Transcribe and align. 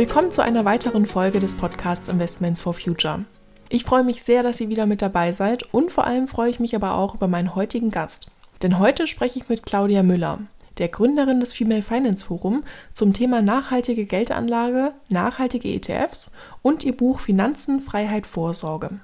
Willkommen 0.00 0.30
zu 0.30 0.42
einer 0.42 0.64
weiteren 0.64 1.04
Folge 1.04 1.40
des 1.40 1.54
Podcasts 1.54 2.08
Investments 2.08 2.62
for 2.62 2.72
Future. 2.72 3.26
Ich 3.68 3.84
freue 3.84 4.02
mich 4.02 4.22
sehr, 4.22 4.42
dass 4.42 4.58
ihr 4.58 4.70
wieder 4.70 4.86
mit 4.86 5.02
dabei 5.02 5.32
seid 5.32 5.74
und 5.74 5.92
vor 5.92 6.06
allem 6.06 6.26
freue 6.26 6.48
ich 6.48 6.58
mich 6.58 6.74
aber 6.74 6.94
auch 6.94 7.14
über 7.14 7.28
meinen 7.28 7.54
heutigen 7.54 7.90
Gast. 7.90 8.30
Denn 8.62 8.78
heute 8.78 9.06
spreche 9.06 9.38
ich 9.38 9.50
mit 9.50 9.66
Claudia 9.66 10.02
Müller, 10.02 10.38
der 10.78 10.88
Gründerin 10.88 11.40
des 11.40 11.52
Female 11.52 11.82
Finance 11.82 12.24
Forum, 12.24 12.64
zum 12.94 13.12
Thema 13.12 13.42
nachhaltige 13.42 14.06
Geldanlage, 14.06 14.92
nachhaltige 15.10 15.68
ETFs 15.68 16.32
und 16.62 16.82
ihr 16.82 16.96
Buch 16.96 17.20
Finanzen, 17.20 17.78
Freiheit, 17.78 18.26
Vorsorge. 18.26 19.00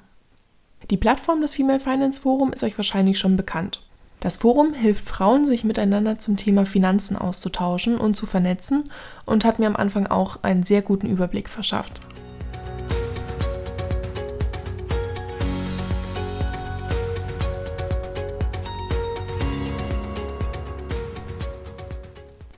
Die 0.89 0.97
Plattform 0.97 1.43
des 1.43 1.53
Female 1.53 1.79
Finance 1.79 2.23
Forum 2.23 2.55
ist 2.55 2.65
euch 2.65 2.79
wahrscheinlich 2.79 3.19
schon 3.19 3.37
bekannt. 3.37 3.86
Das 4.21 4.39
Forum 4.39 4.73
hilft 4.73 5.07
Frauen, 5.07 5.45
sich 5.45 5.63
miteinander 5.63 6.19
zum 6.19 6.37
Thema 6.37 6.65
Finanzen 6.65 7.17
auszutauschen 7.17 7.99
und 7.99 8.15
zu 8.15 8.25
vernetzen 8.25 8.91
und 9.27 9.45
hat 9.45 9.59
mir 9.59 9.67
am 9.67 9.77
Anfang 9.77 10.07
auch 10.07 10.43
einen 10.43 10.63
sehr 10.63 10.81
guten 10.81 11.07
Überblick 11.07 11.51
verschafft. 11.51 12.01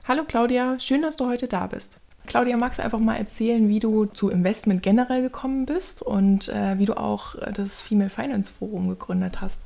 Hallo 0.07 0.23
Claudia, 0.27 0.79
schön, 0.79 1.01
dass 1.01 1.17
du 1.17 1.27
heute 1.27 1.47
da 1.47 1.67
bist. 1.67 1.99
Claudia, 2.25 2.57
magst 2.57 2.79
du 2.79 2.83
einfach 2.83 2.99
mal 2.99 3.17
erzählen, 3.17 3.67
wie 3.67 3.79
du 3.79 4.05
zu 4.05 4.29
Investment 4.29 4.81
generell 4.81 5.21
gekommen 5.21 5.65
bist 5.65 6.01
und 6.01 6.47
äh, 6.47 6.79
wie 6.79 6.85
du 6.85 6.97
auch 6.97 7.35
das 7.53 7.81
Female 7.81 8.09
Finance 8.09 8.51
Forum 8.51 8.87
gegründet 8.87 9.41
hast? 9.41 9.65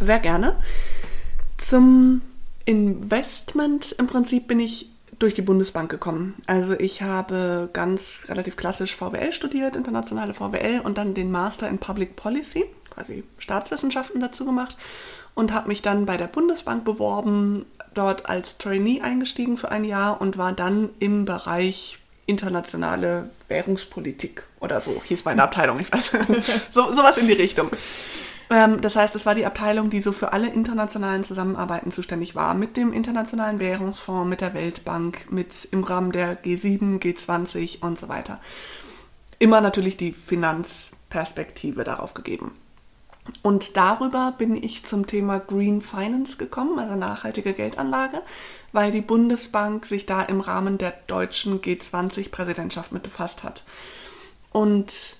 Sehr 0.00 0.18
gerne. 0.18 0.56
Zum 1.56 2.22
Investment 2.64 3.92
im 3.92 4.06
Prinzip 4.06 4.46
bin 4.46 4.60
ich 4.60 4.90
durch 5.18 5.34
die 5.34 5.42
Bundesbank 5.42 5.90
gekommen. 5.90 6.36
Also 6.46 6.74
ich 6.74 7.02
habe 7.02 7.68
ganz 7.72 8.26
relativ 8.28 8.56
klassisch 8.56 8.94
VWL 8.94 9.32
studiert, 9.32 9.74
internationale 9.74 10.34
VWL 10.34 10.80
und 10.84 10.98
dann 10.98 11.14
den 11.14 11.30
Master 11.30 11.68
in 11.68 11.78
Public 11.78 12.14
Policy, 12.14 12.64
quasi 12.90 13.24
Staatswissenschaften 13.38 14.20
dazu 14.20 14.44
gemacht 14.44 14.76
und 15.34 15.52
habe 15.52 15.68
mich 15.68 15.82
dann 15.82 16.06
bei 16.06 16.16
der 16.16 16.26
Bundesbank 16.26 16.84
beworben, 16.84 17.64
dort 17.94 18.28
als 18.28 18.58
Trainee 18.58 19.00
eingestiegen 19.00 19.56
für 19.56 19.70
ein 19.70 19.84
Jahr 19.84 20.20
und 20.20 20.38
war 20.38 20.52
dann 20.52 20.90
im 21.00 21.24
Bereich 21.24 21.98
internationale 22.26 23.30
Währungspolitik 23.48 24.44
oder 24.60 24.80
so 24.80 25.02
hieß 25.02 25.24
meine 25.24 25.42
Abteilung, 25.42 25.80
ich 25.80 25.90
weiß, 25.90 26.12
so, 26.70 26.92
sowas 26.92 27.16
in 27.16 27.26
die 27.26 27.32
Richtung. 27.32 27.70
Ähm, 28.50 28.80
das 28.80 28.96
heißt, 28.96 29.14
es 29.14 29.26
war 29.26 29.34
die 29.34 29.46
Abteilung, 29.46 29.90
die 29.90 30.00
so 30.00 30.12
für 30.12 30.32
alle 30.32 30.48
internationalen 30.48 31.24
Zusammenarbeiten 31.24 31.90
zuständig 31.90 32.34
war. 32.34 32.54
Mit 32.54 32.76
dem 32.76 32.92
Internationalen 32.92 33.58
Währungsfonds, 33.60 34.28
mit 34.28 34.40
der 34.40 34.54
Weltbank, 34.54 35.30
mit 35.30 35.68
im 35.70 35.84
Rahmen 35.84 36.12
der 36.12 36.42
G7, 36.42 37.00
G20 37.00 37.82
und 37.82 37.98
so 37.98 38.08
weiter. 38.08 38.40
Immer 39.38 39.60
natürlich 39.60 39.96
die 39.96 40.12
Finanzperspektive 40.12 41.84
darauf 41.84 42.14
gegeben. 42.14 42.52
Und 43.42 43.76
darüber 43.76 44.34
bin 44.36 44.56
ich 44.56 44.86
zum 44.86 45.06
Thema 45.06 45.38
Green 45.38 45.82
Finance 45.82 46.38
gekommen, 46.38 46.78
also 46.78 46.96
nachhaltige 46.96 47.52
Geldanlage, 47.52 48.22
weil 48.72 48.90
die 48.90 49.02
Bundesbank 49.02 49.84
sich 49.84 50.06
da 50.06 50.22
im 50.22 50.40
Rahmen 50.40 50.78
der 50.78 50.94
deutschen 51.06 51.60
G20-Präsidentschaft 51.60 52.90
mit 52.90 53.02
befasst 53.02 53.44
hat. 53.44 53.64
Und 54.50 55.17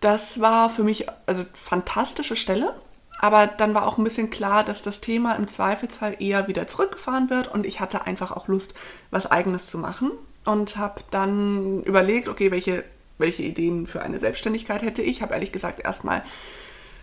das 0.00 0.40
war 0.40 0.70
für 0.70 0.84
mich 0.84 1.06
also 1.26 1.44
fantastische 1.54 2.36
Stelle. 2.36 2.74
Aber 3.20 3.48
dann 3.48 3.74
war 3.74 3.86
auch 3.86 3.98
ein 3.98 4.04
bisschen 4.04 4.30
klar, 4.30 4.62
dass 4.62 4.82
das 4.82 5.00
Thema 5.00 5.34
im 5.34 5.48
Zweifelsfall 5.48 6.16
eher 6.20 6.46
wieder 6.46 6.68
zurückgefahren 6.68 7.30
wird 7.30 7.48
und 7.52 7.66
ich 7.66 7.80
hatte 7.80 8.06
einfach 8.06 8.30
auch 8.30 8.46
Lust, 8.46 8.74
was 9.10 9.28
eigenes 9.28 9.66
zu 9.66 9.78
machen 9.78 10.12
und 10.44 10.76
habe 10.76 11.02
dann 11.10 11.82
überlegt, 11.82 12.28
okay, 12.28 12.52
welche, 12.52 12.84
welche 13.18 13.42
Ideen 13.42 13.88
für 13.88 14.02
eine 14.02 14.20
Selbstständigkeit 14.20 14.82
hätte 14.82 15.02
ich. 15.02 15.20
Habe 15.20 15.34
ehrlich 15.34 15.50
gesagt 15.50 15.80
erstmal 15.80 16.22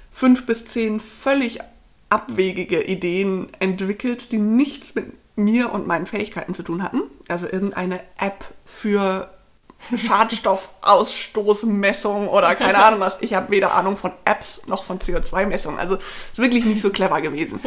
fünf 0.09 0.45
bis 0.45 0.66
zehn 0.66 1.01
völlig 1.01 1.59
abwegige 2.09 2.81
Ideen 2.81 3.50
entwickelt, 3.59 4.31
die 4.31 4.38
nichts 4.38 4.95
mit 4.95 5.11
mir 5.35 5.73
und 5.73 5.85
meinen 5.85 6.05
Fähigkeiten 6.05 6.53
zu 6.53 6.63
tun 6.63 6.81
hatten. 6.81 7.01
Also 7.28 7.45
irgendeine 7.45 8.00
App 8.17 8.45
für 8.63 9.34
Schadstoffausstoßmessung 9.96 12.28
oder 12.28 12.56
keine 12.56 12.84
Ahnung 12.84 13.01
was. 13.01 13.16
Ich 13.22 13.34
habe 13.34 13.51
weder 13.51 13.73
Ahnung 13.73 13.96
von 13.97 14.12
Apps 14.25 14.62
noch 14.68 14.84
von 14.84 15.00
CO2-Messung. 15.00 15.79
Also 15.79 15.96
ist 15.96 16.38
wirklich 16.38 16.66
nicht 16.66 16.81
so 16.81 16.90
clever 16.90 17.22
gewesen. 17.22 17.62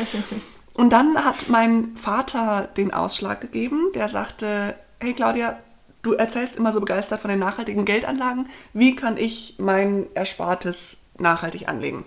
Und 0.74 0.90
dann 0.90 1.24
hat 1.24 1.48
mein 1.48 1.96
Vater 1.96 2.68
den 2.76 2.92
Ausschlag 2.94 3.40
gegeben, 3.40 3.90
der 3.94 4.08
sagte, 4.08 4.76
hey 5.00 5.12
Claudia, 5.12 5.58
du 6.02 6.12
erzählst 6.12 6.56
immer 6.56 6.72
so 6.72 6.80
begeistert 6.80 7.20
von 7.20 7.30
den 7.30 7.40
nachhaltigen 7.40 7.84
Geldanlagen. 7.84 8.48
Wie 8.72 8.94
kann 8.94 9.16
ich 9.16 9.56
mein 9.58 10.06
Erspartes 10.14 11.06
nachhaltig 11.18 11.68
anlegen? 11.68 12.04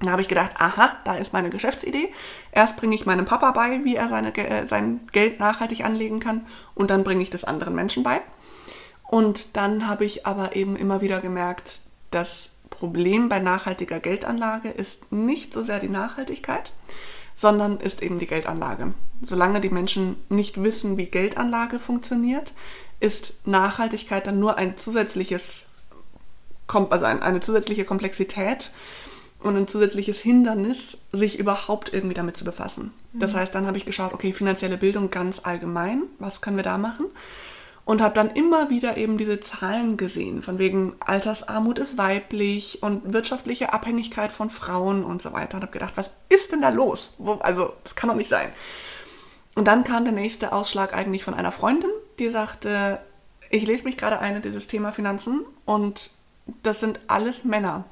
Da 0.00 0.10
habe 0.10 0.20
ich 0.20 0.28
gedacht, 0.28 0.52
aha, 0.58 0.92
da 1.04 1.14
ist 1.14 1.32
meine 1.32 1.48
Geschäftsidee. 1.48 2.12
Erst 2.52 2.76
bringe 2.76 2.94
ich 2.94 3.06
meinem 3.06 3.24
Papa 3.24 3.52
bei, 3.52 3.82
wie 3.82 3.96
er 3.96 4.10
seine, 4.10 4.36
äh, 4.36 4.66
sein 4.66 5.00
Geld 5.12 5.40
nachhaltig 5.40 5.84
anlegen 5.84 6.20
kann 6.20 6.46
und 6.74 6.90
dann 6.90 7.02
bringe 7.02 7.22
ich 7.22 7.30
das 7.30 7.44
anderen 7.44 7.74
Menschen 7.74 8.02
bei. 8.02 8.20
Und 9.08 9.56
dann 9.56 9.88
habe 9.88 10.04
ich 10.04 10.26
aber 10.26 10.56
eben 10.56 10.76
immer 10.76 11.00
wieder 11.00 11.20
gemerkt, 11.20 11.80
das 12.10 12.50
Problem 12.70 13.28
bei 13.28 13.38
nachhaltiger 13.38 14.00
Geldanlage 14.00 14.68
ist 14.68 15.12
nicht 15.12 15.54
so 15.54 15.62
sehr 15.62 15.80
die 15.80 15.88
Nachhaltigkeit, 15.88 16.72
sondern 17.34 17.78
ist 17.78 18.02
eben 18.02 18.18
die 18.18 18.26
Geldanlage. 18.26 18.94
Solange 19.22 19.60
die 19.60 19.70
Menschen 19.70 20.16
nicht 20.28 20.62
wissen, 20.62 20.96
wie 20.96 21.06
Geldanlage 21.06 21.78
funktioniert, 21.78 22.52
ist 23.00 23.34
Nachhaltigkeit 23.46 24.26
dann 24.26 24.40
nur 24.40 24.56
ein 24.56 24.76
zusätzliches, 24.76 25.66
also 26.68 27.04
eine 27.04 27.40
zusätzliche 27.40 27.84
Komplexität 27.84 28.72
und 29.40 29.56
ein 29.56 29.68
zusätzliches 29.68 30.18
Hindernis, 30.18 30.98
sich 31.12 31.38
überhaupt 31.38 31.92
irgendwie 31.92 32.14
damit 32.14 32.36
zu 32.36 32.44
befassen. 32.44 32.92
Das 33.12 33.34
mhm. 33.34 33.38
heißt, 33.38 33.54
dann 33.54 33.66
habe 33.66 33.76
ich 33.76 33.86
geschaut, 33.86 34.12
okay, 34.12 34.32
finanzielle 34.32 34.78
Bildung 34.78 35.10
ganz 35.10 35.40
allgemein, 35.44 36.02
was 36.18 36.40
können 36.40 36.56
wir 36.56 36.64
da 36.64 36.78
machen? 36.78 37.06
Und 37.86 38.02
habe 38.02 38.16
dann 38.16 38.30
immer 38.30 38.68
wieder 38.68 38.96
eben 38.96 39.16
diese 39.16 39.38
Zahlen 39.38 39.96
gesehen, 39.96 40.42
von 40.42 40.58
wegen 40.58 40.94
Altersarmut 40.98 41.78
ist 41.78 41.96
weiblich 41.96 42.82
und 42.82 43.12
wirtschaftliche 43.12 43.72
Abhängigkeit 43.72 44.32
von 44.32 44.50
Frauen 44.50 45.04
und 45.04 45.22
so 45.22 45.32
weiter. 45.32 45.56
Und 45.56 45.62
habe 45.62 45.72
gedacht, 45.72 45.92
was 45.94 46.10
ist 46.28 46.50
denn 46.50 46.60
da 46.60 46.70
los? 46.70 47.14
Also, 47.40 47.72
das 47.84 47.94
kann 47.94 48.10
doch 48.10 48.16
nicht 48.16 48.28
sein. 48.28 48.48
Und 49.54 49.68
dann 49.68 49.84
kam 49.84 50.02
der 50.02 50.12
nächste 50.12 50.52
Ausschlag 50.52 50.94
eigentlich 50.94 51.22
von 51.22 51.32
einer 51.32 51.52
Freundin, 51.52 51.90
die 52.18 52.28
sagte, 52.28 52.98
ich 53.50 53.64
lese 53.64 53.84
mich 53.84 53.96
gerade 53.96 54.18
ein 54.18 54.34
in 54.34 54.42
dieses 54.42 54.66
Thema 54.66 54.90
Finanzen 54.90 55.44
und 55.64 56.10
das 56.64 56.80
sind 56.80 56.98
alles 57.06 57.44
Männer. 57.44 57.84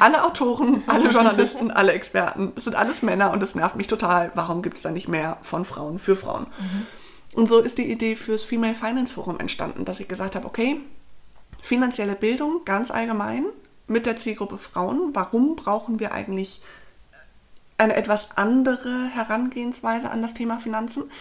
Alle 0.00 0.24
Autoren, 0.24 0.82
alle 0.88 1.10
Journalisten, 1.10 1.70
alle 1.72 1.92
Experten, 1.92 2.52
das 2.56 2.64
sind 2.64 2.74
alles 2.74 3.02
Männer 3.02 3.30
und 3.30 3.40
das 3.40 3.54
nervt 3.54 3.76
mich 3.76 3.86
total. 3.86 4.32
Warum 4.34 4.62
gibt 4.62 4.78
es 4.78 4.82
da 4.82 4.90
nicht 4.90 5.06
mehr 5.06 5.38
von 5.42 5.64
Frauen 5.64 6.00
für 6.00 6.16
Frauen? 6.16 6.48
Mhm. 6.58 6.86
Und 7.38 7.48
so 7.48 7.60
ist 7.60 7.78
die 7.78 7.88
Idee 7.88 8.16
fürs 8.16 8.42
Female 8.42 8.74
Finance 8.74 9.14
Forum 9.14 9.38
entstanden, 9.38 9.84
dass 9.84 10.00
ich 10.00 10.08
gesagt 10.08 10.34
habe, 10.34 10.44
okay, 10.44 10.80
finanzielle 11.62 12.16
Bildung 12.16 12.64
ganz 12.64 12.90
allgemein 12.90 13.44
mit 13.86 14.06
der 14.06 14.16
Zielgruppe 14.16 14.58
Frauen. 14.58 15.10
Warum 15.12 15.54
brauchen 15.54 16.00
wir 16.00 16.10
eigentlich 16.10 16.62
eine 17.76 17.94
etwas 17.94 18.30
andere 18.34 19.06
Herangehensweise 19.06 20.10
an 20.10 20.20
das 20.20 20.34
Thema 20.34 20.58
Finanzen 20.58 21.12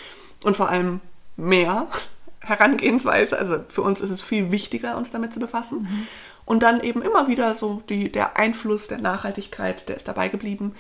und 0.44 0.58
vor 0.58 0.70
allem 0.70 1.02
mehr 1.36 1.86
Herangehensweise. 2.40 3.38
Also 3.38 3.60
für 3.70 3.84
uns 3.84 4.02
ist 4.02 4.10
es 4.10 4.24
viel 4.24 4.52
wichtiger, 4.52 4.98
uns 4.98 5.12
damit 5.12 5.34
zu 5.34 5.40
befassen. 5.40 5.84
Mhm. 5.84 6.08
Und 6.46 6.64
dann 6.64 6.82
eben 6.82 7.04
immer 7.04 7.28
wieder 7.28 7.54
so 7.54 7.84
die, 7.90 8.12
der 8.12 8.38
Einfluss 8.38 8.88
der 8.88 8.98
Nachhaltigkeit, 8.98 9.88
der 9.88 9.98
ist 9.98 10.08
dabei 10.08 10.30
geblieben, 10.30 10.74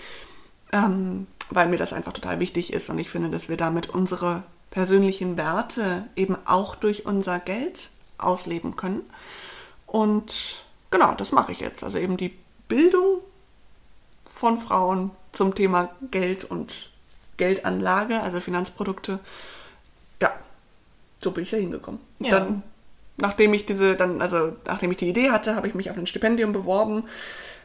ähm, 0.73 1.27
weil 1.51 1.69
mir 1.69 1.77
das 1.77 1.93
einfach 1.93 2.13
total 2.13 2.39
wichtig 2.39 2.73
ist 2.73 2.89
und 2.89 2.97
ich 2.97 3.11
finde, 3.11 3.29
dass 3.29 3.49
wir 3.49 3.57
damit 3.57 3.87
unsere 3.87 4.41
persönlichen 4.71 5.37
Werte 5.37 6.05
eben 6.15 6.37
auch 6.45 6.75
durch 6.75 7.05
unser 7.05 7.39
Geld 7.39 7.89
ausleben 8.17 8.75
können. 8.75 9.01
Und 9.85 10.65
genau, 10.91 11.13
das 11.13 11.31
mache 11.31 11.51
ich 11.51 11.59
jetzt. 11.59 11.83
Also 11.83 11.97
eben 11.97 12.17
die 12.17 12.37
Bildung 12.67 13.19
von 14.33 14.57
Frauen 14.57 15.11
zum 15.31 15.55
Thema 15.55 15.89
Geld 16.11 16.43
und 16.43 16.89
Geldanlage, 17.37 18.21
also 18.21 18.39
Finanzprodukte. 18.39 19.19
Ja, 20.21 20.31
so 21.19 21.31
bin 21.31 21.43
ich 21.43 21.51
da 21.51 21.57
hingekommen. 21.57 22.01
Ja. 22.19 22.31
Dann, 22.31 22.63
nachdem 23.17 23.53
ich 23.53 23.65
diese, 23.65 23.95
dann, 23.95 24.21
also 24.21 24.53
nachdem 24.65 24.91
ich 24.91 24.97
die 24.97 25.09
Idee 25.09 25.31
hatte, 25.31 25.55
habe 25.55 25.67
ich 25.67 25.75
mich 25.75 25.89
auf 25.89 25.97
ein 25.97 26.07
Stipendium 26.07 26.51
beworben, 26.51 27.03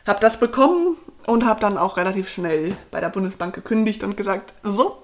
habe 0.06 0.20
das 0.20 0.38
bekommen 0.38 0.96
und 1.26 1.44
habe 1.46 1.60
dann 1.60 1.78
auch 1.78 1.96
relativ 1.96 2.28
schnell 2.28 2.76
bei 2.90 3.00
der 3.00 3.08
Bundesbank 3.08 3.54
gekündigt 3.54 4.04
und 4.04 4.16
gesagt, 4.16 4.52
so, 4.62 5.02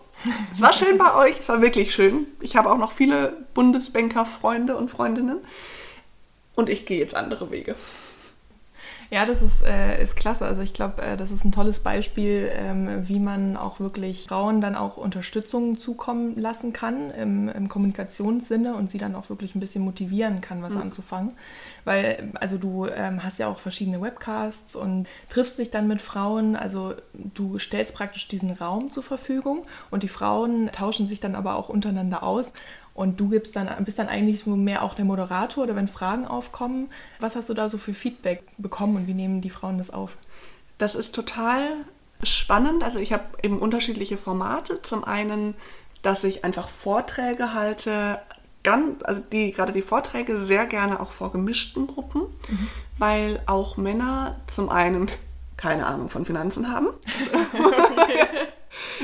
es 0.52 0.60
war 0.60 0.72
schön 0.72 0.98
bei 0.98 1.14
euch, 1.14 1.40
es 1.40 1.48
war 1.48 1.62
wirklich 1.62 1.94
schön. 1.94 2.26
Ich 2.40 2.56
habe 2.56 2.70
auch 2.70 2.78
noch 2.78 2.92
viele 2.92 3.46
Bundesbanker-Freunde 3.54 4.76
und 4.76 4.90
Freundinnen. 4.90 5.38
Und 6.56 6.68
ich 6.68 6.86
gehe 6.86 6.98
jetzt 6.98 7.14
andere 7.14 7.50
Wege. 7.50 7.76
Ja, 9.10 9.24
das 9.24 9.40
ist, 9.40 9.62
äh, 9.64 10.02
ist 10.02 10.16
klasse. 10.16 10.44
Also 10.44 10.60
ich 10.60 10.74
glaube, 10.74 11.00
äh, 11.00 11.16
das 11.16 11.30
ist 11.30 11.44
ein 11.44 11.52
tolles 11.52 11.80
Beispiel, 11.80 12.50
ähm, 12.52 13.08
wie 13.08 13.18
man 13.18 13.56
auch 13.56 13.80
wirklich 13.80 14.26
Frauen 14.28 14.60
dann 14.60 14.74
auch 14.74 14.98
Unterstützung 14.98 15.78
zukommen 15.78 16.38
lassen 16.38 16.74
kann 16.74 17.10
im, 17.12 17.48
im 17.48 17.68
Kommunikationssinne 17.70 18.74
und 18.74 18.90
sie 18.90 18.98
dann 18.98 19.14
auch 19.14 19.30
wirklich 19.30 19.54
ein 19.54 19.60
bisschen 19.60 19.82
motivieren 19.82 20.42
kann, 20.42 20.62
was 20.62 20.74
mhm. 20.74 20.82
anzufangen. 20.82 21.32
Weil, 21.86 22.32
also 22.34 22.58
du 22.58 22.86
ähm, 22.86 23.24
hast 23.24 23.38
ja 23.38 23.48
auch 23.48 23.60
verschiedene 23.60 24.02
Webcasts 24.02 24.76
und 24.76 25.06
triffst 25.30 25.58
dich 25.58 25.70
dann 25.70 25.88
mit 25.88 26.02
Frauen. 26.02 26.54
Also 26.54 26.92
du 27.14 27.58
stellst 27.58 27.94
praktisch 27.94 28.28
diesen 28.28 28.50
Raum 28.50 28.90
zur 28.90 29.02
Verfügung 29.02 29.64
und 29.90 30.02
die 30.02 30.08
Frauen 30.08 30.70
tauschen 30.70 31.06
sich 31.06 31.20
dann 31.20 31.34
aber 31.34 31.56
auch 31.56 31.70
untereinander 31.70 32.22
aus. 32.22 32.52
Und 32.98 33.20
du 33.20 33.28
gibst 33.28 33.54
dann, 33.54 33.68
bist 33.84 34.00
dann 34.00 34.08
eigentlich 34.08 34.40
so 34.40 34.56
mehr 34.56 34.82
auch 34.82 34.92
der 34.92 35.04
Moderator 35.04 35.62
oder 35.62 35.76
wenn 35.76 35.86
Fragen 35.86 36.26
aufkommen. 36.26 36.90
Was 37.20 37.36
hast 37.36 37.48
du 37.48 37.54
da 37.54 37.68
so 37.68 37.78
für 37.78 37.94
Feedback 37.94 38.42
bekommen 38.58 38.96
und 38.96 39.06
wie 39.06 39.14
nehmen 39.14 39.40
die 39.40 39.50
Frauen 39.50 39.78
das 39.78 39.90
auf? 39.90 40.16
Das 40.78 40.96
ist 40.96 41.14
total 41.14 41.60
spannend. 42.24 42.82
Also 42.82 42.98
ich 42.98 43.12
habe 43.12 43.22
eben 43.44 43.60
unterschiedliche 43.60 44.16
Formate. 44.16 44.82
Zum 44.82 45.04
einen, 45.04 45.54
dass 46.02 46.24
ich 46.24 46.44
einfach 46.44 46.68
Vorträge 46.68 47.54
halte, 47.54 48.18
ganz, 48.64 49.00
also 49.04 49.22
die, 49.30 49.52
gerade 49.52 49.70
die 49.70 49.82
Vorträge 49.82 50.40
sehr 50.40 50.66
gerne 50.66 50.98
auch 50.98 51.12
vor 51.12 51.30
gemischten 51.30 51.86
Gruppen, 51.86 52.22
mhm. 52.22 52.68
weil 52.98 53.40
auch 53.46 53.76
Männer 53.76 54.40
zum 54.48 54.70
einen 54.70 55.08
keine 55.56 55.86
Ahnung 55.86 56.08
von 56.08 56.24
Finanzen 56.24 56.68
haben. 56.68 56.88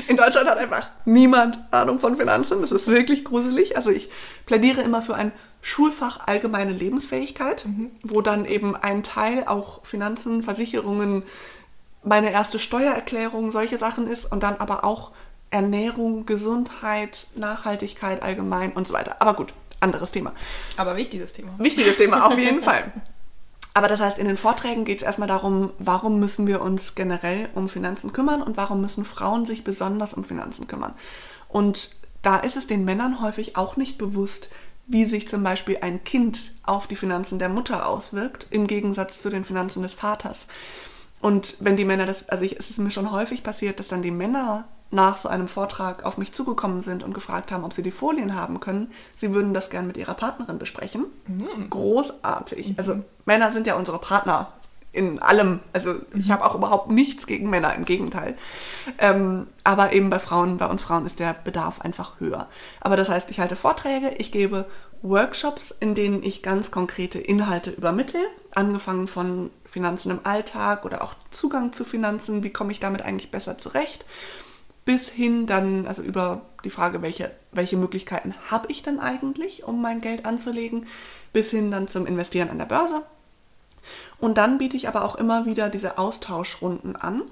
In 0.07 0.17
Deutschland 0.17 0.49
hat 0.49 0.57
einfach 0.57 0.89
niemand 1.05 1.57
Ahnung 1.71 1.99
von 1.99 2.17
Finanzen. 2.17 2.61
Das 2.61 2.71
ist 2.71 2.87
wirklich 2.87 3.23
gruselig. 3.23 3.77
Also 3.77 3.89
ich 3.89 4.09
plädiere 4.45 4.81
immer 4.81 5.01
für 5.01 5.15
ein 5.15 5.31
Schulfach 5.61 6.27
allgemeine 6.27 6.71
Lebensfähigkeit, 6.71 7.65
mhm. 7.65 7.91
wo 8.03 8.21
dann 8.21 8.45
eben 8.45 8.75
ein 8.75 9.01
Teil 9.03 9.45
auch 9.47 9.83
Finanzen, 9.85 10.43
Versicherungen, 10.43 11.23
meine 12.03 12.31
erste 12.31 12.59
Steuererklärung, 12.59 13.51
solche 13.51 13.77
Sachen 13.77 14.07
ist 14.07 14.31
und 14.31 14.43
dann 14.43 14.57
aber 14.57 14.83
auch 14.83 15.11
Ernährung, 15.49 16.25
Gesundheit, 16.25 17.27
Nachhaltigkeit 17.35 18.21
allgemein 18.21 18.73
und 18.73 18.87
so 18.87 18.93
weiter. 18.93 19.15
Aber 19.19 19.33
gut, 19.33 19.53
anderes 19.79 20.11
Thema. 20.11 20.33
Aber 20.77 20.95
wichtiges 20.97 21.33
Thema. 21.33 21.49
Wichtiges 21.57 21.97
Thema, 21.97 22.27
auf 22.27 22.37
jeden 22.37 22.61
Fall. 22.63 22.91
Aber 23.75 23.89
das 23.89 23.99
heißt, 23.99 24.19
in 24.19 24.27
den 24.27 24.37
Vorträgen 24.37 24.85
geht 24.85 24.99
es 24.99 25.03
erstmal 25.03 25.27
darum, 25.27 25.69
warum 25.79 26.17
müssen 26.17 26.47
wir 26.47 26.61
uns 26.61 26.95
generell 26.95 27.49
um 27.55 27.67
Finanzen 27.67 28.13
kümmern 28.13 28.41
und 28.41 28.55
warum 28.55 28.79
müssen 28.79 29.03
Frauen 29.03 29.43
sich 29.43 29.65
besonders 29.65 30.13
um 30.13 30.23
Finanzen 30.23 30.65
kümmern. 30.65 30.93
Und 31.49 31.89
da 32.21 32.37
ist 32.37 32.55
es 32.55 32.67
den 32.67 32.85
Männern 32.85 33.21
häufig 33.21 33.57
auch 33.57 33.75
nicht 33.75 33.97
bewusst, 33.97 34.49
wie 34.87 35.03
sich 35.03 35.27
zum 35.27 35.43
Beispiel 35.43 35.79
ein 35.81 36.05
Kind 36.05 36.53
auf 36.63 36.87
die 36.87 36.95
Finanzen 36.95 37.37
der 37.37 37.49
Mutter 37.49 37.85
auswirkt, 37.85 38.47
im 38.49 38.65
Gegensatz 38.65 39.21
zu 39.21 39.29
den 39.29 39.43
Finanzen 39.43 39.83
des 39.83 39.93
Vaters. 39.93 40.47
Und 41.19 41.57
wenn 41.59 41.75
die 41.75 41.83
Männer 41.83 42.05
das, 42.05 42.29
also 42.29 42.45
ich, 42.45 42.57
es 42.57 42.69
ist 42.69 42.77
mir 42.77 42.91
schon 42.91 43.11
häufig 43.11 43.43
passiert, 43.43 43.81
dass 43.81 43.89
dann 43.89 44.01
die 44.01 44.11
Männer 44.11 44.69
nach 44.91 45.17
so 45.17 45.29
einem 45.29 45.47
Vortrag 45.47 46.05
auf 46.05 46.17
mich 46.17 46.31
zugekommen 46.31 46.81
sind 46.81 47.03
und 47.03 47.13
gefragt 47.13 47.51
haben, 47.51 47.63
ob 47.63 47.73
sie 47.73 47.83
die 47.83 47.91
Folien 47.91 48.35
haben 48.35 48.59
können. 48.59 48.91
Sie 49.13 49.33
würden 49.33 49.53
das 49.53 49.69
gern 49.69 49.87
mit 49.87 49.97
ihrer 49.97 50.13
Partnerin 50.13 50.59
besprechen. 50.59 51.05
Mhm. 51.27 51.69
Großartig. 51.69 52.69
Mhm. 52.69 52.75
Also 52.77 53.03
Männer 53.25 53.51
sind 53.51 53.67
ja 53.67 53.75
unsere 53.75 53.99
Partner 53.99 54.51
in 54.91 55.19
allem. 55.19 55.59
Also 55.73 55.93
mhm. 55.93 56.19
ich 56.19 56.31
habe 56.31 56.45
auch 56.45 56.55
überhaupt 56.55 56.89
nichts 56.89 57.27
gegen 57.27 57.49
Männer, 57.49 57.75
im 57.75 57.85
Gegenteil. 57.85 58.37
Ähm, 58.97 59.47
aber 59.63 59.93
eben 59.93 60.09
bei 60.09 60.19
Frauen, 60.19 60.57
bei 60.57 60.67
uns 60.67 60.83
Frauen 60.83 61.05
ist 61.05 61.19
der 61.19 61.33
Bedarf 61.33 61.81
einfach 61.81 62.19
höher. 62.19 62.47
Aber 62.79 62.95
das 62.95 63.09
heißt, 63.09 63.29
ich 63.29 63.39
halte 63.39 63.55
Vorträge, 63.55 64.11
ich 64.17 64.31
gebe 64.31 64.65
Workshops, 65.01 65.71
in 65.71 65.93
denen 65.93 66.23
ich 66.23 66.41
ganz 66.41 66.71
konkrete 66.71 67.19
Inhalte 67.19 67.71
übermittle, 67.71 68.21
angefangen 68.55 69.07
von 69.07 69.51
Finanzen 69.65 70.11
im 70.11 70.19
Alltag 70.23 70.85
oder 70.85 71.03
auch 71.03 71.13
Zugang 71.31 71.73
zu 71.73 71.83
Finanzen, 71.83 72.43
wie 72.43 72.51
komme 72.51 72.71
ich 72.71 72.79
damit 72.79 73.01
eigentlich 73.01 73.29
besser 73.29 73.57
zurecht 73.57 74.05
bis 74.85 75.09
hin 75.09 75.47
dann, 75.47 75.87
also 75.87 76.03
über 76.03 76.43
die 76.63 76.69
Frage, 76.69 77.01
welche, 77.01 77.31
welche 77.51 77.75
Möglichkeiten 77.75 78.33
habe 78.49 78.71
ich 78.71 78.83
denn 78.83 78.99
eigentlich, 78.99 79.63
um 79.63 79.81
mein 79.81 79.99
Geld 79.99 80.25
anzulegen, 80.25 80.85
bis 81.33 81.51
hin 81.51 81.71
dann 81.71 81.87
zum 81.87 82.05
Investieren 82.05 82.49
an 82.49 82.59
der 82.59 82.65
Börse. 82.65 83.01
Und 84.19 84.37
dann 84.37 84.57
biete 84.57 84.77
ich 84.77 84.87
aber 84.87 85.03
auch 85.03 85.15
immer 85.15 85.45
wieder 85.45 85.69
diese 85.69 85.97
Austauschrunden 85.97 86.95
an. 86.95 87.23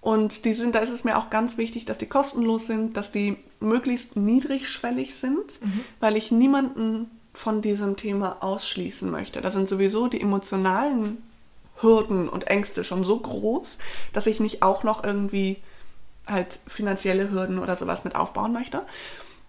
Und 0.00 0.44
die 0.44 0.52
sind, 0.52 0.74
da 0.74 0.80
ist 0.80 0.90
es 0.90 1.04
mir 1.04 1.18
auch 1.18 1.30
ganz 1.30 1.58
wichtig, 1.58 1.84
dass 1.84 1.98
die 1.98 2.06
kostenlos 2.06 2.66
sind, 2.66 2.96
dass 2.96 3.12
die 3.12 3.36
möglichst 3.60 4.16
niedrigschwellig 4.16 5.14
sind, 5.14 5.62
mhm. 5.62 5.84
weil 6.00 6.16
ich 6.16 6.30
niemanden 6.30 7.10
von 7.34 7.62
diesem 7.62 7.96
Thema 7.96 8.38
ausschließen 8.40 9.10
möchte. 9.10 9.40
Da 9.40 9.50
sind 9.50 9.68
sowieso 9.68 10.08
die 10.08 10.20
emotionalen 10.20 11.22
Hürden 11.80 12.28
und 12.28 12.48
Ängste 12.48 12.82
schon 12.82 13.04
so 13.04 13.18
groß, 13.18 13.78
dass 14.12 14.26
ich 14.26 14.40
nicht 14.40 14.62
auch 14.62 14.84
noch 14.84 15.04
irgendwie 15.04 15.58
halt 16.26 16.58
finanzielle 16.66 17.30
Hürden 17.30 17.58
oder 17.58 17.76
sowas 17.76 18.04
mit 18.04 18.14
aufbauen 18.14 18.52
möchte. 18.52 18.82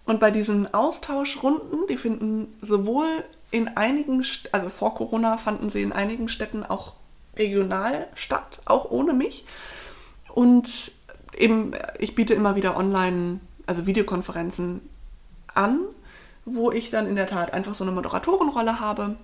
Und 0.04 0.18
bei 0.18 0.30
diesen 0.30 0.72
Austauschrunden, 0.74 1.86
die 1.88 1.96
finden 1.96 2.56
sowohl 2.60 3.06
in 3.50 3.76
einigen, 3.76 4.24
also 4.50 4.68
vor 4.68 4.94
Corona 4.94 5.36
fanden 5.36 5.68
sie 5.68 5.82
in 5.82 5.92
einigen 5.92 6.28
Städten 6.28 6.64
auch 6.64 6.94
regional 7.36 8.08
statt, 8.14 8.62
auch 8.64 8.90
ohne 8.90 9.12
mich. 9.12 9.44
Und 10.34 10.92
eben, 11.36 11.72
ich 11.98 12.14
biete 12.14 12.34
immer 12.34 12.56
wieder 12.56 12.76
online, 12.76 13.40
also 13.66 13.86
Videokonferenzen 13.86 14.80
an, 15.54 15.80
wo 16.44 16.72
ich 16.72 16.90
dann 16.90 17.06
in 17.06 17.16
der 17.16 17.26
Tat 17.26 17.52
einfach 17.52 17.74
so 17.74 17.84
eine 17.84 17.92
Moderatorenrolle 17.92 18.80
habe 18.80 19.16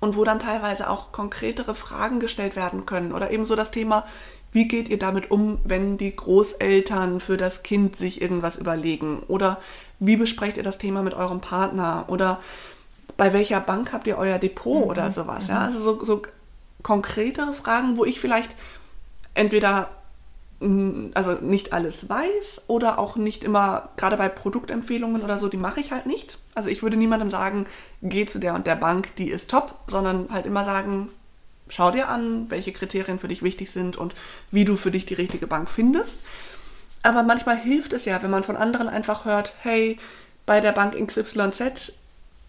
und 0.00 0.16
wo 0.16 0.24
dann 0.24 0.40
teilweise 0.40 0.90
auch 0.90 1.12
konkretere 1.12 1.74
Fragen 1.74 2.18
gestellt 2.18 2.56
werden 2.56 2.86
können 2.86 3.12
oder 3.12 3.30
eben 3.30 3.44
so 3.44 3.54
das 3.54 3.70
Thema, 3.70 4.04
wie 4.54 4.68
geht 4.68 4.88
ihr 4.88 5.00
damit 5.00 5.32
um, 5.32 5.58
wenn 5.64 5.98
die 5.98 6.14
Großeltern 6.14 7.18
für 7.18 7.36
das 7.36 7.64
Kind 7.64 7.96
sich 7.96 8.22
irgendwas 8.22 8.54
überlegen? 8.54 9.24
Oder 9.26 9.60
wie 9.98 10.16
besprecht 10.16 10.56
ihr 10.56 10.62
das 10.62 10.78
Thema 10.78 11.02
mit 11.02 11.12
eurem 11.12 11.40
Partner? 11.40 12.04
Oder 12.06 12.40
bei 13.16 13.32
welcher 13.32 13.58
Bank 13.58 13.92
habt 13.92 14.06
ihr 14.06 14.16
euer 14.16 14.38
Depot 14.38 14.84
mhm. 14.84 14.90
oder 14.90 15.10
sowas? 15.10 15.48
Ja, 15.48 15.56
mhm. 15.56 15.64
also 15.64 15.80
so, 15.80 16.04
so 16.04 16.22
konkretere 16.84 17.52
Fragen, 17.52 17.96
wo 17.96 18.04
ich 18.04 18.20
vielleicht 18.20 18.54
entweder 19.34 19.90
also 20.60 21.32
nicht 21.40 21.72
alles 21.72 22.08
weiß 22.08 22.62
oder 22.68 22.98
auch 22.98 23.16
nicht 23.16 23.44
immer, 23.44 23.88
gerade 23.96 24.16
bei 24.16 24.28
Produktempfehlungen 24.28 25.22
oder 25.22 25.36
so, 25.36 25.48
die 25.48 25.56
mache 25.56 25.80
ich 25.80 25.92
halt 25.92 26.06
nicht. 26.06 26.38
Also 26.54 26.70
ich 26.70 26.82
würde 26.82 26.96
niemandem 26.96 27.28
sagen, 27.28 27.66
geh 28.02 28.24
zu 28.24 28.38
der 28.38 28.54
und 28.54 28.66
der 28.66 28.76
Bank, 28.76 29.14
die 29.16 29.28
ist 29.28 29.50
top, 29.50 29.74
sondern 29.88 30.28
halt 30.30 30.46
immer 30.46 30.64
sagen, 30.64 31.10
schau 31.68 31.90
dir 31.90 32.08
an, 32.08 32.50
welche 32.50 32.72
Kriterien 32.72 33.18
für 33.18 33.28
dich 33.28 33.42
wichtig 33.42 33.70
sind 33.70 33.96
und 33.96 34.14
wie 34.50 34.64
du 34.64 34.76
für 34.76 34.90
dich 34.90 35.06
die 35.06 35.14
richtige 35.14 35.46
Bank 35.46 35.70
findest. 35.70 36.22
Aber 37.02 37.22
manchmal 37.22 37.56
hilft 37.56 37.92
es 37.92 38.04
ja, 38.04 38.22
wenn 38.22 38.30
man 38.30 38.44
von 38.44 38.56
anderen 38.56 38.88
einfach 38.88 39.24
hört, 39.24 39.54
hey, 39.62 39.98
bei 40.46 40.60
der 40.60 40.72
Bank 40.72 40.94
XYZ, 40.94 41.94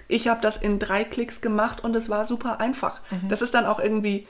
ich 0.07 0.27
habe 0.27 0.41
das 0.41 0.57
in 0.57 0.79
drei 0.79 1.03
Klicks 1.03 1.41
gemacht 1.41 1.83
und 1.83 1.95
es 1.95 2.09
war 2.09 2.25
super 2.25 2.59
einfach. 2.59 3.01
Mhm. 3.11 3.29
Das 3.29 3.41
ist 3.41 3.53
dann 3.53 3.65
auch 3.65 3.79
irgendwie 3.79 4.27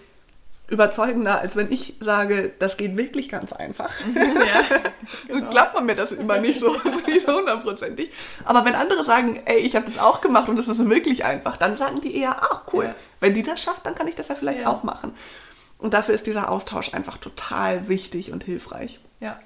überzeugender, 0.68 1.40
als 1.40 1.56
wenn 1.56 1.72
ich 1.72 1.96
sage, 2.00 2.54
das 2.60 2.78
geht 2.78 2.98
wirklich 2.98 3.30
ganz 3.30 3.54
einfach. 3.54 3.92
Ja, 4.16 4.62
genau. 5.28 5.50
klappt 5.50 5.76
man 5.76 5.86
mir 5.86 5.96
das 5.96 6.12
immer 6.12 6.40
nicht 6.40 6.60
so, 6.60 6.76
nicht 7.08 7.26
so 7.26 7.34
hundertprozentig. 7.38 8.12
Aber 8.44 8.66
wenn 8.66 8.76
andere 8.76 9.04
sagen, 9.04 9.40
ey, 9.46 9.58
ich 9.58 9.76
habe 9.76 9.86
das 9.86 9.98
auch 9.98 10.22
gemacht 10.22 10.50
und 10.50 10.58
es 10.60 10.68
ist 10.68 10.88
wirklich 10.90 11.26
einfach, 11.26 11.58
dann 11.58 11.76
sagen 11.76 12.02
die 12.02 12.18
eher, 12.18 12.38
ach 12.42 12.64
cool, 12.74 12.86
ja. 12.86 12.96
wenn 13.20 13.34
die 13.34 13.44
das 13.44 13.62
schafft, 13.62 13.86
dann 13.86 13.96
kann 13.96 14.08
ich 14.08 14.16
das 14.16 14.28
ja 14.28 14.36
vielleicht 14.36 14.62
ja. 14.62 14.68
auch 14.68 14.84
machen. 14.84 15.14
Und 15.78 15.94
dafür 15.94 16.16
ist 16.16 16.28
dieser 16.28 16.50
Austausch 16.50 16.94
einfach 16.94 17.18
total 17.18 17.88
wichtig 17.88 18.32
und 18.32 18.44
hilfreich. 18.44 19.00
Ja, 19.20 19.40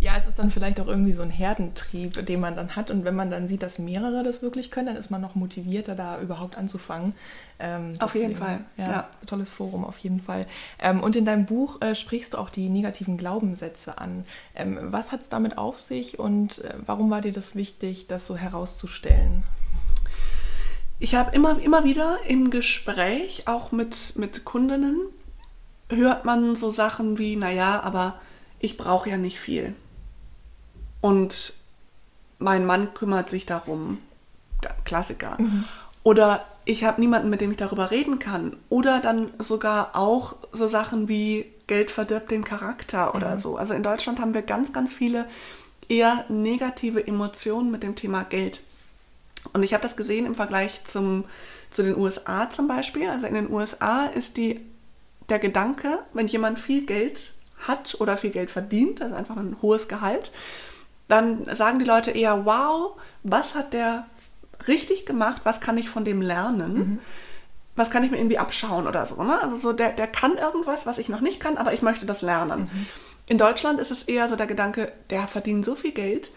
ja, 0.00 0.16
es 0.16 0.26
ist 0.26 0.38
dann 0.38 0.50
vielleicht 0.50 0.80
auch 0.80 0.86
irgendwie 0.86 1.12
so 1.12 1.22
ein 1.22 1.30
Herdentrieb, 1.30 2.24
den 2.26 2.40
man 2.40 2.54
dann 2.54 2.76
hat. 2.76 2.90
Und 2.90 3.04
wenn 3.04 3.16
man 3.16 3.30
dann 3.30 3.48
sieht, 3.48 3.62
dass 3.62 3.78
mehrere 3.78 4.22
das 4.22 4.42
wirklich 4.42 4.70
können, 4.70 4.86
dann 4.86 4.96
ist 4.96 5.10
man 5.10 5.20
noch 5.20 5.34
motivierter, 5.34 5.94
da 5.94 6.20
überhaupt 6.20 6.56
anzufangen. 6.56 7.14
Ähm, 7.58 7.94
auf 7.98 8.14
jeden 8.14 8.36
Fall. 8.36 8.60
Ja, 8.76 8.90
ja, 8.90 9.08
tolles 9.26 9.50
Forum, 9.50 9.84
auf 9.84 9.98
jeden 9.98 10.20
Fall. 10.20 10.46
Ähm, 10.78 11.02
und 11.02 11.16
in 11.16 11.24
deinem 11.24 11.46
Buch 11.46 11.80
äh, 11.80 11.94
sprichst 11.94 12.34
du 12.34 12.38
auch 12.38 12.50
die 12.50 12.68
negativen 12.68 13.16
Glaubenssätze 13.16 13.98
an. 13.98 14.24
Ähm, 14.54 14.78
was 14.80 15.10
hat 15.10 15.22
es 15.22 15.28
damit 15.28 15.58
auf 15.58 15.78
sich 15.78 16.18
und 16.18 16.64
äh, 16.64 16.74
warum 16.86 17.10
war 17.10 17.20
dir 17.20 17.32
das 17.32 17.56
wichtig, 17.56 18.06
das 18.06 18.26
so 18.26 18.36
herauszustellen? 18.36 19.42
Ich 21.00 21.14
habe 21.14 21.34
immer, 21.34 21.60
immer 21.60 21.84
wieder 21.84 22.18
im 22.26 22.50
Gespräch, 22.50 23.46
auch 23.46 23.72
mit, 23.72 24.14
mit 24.16 24.44
Kundinnen, 24.44 25.00
hört 25.88 26.24
man 26.24 26.56
so 26.56 26.70
Sachen 26.70 27.18
wie, 27.18 27.36
naja, 27.36 27.80
aber 27.82 28.20
ich 28.60 28.76
brauche 28.76 29.10
ja 29.10 29.16
nicht 29.16 29.40
viel. 29.40 29.74
Und 31.00 31.52
mein 32.38 32.66
Mann 32.66 32.94
kümmert 32.94 33.28
sich 33.28 33.46
darum. 33.46 33.98
Klassiker. 34.84 35.36
Mhm. 35.38 35.64
Oder 36.02 36.44
ich 36.64 36.84
habe 36.84 37.00
niemanden, 37.00 37.30
mit 37.30 37.40
dem 37.40 37.50
ich 37.50 37.56
darüber 37.56 37.90
reden 37.90 38.18
kann. 38.18 38.56
Oder 38.68 39.00
dann 39.00 39.30
sogar 39.38 39.94
auch 39.94 40.36
so 40.52 40.66
Sachen 40.66 41.08
wie 41.08 41.46
Geld 41.66 41.90
verdirbt 41.90 42.30
den 42.30 42.44
Charakter 42.44 43.14
oder 43.14 43.32
mhm. 43.32 43.38
so. 43.38 43.56
Also 43.56 43.74
in 43.74 43.82
Deutschland 43.82 44.20
haben 44.20 44.34
wir 44.34 44.42
ganz, 44.42 44.72
ganz 44.72 44.92
viele 44.92 45.26
eher 45.88 46.24
negative 46.28 47.06
Emotionen 47.06 47.70
mit 47.70 47.82
dem 47.82 47.94
Thema 47.94 48.24
Geld. 48.24 48.62
Und 49.52 49.62
ich 49.62 49.72
habe 49.72 49.82
das 49.82 49.96
gesehen 49.96 50.26
im 50.26 50.34
Vergleich 50.34 50.84
zum, 50.84 51.24
zu 51.70 51.82
den 51.82 51.96
USA 51.96 52.50
zum 52.50 52.68
Beispiel. 52.68 53.08
Also 53.08 53.26
in 53.26 53.34
den 53.34 53.50
USA 53.50 54.06
ist 54.06 54.36
die 54.36 54.60
der 55.28 55.38
Gedanke, 55.38 55.98
wenn 56.14 56.26
jemand 56.26 56.58
viel 56.58 56.86
Geld 56.86 57.34
hat 57.66 57.96
oder 58.00 58.16
viel 58.16 58.30
Geld 58.30 58.50
verdient, 58.50 59.02
also 59.02 59.14
einfach 59.14 59.36
ein 59.36 59.56
hohes 59.62 59.88
Gehalt, 59.88 60.32
dann 61.08 61.52
sagen 61.54 61.78
die 61.78 61.84
Leute 61.84 62.10
eher, 62.10 62.44
wow, 62.44 62.96
was 63.22 63.54
hat 63.54 63.72
der 63.72 64.06
richtig 64.66 65.06
gemacht, 65.06 65.42
was 65.44 65.60
kann 65.60 65.78
ich 65.78 65.88
von 65.88 66.04
dem 66.04 66.20
lernen? 66.22 66.78
Mhm. 66.78 66.98
Was 67.76 67.90
kann 67.90 68.02
ich 68.02 68.10
mir 68.10 68.18
irgendwie 68.18 68.38
abschauen 68.38 68.88
oder 68.88 69.06
so. 69.06 69.22
Ne? 69.22 69.40
Also 69.40 69.54
so, 69.54 69.72
der, 69.72 69.92
der 69.92 70.08
kann 70.08 70.36
irgendwas, 70.36 70.84
was 70.84 70.98
ich 70.98 71.08
noch 71.08 71.20
nicht 71.20 71.38
kann, 71.38 71.56
aber 71.56 71.72
ich 71.72 71.82
möchte 71.82 72.06
das 72.06 72.22
lernen. 72.22 72.62
Mhm. 72.62 72.86
In 73.26 73.38
Deutschland 73.38 73.78
ist 73.78 73.90
es 73.90 74.04
eher 74.04 74.26
so 74.28 74.36
der 74.36 74.46
Gedanke, 74.46 74.92
der 75.10 75.28
verdient 75.28 75.64
so 75.64 75.74
viel 75.74 75.92
Geld, 75.92 76.30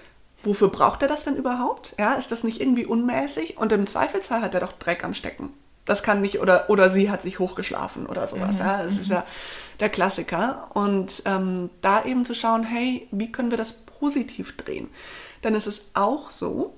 wofür 0.43 0.69
braucht 0.69 1.01
er 1.01 1.07
das 1.07 1.23
denn 1.23 1.35
überhaupt? 1.35 1.95
Ja, 1.97 2.13
ist 2.13 2.31
das 2.31 2.43
nicht 2.43 2.61
irgendwie 2.61 2.85
unmäßig? 2.85 3.57
Und 3.57 3.71
im 3.71 3.87
Zweifelsfall 3.87 4.41
hat 4.41 4.53
er 4.53 4.59
doch 4.59 4.73
Dreck 4.73 5.03
am 5.03 5.13
Stecken. 5.13 5.53
Das 5.85 6.03
kann 6.03 6.21
nicht, 6.21 6.39
oder, 6.39 6.69
oder 6.69 6.89
sie 6.89 7.09
hat 7.09 7.21
sich 7.21 7.39
hochgeschlafen 7.39 8.05
oder 8.05 8.27
sowas. 8.27 8.59
Mhm. 8.59 8.65
Ja, 8.65 8.83
das 8.83 8.97
ist 8.97 9.09
ja 9.09 9.25
der 9.79 9.89
Klassiker. 9.89 10.69
Und 10.73 11.23
ähm, 11.25 11.69
da 11.81 12.05
eben 12.05 12.25
zu 12.25 12.35
schauen, 12.35 12.63
hey, 12.63 13.07
wie 13.11 13.31
können 13.31 13.51
wir 13.51 13.57
das 13.57 13.73
positiv 13.73 14.55
drehen? 14.57 14.89
Dann 15.41 15.55
ist 15.55 15.67
es 15.67 15.89
auch 15.93 16.29
so, 16.29 16.75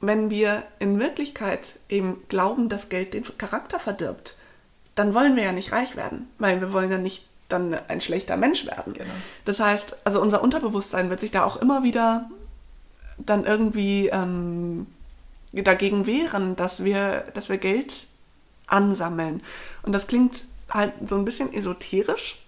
wenn 0.00 0.30
wir 0.30 0.62
in 0.78 1.00
Wirklichkeit 1.00 1.78
eben 1.88 2.22
glauben, 2.28 2.68
dass 2.68 2.88
Geld 2.88 3.14
den 3.14 3.24
Charakter 3.38 3.78
verdirbt, 3.78 4.36
dann 4.94 5.14
wollen 5.14 5.36
wir 5.36 5.44
ja 5.44 5.52
nicht 5.52 5.72
reich 5.72 5.96
werden, 5.96 6.28
weil 6.38 6.60
wir 6.60 6.72
wollen 6.72 6.90
ja 6.90 6.98
nicht 6.98 7.26
dann 7.48 7.76
ein 7.88 8.00
schlechter 8.00 8.36
Mensch 8.36 8.66
werden. 8.66 8.92
Genau. 8.92 9.10
Das 9.44 9.60
heißt, 9.60 9.98
also 10.04 10.20
unser 10.20 10.42
Unterbewusstsein 10.42 11.10
wird 11.10 11.20
sich 11.20 11.30
da 11.30 11.44
auch 11.44 11.56
immer 11.56 11.82
wieder 11.82 12.28
dann 13.18 13.44
irgendwie 13.44 14.08
ähm, 14.08 14.86
dagegen 15.62 16.06
wehren, 16.06 16.56
dass 16.56 16.84
wir, 16.84 17.24
dass 17.34 17.48
wir 17.48 17.58
Geld 17.58 18.06
ansammeln. 18.66 19.42
Und 19.82 19.92
das 19.92 20.06
klingt 20.06 20.44
halt 20.70 20.92
so 21.06 21.16
ein 21.16 21.24
bisschen 21.24 21.52
esoterisch, 21.52 22.44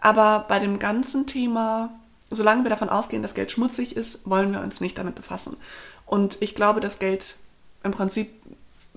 aber 0.00 0.44
bei 0.48 0.58
dem 0.58 0.78
ganzen 0.78 1.26
Thema, 1.26 1.90
solange 2.30 2.62
wir 2.64 2.70
davon 2.70 2.88
ausgehen, 2.88 3.22
dass 3.22 3.34
Geld 3.34 3.50
schmutzig 3.50 3.96
ist, 3.96 4.28
wollen 4.28 4.52
wir 4.52 4.60
uns 4.60 4.80
nicht 4.80 4.98
damit 4.98 5.14
befassen. 5.14 5.56
Und 6.06 6.38
ich 6.40 6.54
glaube, 6.54 6.80
dass 6.80 6.98
Geld 6.98 7.36
im 7.82 7.90
Prinzip, 7.90 8.30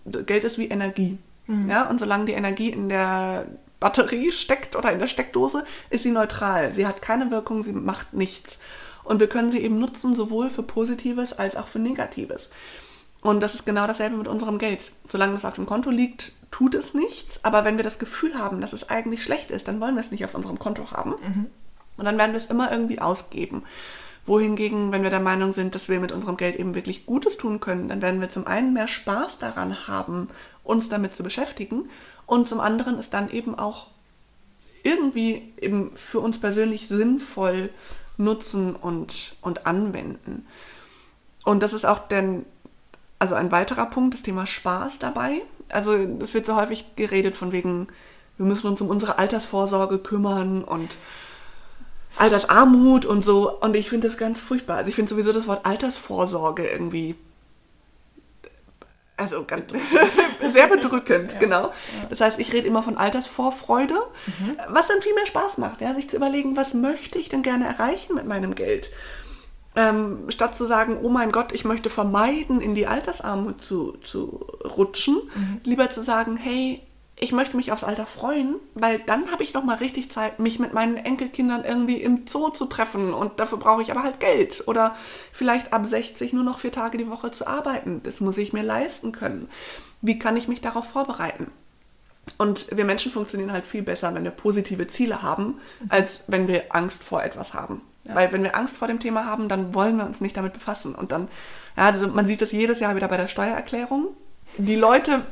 Geld 0.05 0.43
ist 0.43 0.57
wie 0.57 0.67
Energie. 0.67 1.17
Mhm. 1.47 1.69
Ja, 1.69 1.89
und 1.89 1.99
solange 1.99 2.25
die 2.25 2.33
Energie 2.33 2.69
in 2.69 2.89
der 2.89 3.45
Batterie 3.79 4.31
steckt 4.31 4.75
oder 4.75 4.91
in 4.91 4.99
der 4.99 5.07
Steckdose, 5.07 5.65
ist 5.89 6.03
sie 6.03 6.11
neutral. 6.11 6.71
Sie 6.71 6.85
hat 6.85 7.01
keine 7.01 7.31
Wirkung, 7.31 7.63
sie 7.63 7.73
macht 7.73 8.13
nichts. 8.13 8.59
Und 9.03 9.19
wir 9.19 9.27
können 9.27 9.49
sie 9.49 9.59
eben 9.59 9.79
nutzen, 9.79 10.15
sowohl 10.15 10.49
für 10.49 10.63
Positives 10.63 11.33
als 11.33 11.55
auch 11.55 11.67
für 11.67 11.79
Negatives. 11.79 12.51
Und 13.21 13.41
das 13.41 13.53
ist 13.53 13.65
genau 13.65 13.85
dasselbe 13.85 14.17
mit 14.17 14.27
unserem 14.27 14.57
Geld. 14.57 14.91
Solange 15.07 15.35
es 15.35 15.45
auf 15.45 15.53
dem 15.53 15.67
Konto 15.67 15.91
liegt, 15.91 16.33
tut 16.49 16.73
es 16.75 16.93
nichts. 16.93 17.45
Aber 17.45 17.63
wenn 17.65 17.77
wir 17.77 17.83
das 17.83 17.99
Gefühl 17.99 18.37
haben, 18.37 18.61
dass 18.61 18.73
es 18.73 18.89
eigentlich 18.89 19.23
schlecht 19.23 19.51
ist, 19.51 19.67
dann 19.67 19.79
wollen 19.79 19.95
wir 19.95 20.01
es 20.01 20.11
nicht 20.11 20.25
auf 20.25 20.33
unserem 20.33 20.59
Konto 20.59 20.91
haben. 20.91 21.11
Mhm. 21.21 21.45
Und 21.97 22.05
dann 22.05 22.17
werden 22.17 22.31
wir 22.31 22.39
es 22.39 22.47
immer 22.47 22.71
irgendwie 22.71 22.99
ausgeben. 22.99 23.63
Wohingegen, 24.25 24.91
wenn 24.91 25.03
wir 25.03 25.09
der 25.09 25.19
Meinung 25.19 25.51
sind, 25.51 25.75
dass 25.75 25.89
wir 25.89 25.99
mit 25.99 26.11
unserem 26.11 26.37
Geld 26.37 26.55
eben 26.55 26.75
wirklich 26.75 27.05
Gutes 27.05 27.37
tun 27.37 27.59
können, 27.59 27.89
dann 27.89 28.01
werden 28.01 28.21
wir 28.21 28.29
zum 28.29 28.47
einen 28.47 28.73
mehr 28.73 28.87
Spaß 28.87 29.39
daran 29.39 29.87
haben, 29.87 30.29
uns 30.63 30.89
damit 30.89 31.13
zu 31.13 31.23
beschäftigen. 31.23 31.89
Und 32.25 32.47
zum 32.47 32.59
anderen 32.59 32.97
ist 32.97 33.13
dann 33.13 33.29
eben 33.29 33.57
auch 33.57 33.87
irgendwie 34.83 35.53
eben 35.59 35.95
für 35.95 36.19
uns 36.19 36.39
persönlich 36.39 36.87
sinnvoll 36.87 37.69
nutzen 38.17 38.75
und, 38.75 39.35
und 39.41 39.65
anwenden. 39.67 40.47
Und 41.43 41.63
das 41.63 41.73
ist 41.73 41.85
auch 41.85 42.07
denn, 42.07 42.45
also 43.21 43.35
ein 43.35 43.51
weiterer 43.51 43.85
Punkt, 43.85 44.15
das 44.15 44.23
Thema 44.23 44.47
Spaß 44.47 44.97
dabei. 44.97 45.43
Also 45.69 45.93
es 45.93 46.33
wird 46.33 46.47
so 46.47 46.55
häufig 46.55 46.95
geredet 46.95 47.37
von 47.37 47.51
wegen, 47.51 47.87
wir 48.37 48.47
müssen 48.47 48.65
uns 48.65 48.81
um 48.81 48.89
unsere 48.89 49.19
Altersvorsorge 49.19 49.99
kümmern 49.99 50.63
und 50.63 50.97
Altersarmut 52.17 53.05
und 53.05 53.23
so. 53.23 53.59
Und 53.59 53.75
ich 53.75 53.89
finde 53.89 54.07
das 54.07 54.17
ganz 54.17 54.39
furchtbar. 54.39 54.77
Also 54.77 54.89
ich 54.89 54.95
finde 54.95 55.11
sowieso 55.11 55.33
das 55.33 55.45
Wort 55.45 55.67
Altersvorsorge 55.67 56.67
irgendwie 56.67 57.15
also 59.17 59.43
ganz, 59.43 59.71
sehr 60.53 60.67
bedrückend, 60.67 61.33
ja, 61.33 61.39
genau. 61.39 61.61
Ja. 61.67 61.73
Das 62.09 62.21
heißt, 62.21 62.39
ich 62.39 62.51
rede 62.53 62.65
immer 62.65 62.81
von 62.81 62.97
Altersvorfreude, 62.97 63.93
mhm. 64.39 64.57
was 64.69 64.87
dann 64.87 64.99
viel 65.03 65.13
mehr 65.13 65.27
Spaß 65.27 65.59
macht, 65.59 65.79
ja, 65.79 65.93
sich 65.93 66.09
zu 66.09 66.15
überlegen, 66.15 66.57
was 66.57 66.73
möchte 66.73 67.19
ich 67.19 67.29
denn 67.29 67.43
gerne 67.43 67.65
erreichen 67.65 68.15
mit 68.15 68.25
meinem 68.25 68.55
Geld. 68.55 68.89
Ähm, 69.75 70.25
statt 70.29 70.55
zu 70.55 70.65
sagen, 70.65 70.97
oh 71.01 71.09
mein 71.09 71.31
Gott, 71.31 71.53
ich 71.53 71.63
möchte 71.63 71.89
vermeiden, 71.89 72.59
in 72.59 72.75
die 72.75 72.87
Altersarmut 72.87 73.61
zu, 73.61 73.93
zu 74.01 74.45
rutschen, 74.65 75.15
mhm. 75.33 75.61
lieber 75.63 75.89
zu 75.89 76.03
sagen, 76.03 76.35
hey, 76.35 76.81
ich 77.23 77.31
möchte 77.31 77.55
mich 77.55 77.71
aufs 77.71 77.83
Alter 77.83 78.07
freuen, 78.07 78.55
weil 78.73 78.97
dann 79.05 79.31
habe 79.31 79.43
ich 79.43 79.53
noch 79.53 79.63
mal 79.63 79.77
richtig 79.77 80.09
Zeit, 80.09 80.39
mich 80.39 80.57
mit 80.57 80.73
meinen 80.73 80.97
Enkelkindern 80.97 81.63
irgendwie 81.63 81.97
im 81.97 82.25
Zoo 82.25 82.49
zu 82.49 82.65
treffen 82.65 83.13
und 83.13 83.39
dafür 83.39 83.59
brauche 83.59 83.83
ich 83.83 83.91
aber 83.91 84.01
halt 84.01 84.19
Geld 84.19 84.63
oder 84.65 84.95
vielleicht 85.31 85.71
ab 85.71 85.85
60 85.85 86.33
nur 86.33 86.43
noch 86.43 86.57
vier 86.57 86.71
Tage 86.71 86.97
die 86.97 87.09
Woche 87.09 87.29
zu 87.29 87.45
arbeiten. 87.45 88.01
Das 88.03 88.21
muss 88.21 88.39
ich 88.39 88.53
mir 88.53 88.63
leisten 88.63 89.11
können. 89.11 89.49
Wie 90.01 90.17
kann 90.17 90.35
ich 90.35 90.47
mich 90.47 90.61
darauf 90.61 90.89
vorbereiten? 90.89 91.51
Und 92.39 92.75
wir 92.75 92.85
Menschen 92.85 93.11
funktionieren 93.11 93.51
halt 93.51 93.67
viel 93.67 93.83
besser, 93.83 94.13
wenn 94.15 94.23
wir 94.23 94.31
positive 94.31 94.87
Ziele 94.87 95.21
haben, 95.21 95.59
als 95.89 96.23
wenn 96.27 96.47
wir 96.47 96.63
Angst 96.69 97.03
vor 97.03 97.23
etwas 97.23 97.53
haben. 97.53 97.81
Ja. 98.03 98.15
Weil 98.15 98.31
wenn 98.31 98.43
wir 98.43 98.55
Angst 98.55 98.77
vor 98.77 98.87
dem 98.87 98.99
Thema 98.99 99.25
haben, 99.25 99.47
dann 99.47 99.73
wollen 99.73 99.97
wir 99.97 100.05
uns 100.05 100.21
nicht 100.21 100.35
damit 100.37 100.53
befassen. 100.53 100.95
Und 100.95 101.11
dann, 101.11 101.27
ja, 101.77 101.85
also 101.85 102.07
man 102.07 102.25
sieht 102.25 102.41
das 102.41 102.51
jedes 102.51 102.79
Jahr 102.79 102.95
wieder 102.95 103.07
bei 103.07 103.17
der 103.17 103.27
Steuererklärung. 103.27 104.07
Die 104.57 104.75
Leute 104.75 105.23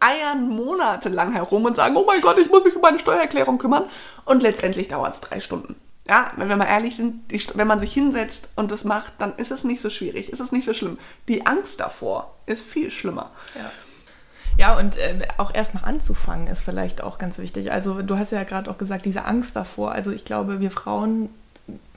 eiern 0.00 0.48
monatelang 0.48 1.32
herum 1.32 1.64
und 1.64 1.76
sagen, 1.76 1.96
oh 1.96 2.04
mein 2.06 2.20
Gott, 2.20 2.38
ich 2.38 2.48
muss 2.50 2.64
mich 2.64 2.76
um 2.76 2.82
meine 2.82 2.98
Steuererklärung 2.98 3.58
kümmern. 3.58 3.84
Und 4.24 4.42
letztendlich 4.42 4.88
dauert 4.88 5.14
es 5.14 5.20
drei 5.20 5.40
Stunden. 5.40 5.76
Ja, 6.06 6.32
wenn 6.36 6.48
wir 6.48 6.56
mal 6.56 6.66
ehrlich 6.66 6.96
sind, 6.96 7.30
die, 7.30 7.42
wenn 7.54 7.66
man 7.66 7.78
sich 7.78 7.92
hinsetzt 7.92 8.48
und 8.56 8.70
das 8.70 8.84
macht, 8.84 9.12
dann 9.18 9.36
ist 9.36 9.50
es 9.50 9.64
nicht 9.64 9.82
so 9.82 9.90
schwierig, 9.90 10.32
ist 10.32 10.40
es 10.40 10.52
nicht 10.52 10.64
so 10.64 10.72
schlimm. 10.72 10.98
Die 11.28 11.46
Angst 11.46 11.80
davor 11.80 12.34
ist 12.46 12.62
viel 12.62 12.90
schlimmer. 12.90 13.30
Ja. 13.54 13.70
Ja, 14.56 14.76
und 14.76 14.96
äh, 14.96 15.28
auch 15.36 15.54
erstmal 15.54 15.84
anzufangen 15.84 16.48
ist 16.48 16.64
vielleicht 16.64 17.00
auch 17.00 17.18
ganz 17.18 17.38
wichtig. 17.38 17.70
Also 17.70 18.02
du 18.02 18.18
hast 18.18 18.32
ja 18.32 18.42
gerade 18.42 18.68
auch 18.68 18.78
gesagt, 18.78 19.04
diese 19.04 19.24
Angst 19.24 19.54
davor. 19.54 19.92
Also 19.92 20.10
ich 20.10 20.24
glaube, 20.24 20.58
wir 20.58 20.72
Frauen 20.72 21.28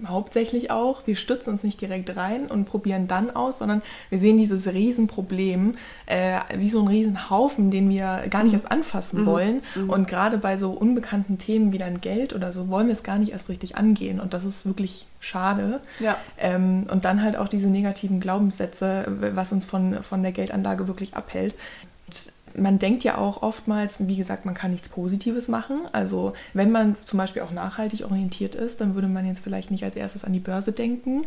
hauptsächlich 0.06 0.72
auch, 0.72 1.06
wir 1.06 1.16
stützen 1.16 1.54
uns 1.54 1.64
nicht 1.64 1.80
direkt 1.80 2.16
rein 2.16 2.48
und 2.48 2.66
probieren 2.66 3.08
dann 3.08 3.36
aus, 3.36 3.60
sondern 3.60 3.82
wir 4.10 4.18
sehen 4.18 4.38
dieses 4.38 4.68
Riesenproblem 4.68 5.76
äh, 6.08 6.40
wie 6.56 6.70
so 6.70 6.82
ein 6.82 6.88
Riesenhaufen, 6.88 7.72
den 7.72 7.90
wir 7.90 8.24
gar 8.30 8.44
nicht 8.44 8.54
mhm. 8.54 8.60
erst 8.60 8.72
anfassen 8.72 9.22
mhm. 9.22 9.26
wollen. 9.26 9.62
Mhm. 9.76 9.90
Und 9.90 10.08
gerade 10.08 10.38
bei 10.38 10.58
so 10.58 10.72
unbekannten 10.72 11.38
Themen 11.38 11.72
wie 11.72 11.78
dann 11.78 12.02
Geld 12.02 12.34
oder 12.34 12.54
so 12.54 12.70
wollen 12.70 12.88
wir 12.88 12.94
es 12.94 13.04
gar 13.04 13.20
nicht 13.20 13.32
erst 13.32 13.50
richtig 13.50 13.76
angehen. 13.76 14.20
Und 14.20 14.34
das 14.34 14.44
ist 14.44 14.66
wirklich 14.66 15.06
schade. 15.20 15.80
Ja. 16.00 16.18
Ähm, 16.38 16.88
und 16.92 17.06
dann 17.06 17.22
halt 17.22 17.38
auch 17.38 17.48
diese 17.48 17.70
negativen 17.70 18.20
Glaubenssätze, 18.20 19.06
was 19.36 19.52
uns 19.52 19.66
von, 19.66 20.04
von 20.04 20.24
der 20.24 20.32
Geldanlage 20.32 20.88
wirklich 20.88 21.16
abhält. 21.16 21.56
Und 22.08 22.34
man 22.56 22.80
denkt 22.80 23.04
ja 23.04 23.18
auch 23.18 23.42
oftmals, 23.42 24.08
wie 24.08 24.16
gesagt, 24.16 24.46
man 24.46 24.54
kann 24.54 24.72
nichts 24.72 24.90
Positives 24.90 25.48
machen. 25.48 25.82
Also 25.92 26.34
wenn 26.54 26.72
man 26.72 26.96
zum 27.06 27.18
Beispiel 27.18 27.42
auch 27.42 27.52
nachhaltig 27.52 28.04
orientiert 28.06 28.56
ist, 28.56 28.82
dann 28.82 28.96
würde 28.96 29.08
man 29.08 29.26
jetzt 29.26 29.44
vielleicht 29.44 29.72
nicht 29.72 29.84
als 29.84 29.96
erstes 29.96 30.24
an 30.24 30.34
die 30.34 30.40
Börse 30.40 30.72
denken. 30.72 31.26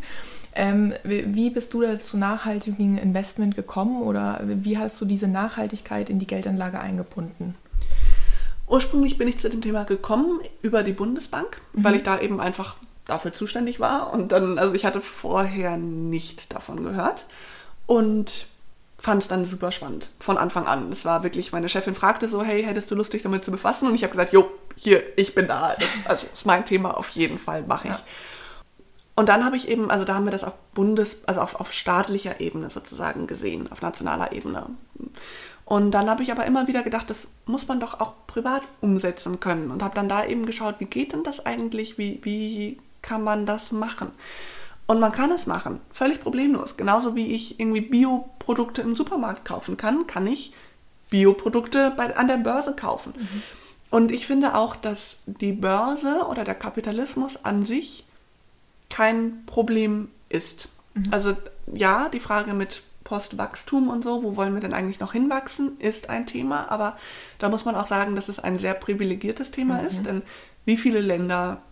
Ähm, 0.55 0.95
wie 1.03 1.51
bist 1.51 1.75
du 1.75 1.83
da 1.83 1.99
zu 1.99 2.17
nachhaltigen 2.17 2.99
Investment 2.99 3.57
gekommen 3.57 4.03
oder 4.03 4.41
wie 4.45 4.79
hast 4.79 5.01
du 5.01 5.05
diese 5.05 5.29
Nachhaltigkeit 5.29 6.11
in 6.11 6.19
die 6.19 6.27
Geldanlage 6.27 6.79
eingebunden? 6.81 7.55
Ursprünglich 8.67 9.19
bin 9.19 9.29
ich 9.29 9.39
zu 9.39 9.51
dem 9.51 9.61
Thema 9.61 9.85
gekommen 9.85 10.41
über 10.63 10.83
die 10.83 10.93
Bundesbank, 10.93 11.61
mhm. 11.73 11.85
weil 11.85 11.97
ich 11.97 12.03
da 12.03 12.21
eben 12.21 12.41
einfach 12.41 12.77
dafür 13.05 13.35
zuständig 13.35 13.81
war. 13.81 14.13
Und 14.13 14.33
dann, 14.33 14.59
also 14.59 14.75
ich 14.75 14.85
hatte 14.85 15.01
vorher 15.01 15.77
nicht 15.77 16.55
davon 16.55 16.83
gehört. 16.83 17.27
Und 17.87 18.47
fand 19.05 19.23
es 19.23 19.29
dann 19.29 19.45
super 19.45 19.71
spannend 19.71 20.09
von 20.19 20.39
Anfang 20.39 20.67
an. 20.67 20.91
Es 20.91 21.05
war 21.05 21.23
wirklich, 21.23 21.53
meine 21.53 21.69
Chefin 21.69 21.95
fragte 21.95 22.27
so, 22.27 22.43
hey, 22.43 22.65
hättest 22.65 22.91
du 22.91 22.95
Lust, 22.95 23.13
dich 23.13 23.23
damit 23.23 23.45
zu 23.45 23.51
befassen? 23.51 23.87
Und 23.87 23.95
ich 23.95 24.03
habe 24.03 24.13
gesagt, 24.13 24.33
jo, 24.33 24.51
hier, 24.77 25.03
ich 25.19 25.35
bin 25.35 25.47
da. 25.47 25.75
Das, 25.79 25.89
also, 26.07 26.27
ist 26.33 26.47
mein 26.47 26.65
Thema, 26.65 26.97
auf 26.97 27.11
jeden 27.11 27.39
Fall 27.39 27.65
mache 27.65 27.89
ich. 27.89 27.95
Ja. 27.95 28.01
Und 29.15 29.29
dann 29.29 29.45
habe 29.45 29.57
ich 29.57 29.69
eben, 29.69 29.91
also 29.91 30.07
da 30.07 30.15
haben 30.15 30.25
wir 30.25 30.33
das 30.33 30.43
auf 30.43 30.55
Bundes-, 30.75 31.19
also 31.27 31.43
auf, 31.43 31.61
auf 31.61 31.75
staatlicher 31.75 32.41
Ebene 32.41 32.71
sozusagen 32.71 33.27
gesehen, 33.27 33.71
auf 33.71 33.83
nationaler 33.83 34.33
Ebene. 34.33 34.71
Und 35.67 35.91
dann 35.91 36.09
habe 36.09 36.23
ich 36.23 36.33
aber 36.33 36.47
immer 36.47 36.67
wieder 36.67 36.83
gedacht, 36.83 37.11
das 37.11 37.29
muss 37.45 37.69
man 37.69 37.81
doch 37.81 38.01
auch 38.01 38.15
privat 38.27 38.63
umsetzen 38.81 39.39
können. 39.39 39.71
Und 39.71 39.83
habe 39.83 39.95
dann 39.95 40.09
da 40.09 40.25
eben 40.25 40.47
geschaut, 40.47 40.77
wie 40.79 40.87
geht 40.87 41.13
denn 41.13 41.25
das 41.25 41.45
eigentlich? 41.45 41.99
Wie, 41.99 42.21
wie 42.23 42.81
kann 43.03 43.23
man 43.23 43.45
das 43.45 43.71
machen? 43.71 44.13
Und 44.87 45.01
man 45.01 45.13
kann 45.13 45.31
es 45.31 45.47
machen, 45.47 45.81
völlig 45.91 46.21
problemlos. 46.21 46.77
Genauso 46.77 47.15
wie 47.15 47.35
ich 47.35 47.59
irgendwie 47.59 47.81
Bioprodukte 47.81 48.83
im 48.83 48.95
Supermarkt 48.95 49.45
kaufen 49.45 49.77
kann, 49.77 50.07
kann 50.07 50.27
ich 50.27 50.53
Bioprodukte 51.11 51.93
bei, 51.97 52.15
an 52.17 52.29
der 52.29 52.37
Börse 52.37 52.77
kaufen. 52.77 53.15
Mhm. 53.17 53.43
Und 53.91 54.13
ich 54.13 54.27
finde 54.27 54.55
auch, 54.55 54.77
dass 54.77 55.21
die 55.27 55.53
Börse 55.53 56.27
oder 56.29 56.45
der 56.45 56.55
Kapitalismus 56.55 57.45
an 57.45 57.63
sich 57.63 58.05
kein 58.91 59.45
Problem 59.47 60.09
ist. 60.29 60.69
Mhm. 60.95 61.09
Also 61.13 61.37
ja, 61.73 62.09
die 62.11 62.21
Frage 62.21 62.53
mit 62.53 62.83
Postwachstum 63.05 63.89
und 63.89 64.03
so, 64.03 64.23
wo 64.23 64.37
wollen 64.37 64.55
wir 64.55 64.61
denn 64.61 64.75
eigentlich 64.75 65.01
noch 65.01 65.13
hinwachsen, 65.13 65.79
ist 65.79 66.11
ein 66.11 66.27
Thema. 66.27 66.71
Aber 66.71 66.97
da 67.39 67.49
muss 67.49 67.65
man 67.65 67.75
auch 67.75 67.87
sagen, 67.87 68.17
dass 68.17 68.29
es 68.29 68.39
ein 68.39 68.59
sehr 68.59 68.75
privilegiertes 68.75 69.51
Thema 69.51 69.81
mhm. 69.81 69.87
ist, 69.87 70.07
denn 70.07 70.23
wie 70.65 70.77
viele 70.77 71.01
Länder 71.01 71.63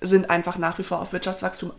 sind 0.00 0.30
einfach 0.30 0.58
nach 0.58 0.78
wie 0.78 0.82
vor 0.82 1.00
auf 1.00 1.12
Wirtschaftswachstum 1.12 1.72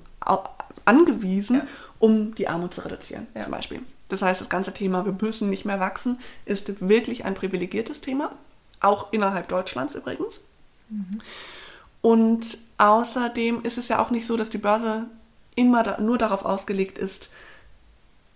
angewiesen, 0.85 1.57
ja. 1.57 1.67
um 1.99 2.35
die 2.35 2.47
Armut 2.47 2.73
zu 2.73 2.81
reduzieren, 2.81 3.27
ja. 3.35 3.43
zum 3.43 3.51
Beispiel. 3.51 3.81
Das 4.09 4.21
heißt, 4.21 4.41
das 4.41 4.49
ganze 4.49 4.73
Thema, 4.73 5.05
wir 5.05 5.15
müssen 5.19 5.49
nicht 5.49 5.65
mehr 5.65 5.79
wachsen, 5.79 6.19
ist 6.45 6.87
wirklich 6.87 7.25
ein 7.25 7.33
privilegiertes 7.33 8.01
Thema, 8.01 8.31
auch 8.79 9.11
innerhalb 9.11 9.47
Deutschlands 9.47 9.95
übrigens. 9.95 10.41
Mhm. 10.89 11.21
Und 12.01 12.59
außerdem 12.77 13.63
ist 13.63 13.79
es 13.79 13.87
ja 13.87 13.99
auch 13.99 14.11
nicht 14.11 14.27
so, 14.27 14.37
dass 14.37 14.51
die 14.51 14.59
Börse 14.59 15.07
immer 15.55 15.81
da, 15.81 15.99
nur 15.99 16.17
darauf 16.17 16.45
ausgelegt 16.45 16.99
ist, 16.99 17.29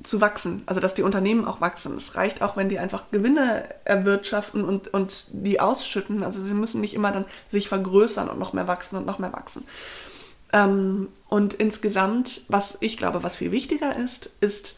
zu 0.01 0.21
wachsen, 0.21 0.63
also 0.65 0.79
dass 0.79 0.93
die 0.93 1.03
Unternehmen 1.03 1.45
auch 1.45 1.59
wachsen. 1.59 1.97
Es 1.97 2.15
reicht 2.15 2.41
auch, 2.41 2.55
wenn 2.55 2.69
die 2.69 2.79
einfach 2.79 3.11
Gewinne 3.11 3.67
erwirtschaften 3.83 4.63
und, 4.63 4.87
und 4.93 5.25
die 5.29 5.59
ausschütten. 5.59 6.23
Also 6.23 6.41
sie 6.41 6.53
müssen 6.53 6.79
nicht 6.79 6.93
immer 6.93 7.11
dann 7.11 7.25
sich 7.51 7.67
vergrößern 7.67 8.29
und 8.29 8.39
noch 8.39 8.53
mehr 8.53 8.67
wachsen 8.67 8.95
und 8.95 9.05
noch 9.05 9.19
mehr 9.19 9.33
wachsen. 9.33 9.65
Ähm, 10.51 11.09
und 11.27 11.53
insgesamt, 11.53 12.41
was 12.47 12.77
ich 12.81 12.97
glaube, 12.97 13.23
was 13.23 13.35
viel 13.35 13.51
wichtiger 13.51 13.95
ist, 13.95 14.31
ist 14.41 14.75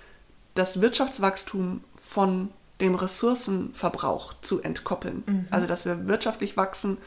das 0.56 0.82
Wirtschaftswachstum 0.82 1.84
von 1.96 2.50
dem 2.82 2.96
Ressourcenverbrauch 2.96 4.34
zu 4.42 4.62
entkoppeln. 4.62 5.24
Mhm. 5.26 5.46
Also 5.50 5.68
dass 5.68 5.86
wir 5.86 6.08
wirtschaftlich 6.08 6.58
wachsen, 6.58 6.98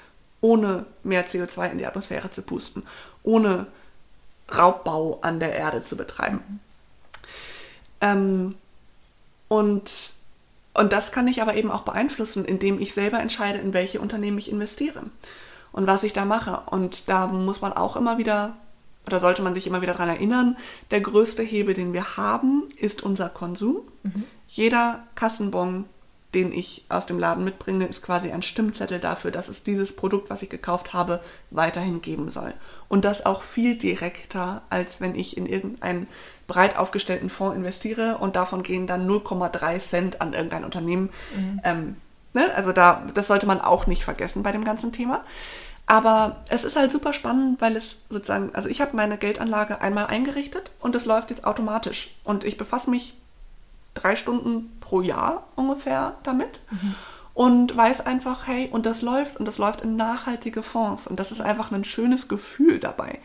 ohne 0.41 0.87
mehr 1.03 1.27
CO2 1.27 1.73
in 1.73 1.79
die 1.79 1.87
Atmosphäre 1.87 2.31
zu 2.31 2.43
pusten, 2.43 2.85
ohne 3.23 3.67
Raubbau 4.55 5.19
an 5.23 5.41
der 5.41 5.55
Erde 5.55 5.85
zu 5.85 5.97
betreiben. 5.97 6.41
Mhm. 6.47 6.61
Ähm, 8.01 8.55
und, 9.49 10.13
und 10.75 10.93
das 10.93 11.13
kann 11.13 11.29
ich 11.29 11.43
aber 11.43 11.55
eben 11.55 11.71
auch 11.71 11.83
beeinflussen, 11.83 12.45
indem 12.45 12.81
ich 12.81 12.95
selber 12.95 13.21
entscheide, 13.21 13.59
in 13.59 13.75
welche 13.75 14.01
Unternehmen 14.01 14.39
ich 14.39 14.51
investiere 14.51 15.03
und 15.75 15.87
was 15.87 16.05
ich 16.05 16.15
da 16.15 16.25
mache. 16.25 16.63
Und 16.71 17.09
da 17.11 17.27
muss 17.27 17.61
man 17.61 17.75
auch 17.75 17.97
immer 17.97 18.17
wieder, 18.17 18.57
oder 19.07 19.21
sollte 19.21 19.43
man 19.43 19.53
sich 19.53 19.67
immer 19.67 19.83
wieder 19.83 19.93
daran 19.93 20.09
erinnern, 20.09 20.57
der 20.91 21.03
größte 21.03 21.43
Hebel, 21.43 21.75
den 21.75 21.93
wir 21.93 22.17
haben, 22.17 22.65
ist 22.79 23.03
unser 23.03 23.29
Konsum. 23.29 23.83
Mhm. 24.03 24.25
Jeder 24.49 25.03
Kassenbon 25.15 25.85
den 26.35 26.53
ich 26.53 26.85
aus 26.89 27.07
dem 27.07 27.19
Laden 27.19 27.45
mitbringe, 27.45 27.87
ist 27.87 28.03
quasi 28.03 28.33
ein 28.33 28.43
Stimmzettel 28.43 28.99
dafür, 28.99 29.31
dass 29.31 29.49
es 29.49 29.63
dieses 29.63 29.95
Produkt, 29.95 30.31
was 30.31 30.43
ich 30.43 30.51
gekauft 30.51 30.93
habe, 30.93 31.21
weiterhin 31.51 32.03
geben 32.03 32.31
soll. 32.31 32.55
Und 32.89 33.05
das 33.05 33.25
auch 33.25 33.43
viel 33.43 33.77
direkter, 33.79 34.63
als 34.69 35.01
wenn 35.01 35.15
ich 35.15 35.37
in 35.37 35.47
irgendeinen 35.47 36.09
breit 36.47 36.77
aufgestellten 36.77 37.31
Fonds 37.31 37.57
investiere 37.57 38.19
und 38.19 38.37
davon 38.37 38.63
gehen 38.63 38.87
dann 38.87 39.09
0,3 39.09 39.79
Cent 39.79 40.21
an 40.21 40.35
irgendein 40.35 40.65
Unternehmen. 40.65 41.11
Mhm. 41.37 41.61
Ähm, 41.65 41.97
ne? 42.35 42.55
Also 42.55 42.73
da, 42.73 43.03
das 43.15 43.27
sollte 43.27 43.47
man 43.47 43.61
auch 43.61 43.87
nicht 43.87 44.05
vergessen 44.05 44.43
bei 44.43 44.53
dem 44.53 44.65
ganzen 44.65 44.93
Thema. 44.93 45.25
Aber 45.87 46.37
es 46.49 46.65
ist 46.65 46.77
halt 46.77 46.93
super 46.93 47.13
spannend, 47.13 47.61
weil 47.61 47.77
es 47.77 48.03
sozusagen, 48.09 48.51
also 48.55 48.69
ich 48.69 48.81
habe 48.81 48.97
meine 48.97 49.19
Geldanlage 49.19 49.81
einmal 49.81 50.07
eingerichtet 50.07 50.73
und 50.81 50.97
es 50.97 51.05
läuft 51.05 51.31
jetzt 51.31 51.47
automatisch. 51.47 52.17
Und 52.25 52.45
ich 52.45 52.57
befasse 52.57 52.91
mich 52.91 53.15
drei 53.93 54.17
Stunden 54.17 54.77
pro 54.81 55.03
Jahr 55.03 55.47
ungefähr 55.57 56.17
damit. 56.23 56.61
Mhm. 56.71 56.95
Und 57.35 57.77
weiß 57.77 58.07
einfach, 58.07 58.47
hey, 58.47 58.69
und 58.71 58.87
das 58.87 59.03
läuft 59.03 59.39
und 59.39 59.45
das 59.45 59.59
läuft 59.59 59.81
in 59.81 59.97
nachhaltige 59.97 60.63
Fonds. 60.63 61.07
Und 61.07 61.19
das 61.19 61.33
ist 61.33 61.41
einfach 61.41 61.73
ein 61.73 61.85
schönes 61.85 62.29
Gefühl 62.29 62.79
dabei. 62.79 63.19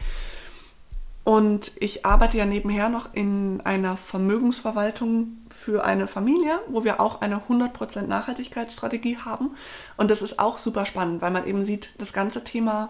Und 1.24 1.74
ich 1.80 2.06
arbeite 2.06 2.38
ja 2.38 2.46
nebenher 2.46 2.90
noch 2.90 3.14
in 3.14 3.62
einer 3.64 3.98
Vermögensverwaltung 3.98 5.38
für 5.50 5.84
eine 5.86 6.08
Familie, 6.08 6.60
wo 6.68 6.84
wir 6.84 7.00
auch 7.00 7.22
eine 7.22 7.42
100% 7.48 8.08
Nachhaltigkeitsstrategie 8.08 9.18
haben. 9.18 9.52
Und 9.98 10.10
das 10.10 10.22
ist 10.22 10.40
auch 10.40 10.58
super 10.58 10.86
spannend, 10.86 11.22
weil 11.22 11.32
man 11.32 11.46
eben 11.46 11.66
sieht, 11.66 11.94
das 12.00 12.14
ganze 12.14 12.44
Thema, 12.44 12.90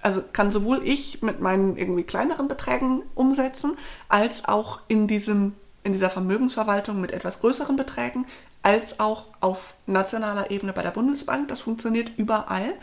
also 0.00 0.22
kann 0.32 0.52
sowohl 0.52 0.80
ich 0.86 1.22
mit 1.22 1.40
meinen 1.40 1.76
irgendwie 1.76 2.04
kleineren 2.04 2.48
Beträgen 2.48 3.02
umsetzen, 3.14 3.76
als 4.08 4.46
auch 4.46 4.80
in 4.88 5.06
diesem 5.06 5.54
in 5.82 5.92
dieser 5.92 6.10
Vermögensverwaltung 6.10 7.00
mit 7.00 7.12
etwas 7.12 7.40
größeren 7.40 7.76
Beträgen, 7.76 8.26
als 8.62 9.00
auch 9.00 9.26
auf 9.40 9.74
nationaler 9.86 10.50
Ebene 10.50 10.72
bei 10.72 10.82
der 10.82 10.90
Bundesbank. 10.90 11.48
Das 11.48 11.60
funktioniert 11.60 12.10
überall. 12.16 12.74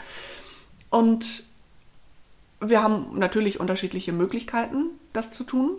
Und 0.90 1.44
wir 2.60 2.82
haben 2.82 3.18
natürlich 3.18 3.60
unterschiedliche 3.60 4.14
Möglichkeiten, 4.14 4.86
das 5.14 5.32
zu 5.32 5.44
tun. 5.44 5.78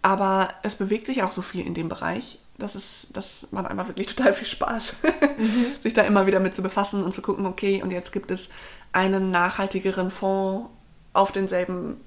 Aber 0.00 0.48
es 0.62 0.76
bewegt 0.76 1.06
sich 1.06 1.22
auch 1.22 1.32
so 1.32 1.42
viel 1.42 1.66
in 1.66 1.74
dem 1.74 1.88
Bereich. 1.88 2.38
Das, 2.56 2.74
ist, 2.74 3.08
das 3.12 3.48
macht 3.50 3.66
einfach 3.66 3.88
wirklich 3.88 4.06
total 4.14 4.32
viel 4.32 4.46
Spaß, 4.46 4.94
mhm. 5.38 5.66
sich 5.82 5.92
da 5.92 6.02
immer 6.02 6.26
wieder 6.26 6.40
mit 6.40 6.54
zu 6.54 6.62
befassen 6.62 7.02
und 7.04 7.12
zu 7.12 7.22
gucken, 7.22 7.46
okay, 7.46 7.82
und 7.82 7.90
jetzt 7.90 8.12
gibt 8.12 8.30
es 8.30 8.48
einen 8.92 9.30
nachhaltigeren 9.30 10.10
Fonds 10.10 10.70
auf 11.12 11.32
denselben 11.32 12.00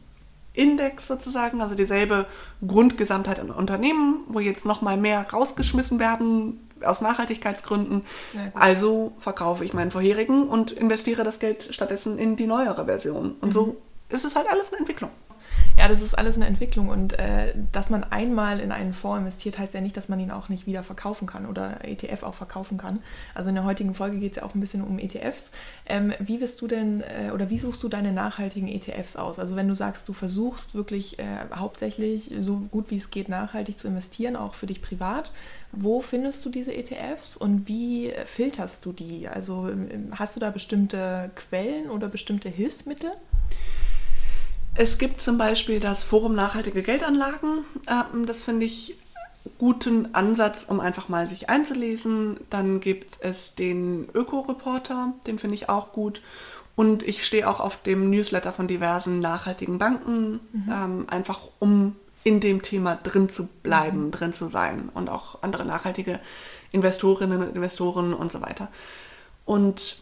Index 0.54 1.08
sozusagen, 1.08 1.62
also 1.62 1.76
dieselbe 1.76 2.26
Grundgesamtheit 2.66 3.40
an 3.40 3.52
Unternehmen, 3.52 4.22
wo 4.28 4.40
jetzt 4.40 4.66
nochmal 4.66 4.98
mehr 4.98 5.30
rausgeschmissen 5.30 6.00
werden 6.00 6.67
aus 6.84 7.02
Nachhaltigkeitsgründen. 7.02 8.06
Ja, 8.34 8.42
also 8.54 9.14
verkaufe 9.20 9.66
ich 9.66 9.74
meinen 9.74 9.92
vorherigen 9.92 10.48
und 10.48 10.72
investiere 10.72 11.24
das 11.24 11.40
Geld 11.40 11.70
stattdessen 11.72 12.18
in 12.18 12.36
die 12.36 12.48
neuere 12.48 12.86
Version. 12.86 13.36
Und 13.42 13.50
mhm. 13.50 13.52
so 13.52 13.78
ist 14.10 14.26
es 14.26 14.36
halt 14.36 14.50
alles 14.50 14.70
eine 14.70 14.80
Entwicklung. 14.80 15.12
Ja, 15.78 15.88
das 15.88 16.02
ist 16.02 16.18
alles 16.18 16.36
eine 16.36 16.48
Entwicklung 16.48 16.90
und 16.90 17.14
äh, 17.20 17.54
dass 17.72 17.90
man 17.90 18.04
einmal 18.04 18.60
in 18.60 18.72
einen 18.72 18.94
Fonds 18.94 19.20
investiert, 19.20 19.60
heißt 19.60 19.74
ja 19.74 19.82
nicht, 19.82 19.96
dass 19.96 20.10
man 20.10 20.20
ihn 20.20 20.32
auch 20.32 20.50
nicht 20.50 20.66
wieder 20.66 20.84
verkaufen 20.84 21.28
kann 21.28 21.46
oder 21.46 21.86
ETF 21.86 22.24
auch 22.24 22.34
verkaufen 22.34 22.78
kann. 22.78 23.00
Also 23.36 23.50
in 23.50 23.56
der 23.56 23.64
heutigen 23.64 23.94
Folge 23.94 24.18
geht 24.18 24.32
es 24.32 24.38
ja 24.38 24.44
auch 24.44 24.56
ein 24.56 24.60
bisschen 24.60 24.84
um 24.84 24.98
ETFs. 24.98 25.52
Ähm, 25.86 26.14
wie 26.20 26.42
wirst 26.42 26.62
du 26.62 26.68
denn 26.68 27.02
äh, 27.02 27.32
oder 27.32 27.50
wie 27.52 27.60
suchst 27.60 27.84
du 27.84 27.90
deine 27.90 28.12
nachhaltigen 28.12 28.68
ETFs 28.68 29.16
aus? 29.18 29.38
Also 29.38 29.56
wenn 29.56 29.68
du 29.68 29.76
sagst, 29.76 30.10
du 30.10 30.14
versuchst 30.14 30.74
wirklich 30.74 31.20
äh, 31.20 31.24
hauptsächlich 31.54 32.34
so 32.42 32.58
gut 32.72 32.90
wie 32.90 32.98
es 32.98 33.12
geht 33.12 33.30
nachhaltig 33.30 33.78
zu 33.78 33.88
investieren, 33.88 34.36
auch 34.36 34.56
für 34.56 34.66
dich 34.66 34.82
privat, 34.82 35.32
wo 35.72 36.02
findest 36.02 36.44
du 36.46 36.50
diese 36.50 36.74
ETFs 36.74 37.38
und 37.38 37.68
wie 37.68 38.12
filterst 38.26 38.84
du 38.84 38.94
die? 38.94 39.28
Also 39.28 39.70
ähm, 39.70 40.12
hast 40.18 40.36
du 40.36 40.40
da 40.40 40.50
bestimmte 40.50 41.30
Quellen 41.36 41.90
oder 41.90 42.08
bestimmte 42.08 42.50
Hilfsmittel? 42.50 43.12
Es 44.80 45.00
gibt 45.00 45.22
zum 45.22 45.40
Beispiel 45.40 45.80
das 45.80 46.04
Forum 46.04 46.36
Nachhaltige 46.36 46.84
Geldanlagen. 46.84 47.66
Ähm, 47.90 48.28
das 48.28 48.44
finde 48.44 48.68
ich 48.68 48.96
guten 49.58 50.14
Ansatz, 50.14 50.66
um 50.70 50.80
einfach 50.80 51.10
mal 51.10 51.26
sich 51.26 51.50
einzulesen. 51.50 52.38
Dann 52.52 52.80
gibt 52.80 53.18
es 53.22 53.56
den 53.56 54.08
Öko-Reporter, 54.14 55.14
den 55.26 55.40
finde 55.40 55.56
ich 55.56 55.68
auch 55.68 55.94
gut. 55.94 56.22
Und 56.76 57.02
ich 57.02 57.26
stehe 57.26 57.50
auch 57.50 57.60
auf 57.60 57.82
dem 57.82 58.12
Newsletter 58.12 58.54
von 58.54 58.68
diversen 58.68 59.20
nachhaltigen 59.20 59.80
Banken, 59.80 60.42
mhm. 60.52 60.72
ähm, 60.72 61.06
einfach 61.10 61.40
um 61.58 61.96
in 62.24 62.40
dem 62.40 62.62
Thema 62.62 63.00
drin 63.02 63.30
zu 63.30 63.48
bleiben, 63.48 64.06
mhm. 64.06 64.12
drin 64.12 64.34
zu 64.34 64.48
sein 64.48 64.90
und 64.94 65.10
auch 65.10 65.42
andere 65.42 65.66
nachhaltige 65.66 66.20
Investorinnen 66.72 67.42
und 67.42 67.56
Investoren 67.56 68.14
und 68.14 68.32
so 68.32 68.42
weiter. 68.42 68.68
Und 69.44 69.98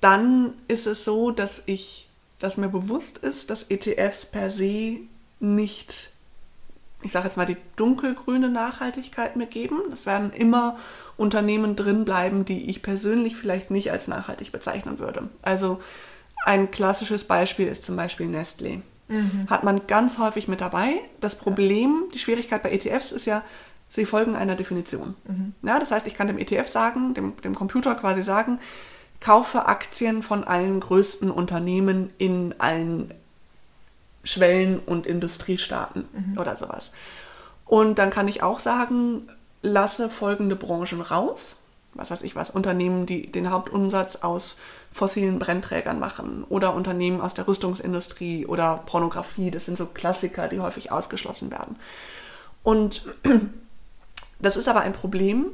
dann 0.00 0.52
ist 0.68 0.86
es 0.86 1.04
so, 1.04 1.32
dass 1.32 1.64
ich 1.66 2.08
dass 2.44 2.58
mir 2.58 2.68
bewusst 2.68 3.16
ist, 3.16 3.48
dass 3.48 3.70
ETFs 3.70 4.26
per 4.26 4.50
se 4.50 4.98
nicht, 5.40 6.10
ich 7.00 7.10
sage 7.10 7.26
jetzt 7.26 7.38
mal, 7.38 7.46
die 7.46 7.56
dunkelgrüne 7.76 8.50
Nachhaltigkeit 8.50 9.34
mir 9.34 9.46
geben. 9.46 9.80
Es 9.94 10.04
werden 10.04 10.30
immer 10.30 10.76
Unternehmen 11.16 11.74
drin 11.74 12.04
bleiben, 12.04 12.44
die 12.44 12.68
ich 12.68 12.82
persönlich 12.82 13.34
vielleicht 13.36 13.70
nicht 13.70 13.90
als 13.90 14.08
nachhaltig 14.08 14.52
bezeichnen 14.52 14.98
würde. 14.98 15.30
Also 15.40 15.80
ein 16.44 16.70
klassisches 16.70 17.24
Beispiel 17.24 17.66
ist 17.66 17.82
zum 17.82 17.96
Beispiel 17.96 18.26
Nestlé. 18.26 18.82
Mhm. 19.08 19.46
Hat 19.48 19.64
man 19.64 19.86
ganz 19.86 20.18
häufig 20.18 20.46
mit 20.46 20.60
dabei. 20.60 21.00
Das 21.22 21.36
Problem, 21.36 22.04
die 22.12 22.18
Schwierigkeit 22.18 22.62
bei 22.62 22.72
ETFs 22.72 23.10
ist 23.10 23.24
ja, 23.24 23.42
sie 23.88 24.04
folgen 24.04 24.36
einer 24.36 24.54
Definition. 24.54 25.14
Mhm. 25.26 25.54
Ja, 25.62 25.78
das 25.78 25.92
heißt, 25.92 26.06
ich 26.06 26.14
kann 26.14 26.26
dem 26.26 26.36
ETF 26.36 26.68
sagen, 26.68 27.14
dem, 27.14 27.40
dem 27.40 27.54
Computer 27.54 27.94
quasi 27.94 28.22
sagen, 28.22 28.58
kaufe 29.20 29.66
Aktien 29.66 30.22
von 30.22 30.44
allen 30.44 30.80
größten 30.80 31.30
Unternehmen 31.30 32.10
in 32.18 32.54
allen 32.58 33.12
Schwellen- 34.24 34.80
und 34.80 35.06
Industriestaaten 35.06 36.04
mhm. 36.12 36.38
oder 36.38 36.56
sowas. 36.56 36.92
Und 37.66 37.98
dann 37.98 38.10
kann 38.10 38.28
ich 38.28 38.42
auch 38.42 38.60
sagen, 38.60 39.28
lasse 39.62 40.10
folgende 40.10 40.56
Branchen 40.56 41.00
raus. 41.00 41.56
Was 41.94 42.10
weiß 42.10 42.22
ich 42.22 42.34
was, 42.34 42.50
Unternehmen, 42.50 43.06
die 43.06 43.30
den 43.30 43.50
Hauptumsatz 43.50 44.16
aus 44.16 44.58
fossilen 44.92 45.38
Brennträgern 45.38 45.98
machen 45.98 46.44
oder 46.48 46.74
Unternehmen 46.74 47.20
aus 47.20 47.34
der 47.34 47.46
Rüstungsindustrie 47.46 48.46
oder 48.46 48.82
Pornografie. 48.84 49.50
Das 49.50 49.64
sind 49.64 49.78
so 49.78 49.86
Klassiker, 49.86 50.48
die 50.48 50.60
häufig 50.60 50.90
ausgeschlossen 50.90 51.50
werden. 51.50 51.76
Und 52.62 53.02
das 54.40 54.56
ist 54.56 54.68
aber 54.68 54.80
ein 54.80 54.92
Problem, 54.92 55.46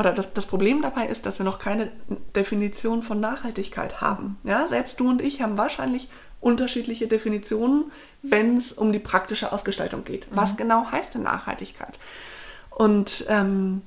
oder 0.00 0.14
das, 0.14 0.32
das 0.32 0.46
Problem 0.46 0.80
dabei 0.80 1.06
ist, 1.06 1.26
dass 1.26 1.38
wir 1.38 1.44
noch 1.44 1.58
keine 1.58 1.92
Definition 2.34 3.02
von 3.02 3.20
Nachhaltigkeit 3.20 4.00
haben. 4.00 4.38
Ja, 4.44 4.66
selbst 4.66 4.98
du 4.98 5.10
und 5.10 5.20
ich 5.20 5.42
haben 5.42 5.58
wahrscheinlich 5.58 6.08
unterschiedliche 6.40 7.06
Definitionen, 7.06 7.92
wenn 8.22 8.56
es 8.56 8.72
um 8.72 8.92
die 8.92 8.98
praktische 8.98 9.52
Ausgestaltung 9.52 10.04
geht. 10.04 10.30
Mhm. 10.30 10.36
Was 10.36 10.56
genau 10.56 10.90
heißt 10.90 11.14
denn 11.14 11.22
Nachhaltigkeit? 11.22 11.98
Und, 12.70 13.26
ähm, 13.28 13.82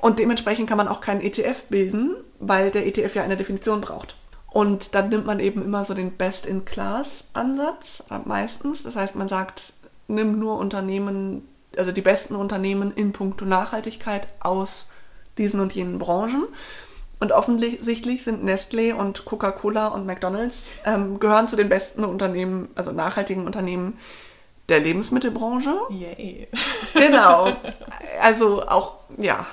und 0.00 0.18
dementsprechend 0.18 0.68
kann 0.68 0.76
man 0.76 0.88
auch 0.88 1.00
keinen 1.00 1.20
ETF 1.20 1.66
bilden, 1.68 2.16
weil 2.40 2.72
der 2.72 2.88
ETF 2.88 3.14
ja 3.14 3.22
eine 3.22 3.36
Definition 3.36 3.80
braucht. 3.80 4.16
Und 4.50 4.96
dann 4.96 5.08
nimmt 5.08 5.26
man 5.26 5.38
eben 5.38 5.62
immer 5.62 5.84
so 5.84 5.94
den 5.94 6.16
Best-in-Class-Ansatz, 6.16 8.06
äh, 8.10 8.18
meistens. 8.24 8.82
Das 8.82 8.96
heißt, 8.96 9.14
man 9.14 9.28
sagt, 9.28 9.74
nimm 10.08 10.40
nur 10.40 10.58
Unternehmen, 10.58 11.46
also 11.76 11.92
die 11.92 12.00
besten 12.00 12.34
Unternehmen 12.34 12.90
in 12.90 13.12
puncto 13.12 13.44
Nachhaltigkeit 13.44 14.26
aus 14.40 14.90
diesen 15.38 15.60
und 15.60 15.72
jenen 15.74 15.98
Branchen. 15.98 16.44
Und 17.20 17.32
offensichtlich 17.32 18.22
sind 18.22 18.44
Nestlé 18.44 18.92
und 18.94 19.24
Coca-Cola 19.24 19.88
und 19.88 20.06
McDonald's 20.06 20.70
ähm, 20.84 21.18
gehören 21.18 21.48
zu 21.48 21.56
den 21.56 21.68
besten 21.68 22.04
Unternehmen, 22.04 22.68
also 22.76 22.92
nachhaltigen 22.92 23.44
Unternehmen 23.44 23.98
der 24.68 24.80
Lebensmittelbranche. 24.80 25.74
Yay. 25.90 26.48
Genau. 26.94 27.56
Also 28.20 28.66
auch, 28.66 28.96
ja, 29.16 29.46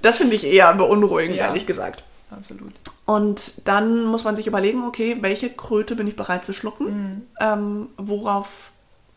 das 0.00 0.16
finde 0.16 0.34
ich 0.36 0.44
eher 0.46 0.72
beunruhigend, 0.74 1.36
Ja. 1.36 1.46
ehrlich 1.48 1.66
gesagt. 1.66 2.02
Absolut. 2.30 2.72
Und 3.04 3.52
dann 3.66 4.04
muss 4.04 4.24
man 4.24 4.36
sich 4.36 4.46
überlegen, 4.46 4.84
okay, 4.84 5.18
welche 5.20 5.50
Kröte 5.50 5.94
bin 5.94 6.06
ich 6.08 6.16
bereit 6.16 6.44
zu 6.44 6.52
schlucken? 6.54 7.28
Ähm, 7.40 7.88
worauf, 7.98 8.72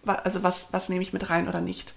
also 0.06 0.43
was, 0.43 0.69
was 0.73 0.89
nehme 0.89 1.02
ich 1.02 1.13
mit 1.13 1.30
rein 1.30 1.47
oder 1.47 1.62
nicht? 1.62 1.93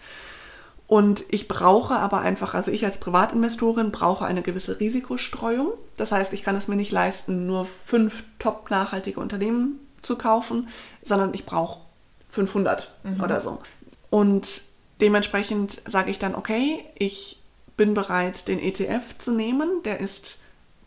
Und 0.90 1.22
ich 1.29 1.46
brauche 1.46 1.94
aber 1.94 2.22
einfach, 2.22 2.53
also 2.55 2.72
ich 2.72 2.85
als 2.85 2.98
Privatinvestorin 2.98 3.92
brauche 3.92 4.24
eine 4.24 4.42
gewisse 4.42 4.81
Risikostreuung. 4.81 5.74
Das 5.96 6.11
heißt, 6.11 6.33
ich 6.33 6.42
kann 6.42 6.57
es 6.57 6.66
mir 6.66 6.74
nicht 6.74 6.90
leisten, 6.90 7.46
nur 7.46 7.64
fünf 7.64 8.24
top 8.40 8.72
nachhaltige 8.72 9.20
Unternehmen 9.20 9.79
zu 10.03 10.18
kaufen, 10.18 10.66
sondern 11.00 11.33
ich 11.33 11.46
brauche 11.46 11.83
500 12.31 12.92
oder 13.22 13.40
so. 13.40 13.61
Und 14.11 14.62
dementsprechend 15.00 15.81
sage 15.87 16.11
ich 16.11 16.18
dann, 16.18 16.35
okay, 16.35 16.85
ich 16.96 17.40
bin 17.76 17.94
bereit, 17.94 18.48
den 18.48 18.59
ETF 18.59 19.16
zu 19.16 19.31
nehmen. 19.31 19.85
Der 19.85 20.00
ist 20.00 20.38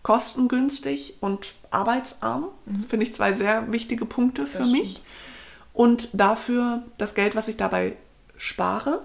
kostengünstig 0.02 1.20
und 1.22 1.54
arbeitsarm. 1.72 2.50
Das 2.66 2.88
finde 2.90 3.06
ich 3.06 3.14
zwei 3.14 3.32
sehr 3.32 3.72
wichtige 3.72 4.06
Punkte 4.06 4.48
für 4.48 4.66
mich. 4.66 5.02
Und 5.72 6.10
dafür 6.12 6.84
das 6.98 7.16
Geld, 7.16 7.38
was 7.38 7.48
ich 7.48 7.56
dabei 7.56 7.96
spare, 8.36 9.02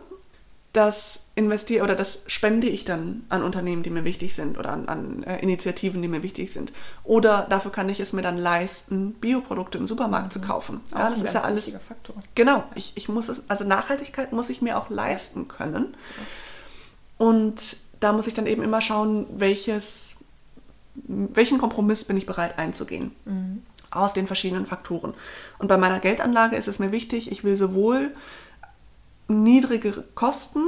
das 0.72 1.30
investiere 1.34 1.82
oder 1.82 1.94
das 1.94 2.22
spende 2.26 2.66
ich 2.68 2.84
dann 2.84 3.24
an 3.30 3.42
Unternehmen, 3.42 3.82
die 3.82 3.90
mir 3.90 4.04
wichtig 4.04 4.34
sind 4.34 4.58
oder 4.58 4.70
an, 4.70 4.88
an 4.88 5.22
äh, 5.22 5.38
Initiativen, 5.40 6.02
die 6.02 6.08
mir 6.08 6.22
wichtig 6.22 6.52
sind. 6.52 6.72
Oder 7.04 7.46
dafür 7.48 7.72
kann 7.72 7.88
ich 7.88 8.00
es 8.00 8.12
mir 8.12 8.20
dann 8.22 8.36
leisten, 8.36 9.14
Bioprodukte 9.14 9.78
im 9.78 9.86
Supermarkt 9.86 10.32
zu 10.32 10.40
kaufen. 10.40 10.80
Auch 10.92 10.98
Ja, 10.98 11.10
das 11.10 11.22
ist 11.22 11.34
ja 11.34 11.40
alles. 11.40 11.66
wichtiger 11.66 11.80
Faktor. 11.80 12.16
Genau, 12.34 12.64
ich, 12.74 12.92
ich 12.96 13.08
muss 13.08 13.28
es, 13.30 13.48
also 13.48 13.64
Nachhaltigkeit 13.64 14.32
muss 14.32 14.50
ich 14.50 14.60
mir 14.60 14.78
auch 14.78 14.90
leisten 14.90 15.48
können. 15.48 15.96
Und 17.16 17.78
da 18.00 18.12
muss 18.12 18.26
ich 18.26 18.34
dann 18.34 18.46
eben 18.46 18.62
immer 18.62 18.80
schauen, 18.80 19.26
welches, 19.36 20.18
welchen 20.94 21.58
Kompromiss 21.58 22.04
bin 22.04 22.16
ich 22.16 22.26
bereit 22.26 22.58
einzugehen. 22.58 23.12
Aus 23.90 24.12
den 24.12 24.26
verschiedenen 24.26 24.66
Faktoren. 24.66 25.14
Und 25.58 25.68
bei 25.68 25.78
meiner 25.78 25.98
Geldanlage 25.98 26.56
ist 26.56 26.68
es 26.68 26.78
mir 26.78 26.92
wichtig, 26.92 27.32
ich 27.32 27.42
will 27.42 27.56
sowohl 27.56 28.14
niedrigere 29.28 30.02
Kosten, 30.14 30.64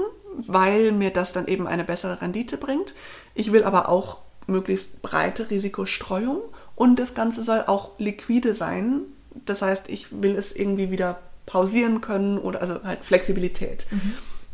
weil 0.47 0.93
mir 0.93 1.11
das 1.11 1.33
dann 1.33 1.47
eben 1.47 1.67
eine 1.67 1.85
bessere 1.85 2.21
Rendite 2.21 2.57
bringt. 2.57 2.95
Ich 3.35 3.53
will 3.53 3.65
aber 3.65 3.89
auch 3.89 4.19
möglichst 4.47 5.03
breite 5.03 5.51
Risikostreuung 5.51 6.41
und 6.77 6.99
das 6.99 7.15
Ganze 7.15 7.43
soll 7.43 7.65
auch 7.67 7.93
liquide 7.99 8.55
sein. 8.55 9.03
Das 9.47 9.63
heißt, 9.63 9.89
ich 9.89 10.23
will 10.23 10.37
es 10.37 10.55
irgendwie 10.55 10.91
wieder 10.91 11.19
pausieren 11.47 12.01
können 12.01 12.39
oder 12.39 12.61
also 12.61 12.83
halt 12.85 13.05
Flexibilität. 13.05 13.87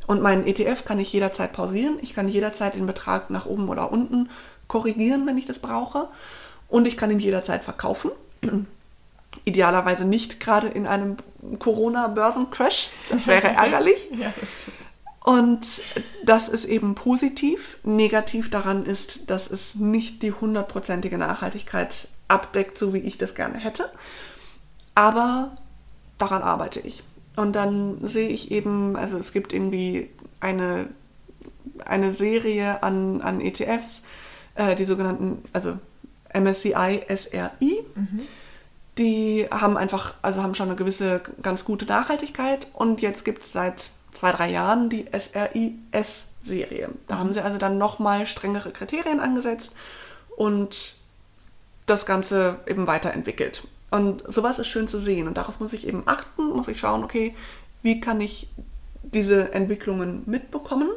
Und 0.07 0.23
meinen 0.23 0.47
ETF 0.47 0.85
kann 0.85 1.01
ich 1.01 1.13
jederzeit 1.13 1.53
pausieren. 1.53 1.99
Ich 2.01 2.15
kann 2.15 2.29
jederzeit 2.29 2.77
den 2.77 2.87
Betrag 2.87 3.31
nach 3.31 3.47
oben 3.47 3.69
oder 3.69 3.91
unten 3.91 4.31
korrigieren, 4.69 5.27
wenn 5.27 5.39
ich 5.39 5.47
das 5.47 5.59
brauche. 5.59 6.09
Und 6.69 6.87
ich 6.87 6.97
kann 6.97 7.11
ihn 7.11 7.19
jederzeit 7.19 7.65
verkaufen. 7.65 8.11
Idealerweise 9.45 10.05
nicht 10.05 10.41
gerade 10.41 10.69
in 10.69 10.87
einem 10.87 11.17
Corona-Börsencrash. 11.59 12.89
Das 13.11 13.27
wäre 13.27 13.49
ärgerlich. 13.57 14.09
Ja, 14.13 14.33
das 14.41 14.63
stimmt. 14.63 14.77
Und 15.27 15.67
das 16.25 16.49
ist 16.49 16.67
eben 16.67 16.95
positiv. 16.95 17.79
Negativ 17.83 18.49
daran 18.49 18.87
ist, 18.87 19.29
dass 19.29 19.51
es 19.51 19.75
nicht 19.75 20.23
die 20.23 20.31
hundertprozentige 20.31 21.19
Nachhaltigkeit 21.19 22.09
abdeckt, 22.29 22.79
so 22.79 22.95
wie 22.95 22.99
ich 22.99 23.19
das 23.19 23.35
gerne 23.35 23.59
hätte. 23.59 23.91
Aber 24.95 25.57
daran 26.19 26.43
arbeite 26.43 26.79
ich. 26.79 27.03
Und 27.35 27.55
dann 27.57 27.99
sehe 28.03 28.29
ich 28.29 28.51
eben, 28.53 28.97
also 28.97 29.19
es 29.19 29.33
gibt 29.33 29.53
irgendwie 29.53 30.11
eine, 30.41 30.87
eine 31.85 32.13
Serie 32.13 32.83
an, 32.85 33.21
an 33.21 33.41
ETFs, 33.41 34.05
äh, 34.55 34.77
die 34.77 34.85
sogenannten, 34.85 35.43
also 35.53 35.77
MSCI 36.33 37.03
SRI. 37.09 37.85
Die 38.99 39.47
haben 39.51 39.77
einfach, 39.77 40.15
also 40.23 40.43
haben 40.43 40.55
schon 40.55 40.69
eine 40.69 40.77
gewisse 40.77 41.21
ganz 41.43 41.65
gute 41.65 41.85
Nachhaltigkeit 41.85 42.67
und 42.73 43.03
jetzt 43.03 43.25
gibt 43.25 43.43
es 43.43 43.53
seit 43.53 43.91
zwei, 44.13 44.33
drei 44.33 44.51
Jahren 44.51 44.89
die 44.89 45.05
SRI-S-Serie. 45.13 46.89
Da 47.07 47.19
haben 47.19 47.35
sie 47.35 47.45
also 47.45 47.59
dann 47.59 47.77
nochmal 47.77 48.27
strengere 48.27 48.71
Kriterien 48.71 49.21
angesetzt 49.21 49.75
und 50.37 50.95
das 51.85 52.07
Ganze 52.07 52.61
eben 52.67 52.87
weiterentwickelt. 52.87 53.69
Und 53.91 54.25
sowas 54.27 54.59
ist 54.59 54.69
schön 54.69 54.89
zu 54.89 54.99
sehen 54.99 55.29
und 55.29 55.37
darauf 55.37 55.61
muss 55.61 55.73
ich 55.73 55.87
eben 55.87 56.03
achten, 56.07 56.49
muss 56.49 56.69
ich 56.69 56.81
schauen, 56.81 57.05
okay, 57.05 57.35
wie 57.83 58.01
kann 58.01 58.21
ich 58.21 58.49
diese 59.03 59.53
Entwicklungen 59.53 60.23
mitbekommen 60.27 60.89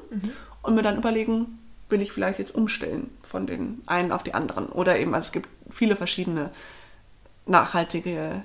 und 0.63 0.75
mir 0.75 0.81
dann 0.81 0.97
überlegen, 0.97 1.59
will 1.89 2.01
ich 2.01 2.11
vielleicht 2.11 2.39
jetzt 2.39 2.55
umstellen 2.55 3.09
von 3.21 3.47
den 3.47 3.81
einen 3.85 4.11
auf 4.11 4.23
die 4.23 4.33
anderen. 4.33 4.67
Oder 4.67 4.97
eben, 4.97 5.13
also 5.13 5.27
es 5.27 5.31
gibt 5.31 5.49
viele 5.69 5.95
verschiedene 5.95 6.51
nachhaltige 7.49 8.43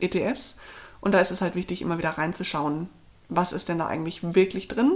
ETFs 0.00 0.56
und 1.00 1.12
da 1.12 1.20
ist 1.20 1.30
es 1.30 1.40
halt 1.40 1.54
wichtig, 1.54 1.82
immer 1.82 1.98
wieder 1.98 2.10
reinzuschauen, 2.10 2.88
was 3.28 3.52
ist 3.52 3.68
denn 3.68 3.78
da 3.78 3.86
eigentlich 3.86 4.34
wirklich 4.34 4.68
drin 4.68 4.92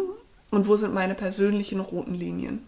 und 0.50 0.66
wo 0.66 0.76
sind 0.76 0.94
meine 0.94 1.14
persönlichen 1.14 1.80
roten 1.80 2.14
Linien. 2.14 2.66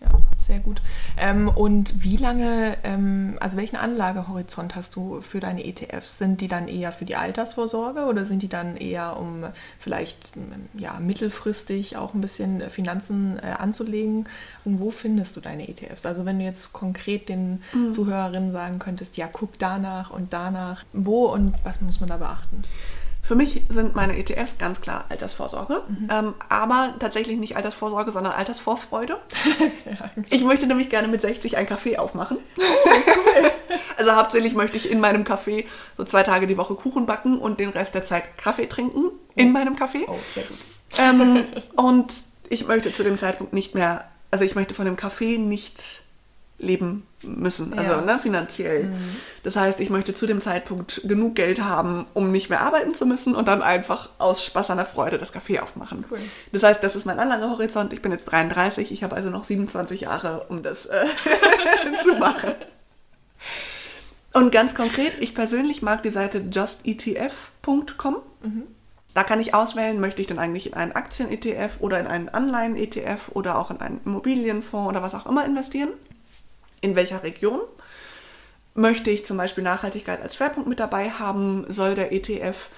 Ja, 0.00 0.08
sehr 0.50 0.58
gut. 0.58 0.82
Ähm, 1.16 1.48
und 1.48 2.02
wie 2.02 2.16
lange, 2.16 2.76
ähm, 2.82 3.36
also 3.38 3.56
welchen 3.56 3.76
Anlagehorizont 3.76 4.74
hast 4.74 4.96
du 4.96 5.20
für 5.20 5.38
deine 5.38 5.64
ETFs? 5.64 6.18
Sind 6.18 6.40
die 6.40 6.48
dann 6.48 6.66
eher 6.66 6.90
für 6.90 7.04
die 7.04 7.14
Altersvorsorge 7.14 8.06
oder 8.06 8.26
sind 8.26 8.42
die 8.42 8.48
dann 8.48 8.76
eher, 8.76 9.16
um 9.16 9.44
vielleicht 9.78 10.36
ähm, 10.36 10.68
ja, 10.74 10.98
mittelfristig 10.98 11.96
auch 11.96 12.14
ein 12.14 12.20
bisschen 12.20 12.68
Finanzen 12.68 13.38
äh, 13.38 13.52
anzulegen? 13.52 14.28
Und 14.64 14.80
wo 14.80 14.90
findest 14.90 15.36
du 15.36 15.40
deine 15.40 15.68
ETFs? 15.68 16.04
Also 16.04 16.24
wenn 16.24 16.40
du 16.40 16.44
jetzt 16.44 16.72
konkret 16.72 17.28
den 17.28 17.62
Zuhörerinnen 17.92 18.50
sagen 18.50 18.80
könntest, 18.80 19.16
ja, 19.16 19.28
guck 19.30 19.56
danach 19.60 20.10
und 20.10 20.32
danach, 20.32 20.84
wo 20.92 21.26
und 21.26 21.54
was 21.62 21.80
muss 21.80 22.00
man 22.00 22.08
da 22.08 22.16
beachten? 22.16 22.64
Für 23.30 23.36
mich 23.36 23.62
sind 23.68 23.94
meine 23.94 24.18
ETFs 24.18 24.58
ganz 24.58 24.80
klar 24.80 25.04
Altersvorsorge, 25.08 25.84
ähm, 26.10 26.34
aber 26.48 26.94
tatsächlich 26.98 27.38
nicht 27.38 27.54
Altersvorsorge, 27.54 28.10
sondern 28.10 28.32
Altersvorfreude. 28.32 29.20
Ich 30.30 30.42
möchte 30.42 30.66
nämlich 30.66 30.90
gerne 30.90 31.06
mit 31.06 31.20
60 31.20 31.56
ein 31.56 31.68
Café 31.68 31.96
aufmachen. 31.98 32.38
also 33.96 34.16
hauptsächlich 34.16 34.54
möchte 34.54 34.78
ich 34.78 34.90
in 34.90 34.98
meinem 34.98 35.22
Café 35.22 35.64
so 35.96 36.02
zwei 36.02 36.24
Tage 36.24 36.48
die 36.48 36.58
Woche 36.58 36.74
Kuchen 36.74 37.06
backen 37.06 37.38
und 37.38 37.60
den 37.60 37.68
Rest 37.68 37.94
der 37.94 38.04
Zeit 38.04 38.36
Kaffee 38.36 38.66
trinken 38.66 39.12
in 39.36 39.52
meinem 39.52 39.76
Café. 39.76 40.08
Oh, 40.08 40.18
sehr 40.34 40.42
gut. 40.42 40.58
Ähm, 40.98 41.44
und 41.76 42.12
ich 42.48 42.66
möchte 42.66 42.92
zu 42.92 43.04
dem 43.04 43.16
Zeitpunkt 43.16 43.52
nicht 43.52 43.76
mehr, 43.76 44.10
also 44.32 44.44
ich 44.44 44.56
möchte 44.56 44.74
von 44.74 44.86
dem 44.86 44.96
Café 44.96 45.38
nicht 45.38 46.02
leben 46.60 47.06
müssen, 47.22 47.76
also 47.76 47.92
Ja. 47.92 48.00
ne, 48.02 48.18
finanziell. 48.18 48.90
Das 49.42 49.56
heißt, 49.56 49.80
ich 49.80 49.90
möchte 49.90 50.14
zu 50.14 50.26
dem 50.26 50.40
Zeitpunkt 50.40 51.00
genug 51.04 51.34
Geld 51.34 51.62
haben, 51.64 52.06
um 52.14 52.30
nicht 52.32 52.50
mehr 52.50 52.60
arbeiten 52.60 52.94
zu 52.94 53.06
müssen 53.06 53.34
und 53.34 53.48
dann 53.48 53.62
einfach 53.62 54.10
aus 54.18 54.44
Spaß 54.44 54.70
an 54.70 54.76
der 54.76 54.86
Freude 54.86 55.18
das 55.18 55.32
Café 55.34 55.60
aufmachen. 55.60 56.04
Cool. 56.10 56.18
Das 56.52 56.62
heißt, 56.62 56.82
das 56.84 56.96
ist 56.96 57.06
mein 57.06 57.18
Anlagehorizont. 57.18 57.92
Ich 57.92 58.02
bin 58.02 58.12
jetzt 58.12 58.26
33, 58.26 58.92
ich 58.92 59.02
habe 59.02 59.16
also 59.16 59.30
noch 59.30 59.44
27 59.44 60.02
Jahre, 60.02 60.46
um 60.48 60.62
das 60.62 60.86
äh, 60.86 61.04
zu 62.04 62.14
machen. 62.14 62.52
Und 64.32 64.52
ganz 64.52 64.74
konkret, 64.74 65.14
ich 65.20 65.34
persönlich 65.34 65.82
mag 65.82 66.02
die 66.02 66.10
Seite 66.10 66.38
justetf.com. 66.50 68.16
Da 69.12 69.24
kann 69.24 69.40
ich 69.40 69.54
auswählen, 69.54 69.98
möchte 69.98 70.20
ich 70.20 70.28
denn 70.28 70.38
eigentlich 70.38 70.68
in 70.68 70.74
einen 70.74 70.92
Aktien-ETF 70.92 71.78
oder 71.80 71.98
in 71.98 72.06
einen 72.06 72.28
Anleihen-ETF 72.28 73.30
oder 73.34 73.58
auch 73.58 73.70
in 73.72 73.80
einen 73.80 74.00
Immobilienfonds 74.04 74.88
oder 74.88 75.02
was 75.02 75.14
auch 75.16 75.26
immer 75.26 75.44
investieren. 75.44 75.88
In 76.80 76.96
welcher 76.96 77.22
Region? 77.22 77.60
Möchte 78.74 79.10
ich 79.10 79.24
zum 79.24 79.36
Beispiel 79.36 79.64
Nachhaltigkeit 79.64 80.22
als 80.22 80.36
Schwerpunkt 80.36 80.68
mit 80.68 80.80
dabei 80.80 81.10
haben, 81.10 81.64
soll 81.68 81.94
der 81.94 82.12
ETF 82.12 82.68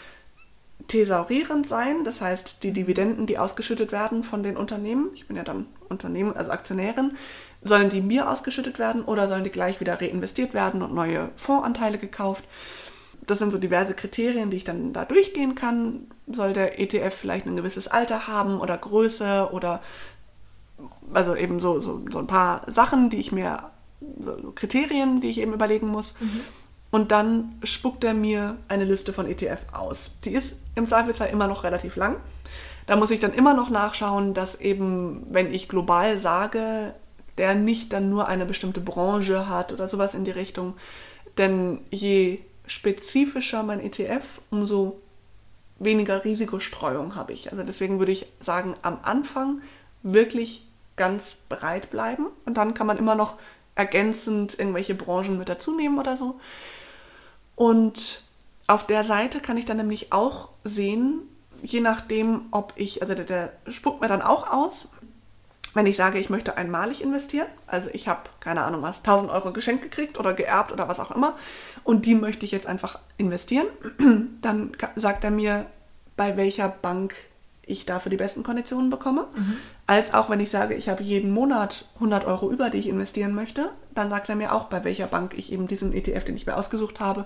thesaurierend 0.88 1.66
sein, 1.66 2.04
das 2.04 2.20
heißt 2.20 2.64
die 2.64 2.72
Dividenden, 2.72 3.26
die 3.26 3.38
ausgeschüttet 3.38 3.92
werden 3.92 4.24
von 4.24 4.42
den 4.42 4.56
Unternehmen, 4.56 5.10
ich 5.14 5.26
bin 5.28 5.36
ja 5.36 5.44
dann 5.44 5.66
Unternehmen, 5.88 6.36
also 6.36 6.50
Aktionärin, 6.50 7.14
sollen 7.60 7.90
die 7.90 8.00
mir 8.00 8.28
ausgeschüttet 8.28 8.78
werden 8.78 9.04
oder 9.04 9.28
sollen 9.28 9.44
die 9.44 9.50
gleich 9.50 9.80
wieder 9.80 10.00
reinvestiert 10.00 10.54
werden 10.54 10.82
und 10.82 10.94
neue 10.94 11.30
Fondsanteile 11.36 11.98
gekauft? 11.98 12.44
Das 13.24 13.38
sind 13.38 13.52
so 13.52 13.58
diverse 13.58 13.94
Kriterien, 13.94 14.50
die 14.50 14.56
ich 14.56 14.64
dann 14.64 14.92
da 14.92 15.04
durchgehen 15.04 15.54
kann. 15.54 16.08
Soll 16.26 16.54
der 16.54 16.80
ETF 16.80 17.14
vielleicht 17.14 17.46
ein 17.46 17.54
gewisses 17.54 17.86
Alter 17.86 18.26
haben 18.26 18.60
oder 18.60 18.76
Größe 18.76 19.50
oder 19.52 19.80
also 21.12 21.36
eben 21.36 21.60
so, 21.60 21.80
so, 21.80 22.02
so 22.10 22.18
ein 22.18 22.26
paar 22.26 22.62
Sachen, 22.66 23.10
die 23.10 23.18
ich 23.18 23.30
mir, 23.30 23.70
Kriterien, 24.54 25.20
die 25.20 25.30
ich 25.30 25.38
eben 25.38 25.52
überlegen 25.52 25.88
muss. 25.88 26.14
Mhm. 26.20 26.40
Und 26.90 27.10
dann 27.10 27.58
spuckt 27.64 28.04
er 28.04 28.14
mir 28.14 28.56
eine 28.68 28.84
Liste 28.84 29.12
von 29.12 29.26
ETF 29.26 29.64
aus. 29.72 30.18
Die 30.24 30.30
ist 30.30 30.60
im 30.74 30.86
Zweifelsfall 30.86 31.30
immer 31.30 31.48
noch 31.48 31.64
relativ 31.64 31.96
lang. 31.96 32.16
Da 32.86 32.96
muss 32.96 33.10
ich 33.10 33.20
dann 33.20 33.32
immer 33.32 33.54
noch 33.54 33.70
nachschauen, 33.70 34.34
dass 34.34 34.60
eben, 34.60 35.26
wenn 35.30 35.52
ich 35.54 35.68
global 35.68 36.18
sage, 36.18 36.94
der 37.38 37.54
nicht 37.54 37.92
dann 37.92 38.10
nur 38.10 38.28
eine 38.28 38.44
bestimmte 38.44 38.80
Branche 38.80 39.48
hat 39.48 39.72
oder 39.72 39.88
sowas 39.88 40.14
in 40.14 40.24
die 40.24 40.32
Richtung. 40.32 40.74
Denn 41.38 41.80
je 41.90 42.40
spezifischer 42.66 43.62
mein 43.62 43.80
ETF, 43.80 44.42
umso 44.50 45.00
weniger 45.78 46.24
Risikostreuung 46.24 47.16
habe 47.16 47.32
ich. 47.32 47.50
Also 47.50 47.64
deswegen 47.64 47.98
würde 47.98 48.12
ich 48.12 48.26
sagen, 48.40 48.74
am 48.82 48.98
Anfang 49.02 49.62
wirklich 50.02 50.66
ganz 50.96 51.42
breit 51.48 51.90
bleiben 51.90 52.26
und 52.44 52.56
dann 52.56 52.74
kann 52.74 52.86
man 52.86 52.98
immer 52.98 53.14
noch 53.14 53.38
ergänzend 53.74 54.58
irgendwelche 54.58 54.94
Branchen 54.94 55.38
mit 55.38 55.48
dazu 55.48 55.74
nehmen 55.74 55.98
oder 55.98 56.16
so. 56.16 56.38
Und 57.56 58.22
auf 58.66 58.86
der 58.86 59.04
Seite 59.04 59.40
kann 59.40 59.56
ich 59.56 59.64
dann 59.64 59.76
nämlich 59.76 60.12
auch 60.12 60.48
sehen, 60.64 61.22
je 61.62 61.80
nachdem, 61.80 62.46
ob 62.50 62.72
ich, 62.76 63.02
also 63.02 63.14
der, 63.14 63.24
der 63.24 63.52
spuckt 63.68 64.00
mir 64.00 64.08
dann 64.08 64.22
auch 64.22 64.50
aus, 64.50 64.88
wenn 65.74 65.86
ich 65.86 65.96
sage, 65.96 66.18
ich 66.18 66.28
möchte 66.28 66.56
einmalig 66.56 67.02
investieren, 67.02 67.46
also 67.66 67.88
ich 67.92 68.06
habe, 68.08 68.28
keine 68.40 68.62
Ahnung 68.62 68.82
was, 68.82 68.98
1000 68.98 69.30
Euro 69.30 69.52
geschenkt 69.52 69.82
gekriegt 69.82 70.18
oder 70.18 70.34
geerbt 70.34 70.70
oder 70.70 70.88
was 70.88 71.00
auch 71.00 71.10
immer. 71.10 71.36
Und 71.82 72.04
die 72.04 72.14
möchte 72.14 72.44
ich 72.44 72.50
jetzt 72.50 72.66
einfach 72.66 72.98
investieren, 73.16 73.66
dann 74.42 74.76
sagt 74.96 75.24
er 75.24 75.30
mir, 75.30 75.66
bei 76.16 76.36
welcher 76.36 76.68
Bank 76.68 77.14
ich 77.66 77.86
dafür 77.86 78.10
die 78.10 78.16
besten 78.16 78.42
Konditionen 78.42 78.90
bekomme. 78.90 79.26
Mhm. 79.34 79.56
Als 79.86 80.14
auch 80.14 80.28
wenn 80.30 80.40
ich 80.40 80.50
sage, 80.50 80.74
ich 80.74 80.88
habe 80.88 81.02
jeden 81.02 81.30
Monat 81.30 81.88
100 81.96 82.24
Euro 82.24 82.50
über, 82.50 82.70
die 82.70 82.78
ich 82.78 82.88
investieren 82.88 83.34
möchte, 83.34 83.70
dann 83.94 84.10
sagt 84.10 84.28
er 84.28 84.36
mir 84.36 84.52
auch, 84.52 84.64
bei 84.64 84.84
welcher 84.84 85.06
Bank 85.06 85.34
ich 85.36 85.52
eben 85.52 85.68
diesen 85.68 85.92
ETF, 85.92 86.24
den 86.24 86.36
ich 86.36 86.46
mir 86.46 86.56
ausgesucht 86.56 87.00
habe, 87.00 87.24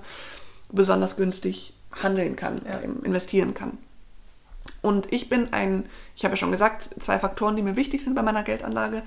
besonders 0.71 1.17
günstig 1.17 1.75
handeln 1.93 2.37
kann, 2.37 2.61
ja. 2.67 2.79
investieren 2.79 3.55
kann. 3.55 3.79
Und 4.83 5.13
ich 5.13 5.29
bin 5.29 5.53
ein, 5.53 5.87
ich 6.15 6.25
habe 6.25 6.33
ja 6.33 6.37
schon 6.37 6.53
gesagt, 6.53 6.91
zwei 7.01 7.19
Faktoren, 7.19 7.57
die 7.57 7.63
mir 7.63 7.77
wichtig 7.77 8.05
sind 8.05 8.15
bei 8.15 8.23
meiner 8.23 8.43
Geldanlage. 8.43 9.03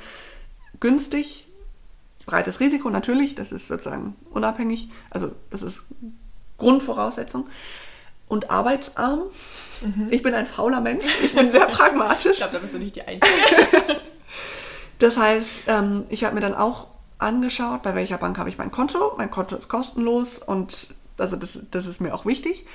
Günstig, 0.80 1.48
breites 2.26 2.60
Risiko 2.60 2.89
natürlich, 2.89 3.36
das 3.36 3.52
ist 3.52 3.68
sozusagen 3.68 4.15
unabhängig, 4.32 4.89
also 5.10 5.32
das 5.52 5.62
ist 5.62 5.86
Grundvoraussetzung. 6.58 7.48
Und 8.30 8.50
arbeitsarm. 8.50 9.24
Mhm. 9.82 10.08
Ich 10.10 10.24
bin 10.24 10.34
ein 10.34 10.48
fauler 10.48 10.80
Mensch, 10.80 11.04
ich 11.22 11.36
bin 11.36 11.52
sehr 11.52 11.65
pragmatisch. 11.68 12.32
Ich 12.32 12.38
glaube, 12.38 12.54
da 12.54 12.60
bist 12.60 12.74
du 12.74 12.80
nicht 12.80 12.96
die 12.96 13.02
Einzige. 13.02 13.28
das 15.00 15.18
heißt, 15.18 15.63
ähm, 15.68 16.06
ich 16.10 16.24
habe 16.24 16.36
mir 16.36 16.42
dann 16.42 16.56
auch 16.56 16.88
angeschaut, 17.18 17.84
bei 17.84 17.96
welcher 17.96 18.18
Bank 18.18 18.38
habe 18.38 18.50
ich 18.50 18.58
mein 18.58 18.72
Konto. 18.72 19.13
Mein 19.18 19.30
Konto 19.30 19.58
ist 19.58 19.68
kostenlos 19.68 20.39
und 20.39 20.88
also 21.18 21.36
das, 21.36 21.60
das 21.70 21.86
ist 21.86 22.00
mir 22.00 22.15
auch 22.15 22.26
wichtig. 22.26 22.65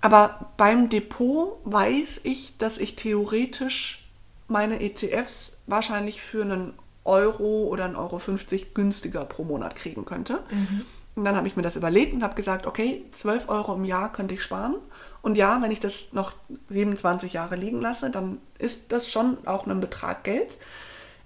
Aber 0.00 0.52
beim 0.58 0.90
Depot 0.90 1.58
weiß 1.64 2.20
ich, 2.24 2.58
dass 2.58 2.76
ich 2.76 2.94
theoretisch 2.94 4.06
meine 4.48 4.82
ETFs 4.82 5.56
wahrscheinlich 5.66 6.20
für 6.20 6.42
einen 6.42 6.74
Euro 7.04 7.64
oder 7.64 7.86
einen 7.86 7.96
Euro 7.96 8.18
50 8.18 8.74
günstiger 8.74 9.24
pro 9.24 9.44
Monat 9.44 9.76
kriegen 9.76 10.04
könnte. 10.04 10.40
Mhm. 10.50 10.84
Und 11.16 11.24
dann 11.24 11.36
habe 11.36 11.46
ich 11.46 11.54
mir 11.54 11.62
das 11.62 11.76
überlegt 11.76 12.12
und 12.12 12.24
habe 12.24 12.34
gesagt, 12.34 12.66
okay, 12.66 13.04
12 13.12 13.48
Euro 13.48 13.74
im 13.74 13.84
Jahr 13.84 14.10
könnte 14.12 14.34
ich 14.34 14.42
sparen. 14.42 14.74
Und 15.22 15.36
ja, 15.36 15.62
wenn 15.62 15.70
ich 15.70 15.80
das 15.80 16.12
noch 16.12 16.32
27 16.70 17.32
Jahre 17.32 17.54
liegen 17.54 17.80
lasse, 17.80 18.10
dann 18.10 18.38
ist 18.58 18.92
das 18.92 19.10
schon 19.10 19.38
auch 19.46 19.66
ein 19.66 19.80
Betrag 19.80 20.24
Geld. 20.24 20.58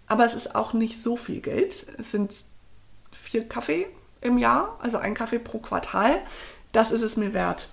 Aber 0.06 0.24
es 0.24 0.34
ist 0.34 0.54
auch 0.54 0.74
nicht 0.74 1.00
so 1.00 1.16
viel 1.16 1.40
Geld. 1.40 1.86
Es 1.98 2.10
sind 2.10 2.34
vier 3.12 3.48
Kaffee 3.48 3.86
im 4.20 4.36
Jahr, 4.36 4.78
also 4.80 4.98
ein 4.98 5.14
Kaffee 5.14 5.38
pro 5.38 5.58
Quartal. 5.58 6.18
Das 6.72 6.92
ist 6.92 7.02
es 7.02 7.16
mir 7.16 7.32
wert. 7.32 7.68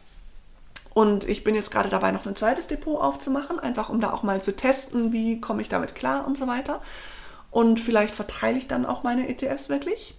Und 0.93 1.27
ich 1.27 1.43
bin 1.43 1.55
jetzt 1.55 1.71
gerade 1.71 1.89
dabei, 1.89 2.13
noch 2.13 2.25
ein 2.25 2.37
zweites 2.37 2.67
Depot 2.67 3.01
aufzumachen, 3.01 3.59
einfach 3.59 3.89
um 3.89 3.99
da 3.99 4.13
auch 4.13 4.23
mal 4.23 4.41
zu 4.41 4.55
testen, 4.55 5.11
wie 5.11 5.41
komme 5.41 5.61
ich 5.61 5.67
damit 5.67 5.93
klar 5.93 6.25
und 6.25 6.37
so 6.37 6.47
weiter. 6.47 6.81
Und 7.51 7.81
vielleicht 7.81 8.15
verteile 8.15 8.57
ich 8.57 8.67
dann 8.67 8.85
auch 8.85 9.03
meine 9.03 9.27
ETFs 9.27 9.67
wirklich. 9.67 10.15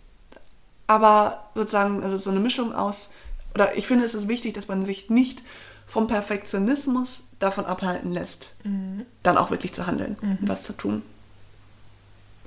Aber 0.87 1.45
sozusagen, 1.55 2.03
also 2.03 2.19
so 2.19 2.31
eine 2.31 2.41
Mischung 2.41 2.75
aus, 2.75 3.11
oder 3.55 3.77
ich 3.77 3.87
finde, 3.87 4.05
es 4.05 4.15
ist 4.15 4.29
wichtig, 4.29 4.55
dass 4.55 4.69
man 4.69 4.85
sich 4.85 5.11
nicht 5.11 5.43
vom 5.87 6.07
Perfektionismus 6.07 7.29
davon 7.39 7.65
abhalten 7.65 8.13
lässt, 8.13 8.55
mhm. 8.65 9.07
dann 9.23 9.39
auch 9.39 9.51
wirklich 9.51 9.73
zu 9.73 9.87
handeln 9.87 10.17
mhm. 10.21 10.39
und 10.41 10.49
was 10.49 10.65
zu 10.65 10.73
tun. 10.73 11.03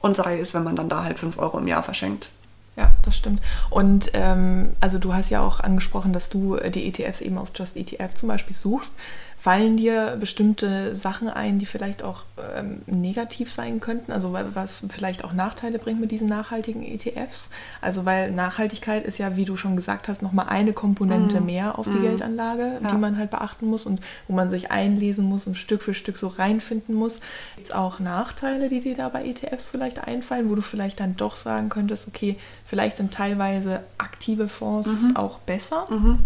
Und 0.02 0.16
sei 0.16 0.40
es, 0.40 0.54
wenn 0.54 0.64
man 0.64 0.76
dann 0.76 0.90
da 0.90 1.04
halt 1.04 1.20
5 1.20 1.38
Euro 1.40 1.60
im 1.60 1.68
Jahr 1.68 1.84
verschenkt. 1.84 2.30
Ja, 2.76 2.92
das 3.04 3.18
stimmt. 3.18 3.42
Und 3.70 4.12
ähm, 4.14 4.74
also 4.80 5.00
du 5.00 5.14
hast 5.14 5.30
ja 5.30 5.42
auch 5.42 5.60
angesprochen, 5.60 6.14
dass 6.14 6.30
du 6.30 6.56
äh, 6.56 6.72
die 6.72 6.88
ETFs 6.88 7.20
eben 7.20 7.38
auf 7.38 7.50
Just 7.54 7.76
ETF 7.76 8.14
zum 8.16 8.30
Beispiel 8.30 8.56
suchst. 8.56 8.94
Fallen 9.40 9.78
dir 9.78 10.18
bestimmte 10.20 10.98
Sachen 10.98 11.30
ein, 11.30 11.60
die 11.60 11.66
vielleicht 11.66 12.04
auch 12.04 12.24
ähm, 12.58 12.82
negativ 12.88 13.54
sein 13.54 13.80
könnten? 13.80 14.12
Also 14.12 14.36
was 14.54 14.86
vielleicht 14.90 15.24
auch 15.24 15.32
Nachteile 15.32 15.80
bringt 15.80 16.02
mit 16.02 16.12
diesen 16.12 16.28
nachhaltigen 16.28 16.84
ETFs? 16.84 17.48
Also 17.80 18.06
weil 18.06 18.32
Nachhaltigkeit 18.32 19.06
ist 19.06 19.18
ja, 19.18 19.38
wie 19.38 19.46
du 19.46 19.56
schon 19.56 19.78
gesagt 19.78 20.10
hast, 20.10 20.22
nochmal 20.22 20.48
eine 20.50 20.74
Komponente 20.74 21.40
mm. 21.40 21.46
mehr 21.46 21.80
auf 21.80 21.86
die 21.86 22.00
mm. 22.00 22.02
Geldanlage, 22.02 22.80
ja. 22.84 22.92
die 22.92 22.98
man 22.98 23.18
halt 23.18 23.32
beachten 23.32 23.68
muss 23.68 23.86
und 23.86 24.02
wo 24.28 24.36
man 24.36 24.50
sich 24.50 24.72
einlesen 24.72 25.24
muss 25.24 25.48
und 25.48 25.56
Stück 25.56 25.84
für 25.84 25.94
Stück 25.94 26.18
so 26.18 26.28
reinfinden 26.28 26.94
muss. 26.94 27.22
Gibt 27.56 27.68
es 27.68 27.72
auch 27.72 28.02
Nachteile, 28.02 28.68
die 28.68 28.82
dir 28.82 28.96
da 28.98 29.08
bei 29.08 29.24
ETFs 29.24 29.72
vielleicht 29.72 30.06
einfallen, 30.06 30.50
wo 30.50 30.56
du 30.56 30.62
vielleicht 30.62 31.00
dann 31.00 31.16
doch 31.16 31.38
sagen 31.38 31.70
könntest, 31.70 32.10
okay, 32.10 32.38
vielleicht 32.66 32.98
sind 32.98 33.14
teilweise 33.14 33.84
aktive 34.00 34.50
Fonds 34.50 35.04
mhm. 35.04 35.16
auch 35.16 35.40
besser? 35.40 35.88
Mhm. 35.90 36.20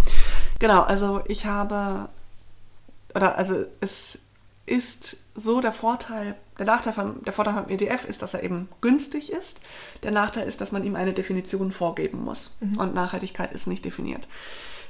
Genau, 0.57 0.81
also 0.81 1.21
ich 1.27 1.45
habe 1.45 2.09
oder 3.15 3.37
also 3.37 3.65
es 3.79 4.19
ist 4.65 5.17
so 5.35 5.61
der 5.61 5.73
Vorteil, 5.73 6.35
der 6.57 6.65
Nachteil 6.65 6.93
vom, 6.93 7.23
der 7.23 7.33
Vorteil 7.33 7.53
vom 7.55 7.69
EDF 7.69 8.05
ist, 8.05 8.21
dass 8.21 8.33
er 8.33 8.43
eben 8.43 8.69
günstig 8.81 9.31
ist. 9.31 9.59
Der 10.03 10.11
Nachteil 10.11 10.47
ist, 10.47 10.61
dass 10.61 10.71
man 10.71 10.83
ihm 10.83 10.95
eine 10.95 11.13
Definition 11.13 11.71
vorgeben 11.71 12.23
muss. 12.23 12.55
Mhm. 12.61 12.77
Und 12.77 12.93
Nachhaltigkeit 12.93 13.51
ist 13.51 13.67
nicht 13.67 13.83
definiert. 13.83 14.27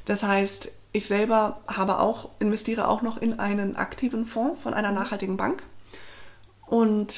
Das 0.06 0.24
heißt, 0.24 0.72
ich 0.92 1.08
selber 1.08 1.62
habe 1.68 2.00
auch, 2.00 2.30
investiere 2.40 2.88
auch 2.88 3.02
noch 3.02 3.18
in 3.18 3.40
einen 3.40 3.76
aktiven 3.76 4.26
Fonds 4.26 4.62
von 4.62 4.74
einer 4.74 4.92
nachhaltigen 4.92 5.38
Bank. 5.38 5.64
Und 6.68 7.16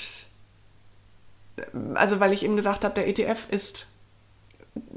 also 1.96 2.20
weil 2.20 2.34
ich 2.34 2.44
eben 2.44 2.56
gesagt 2.56 2.84
habe, 2.84 2.94
der 2.94 3.08
ETF 3.08 3.48
ist, 3.50 3.88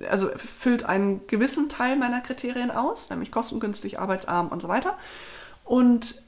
also 0.09 0.29
füllt 0.37 0.85
einen 0.85 1.27
gewissen 1.27 1.68
Teil 1.68 1.97
meiner 1.97 2.21
Kriterien 2.21 2.71
aus, 2.71 3.11
nämlich 3.11 3.33
kostengünstig, 3.33 3.99
arbeitsarm 3.99 4.49
und 4.49 4.61
so 4.61 4.68
weiter. 4.68 4.97
Und 5.69 6.23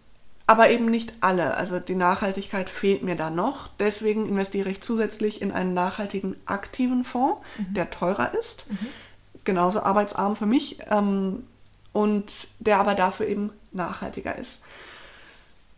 aber 0.46 0.68
eben 0.70 0.86
nicht 0.86 1.12
alle. 1.20 1.56
Also 1.56 1.78
die 1.78 1.94
Nachhaltigkeit 1.94 2.68
fehlt 2.68 3.02
mir 3.02 3.14
da 3.14 3.30
noch. 3.30 3.68
Deswegen 3.78 4.28
investiere 4.28 4.68
ich 4.68 4.80
zusätzlich 4.80 5.40
in 5.42 5.52
einen 5.52 5.74
nachhaltigen 5.74 6.36
aktiven 6.44 7.04
Fonds, 7.04 7.40
mhm. 7.56 7.74
der 7.74 7.90
teurer 7.90 8.34
ist. 8.34 8.66
Mhm. 8.68 8.86
Genauso 9.44 9.80
arbeitsarm 9.80 10.36
für 10.36 10.46
mich. 10.46 10.78
Ähm, 10.90 11.44
und 11.92 12.48
der 12.58 12.78
aber 12.78 12.94
dafür 12.94 13.26
eben 13.28 13.50
nachhaltiger 13.72 14.36
ist. 14.36 14.62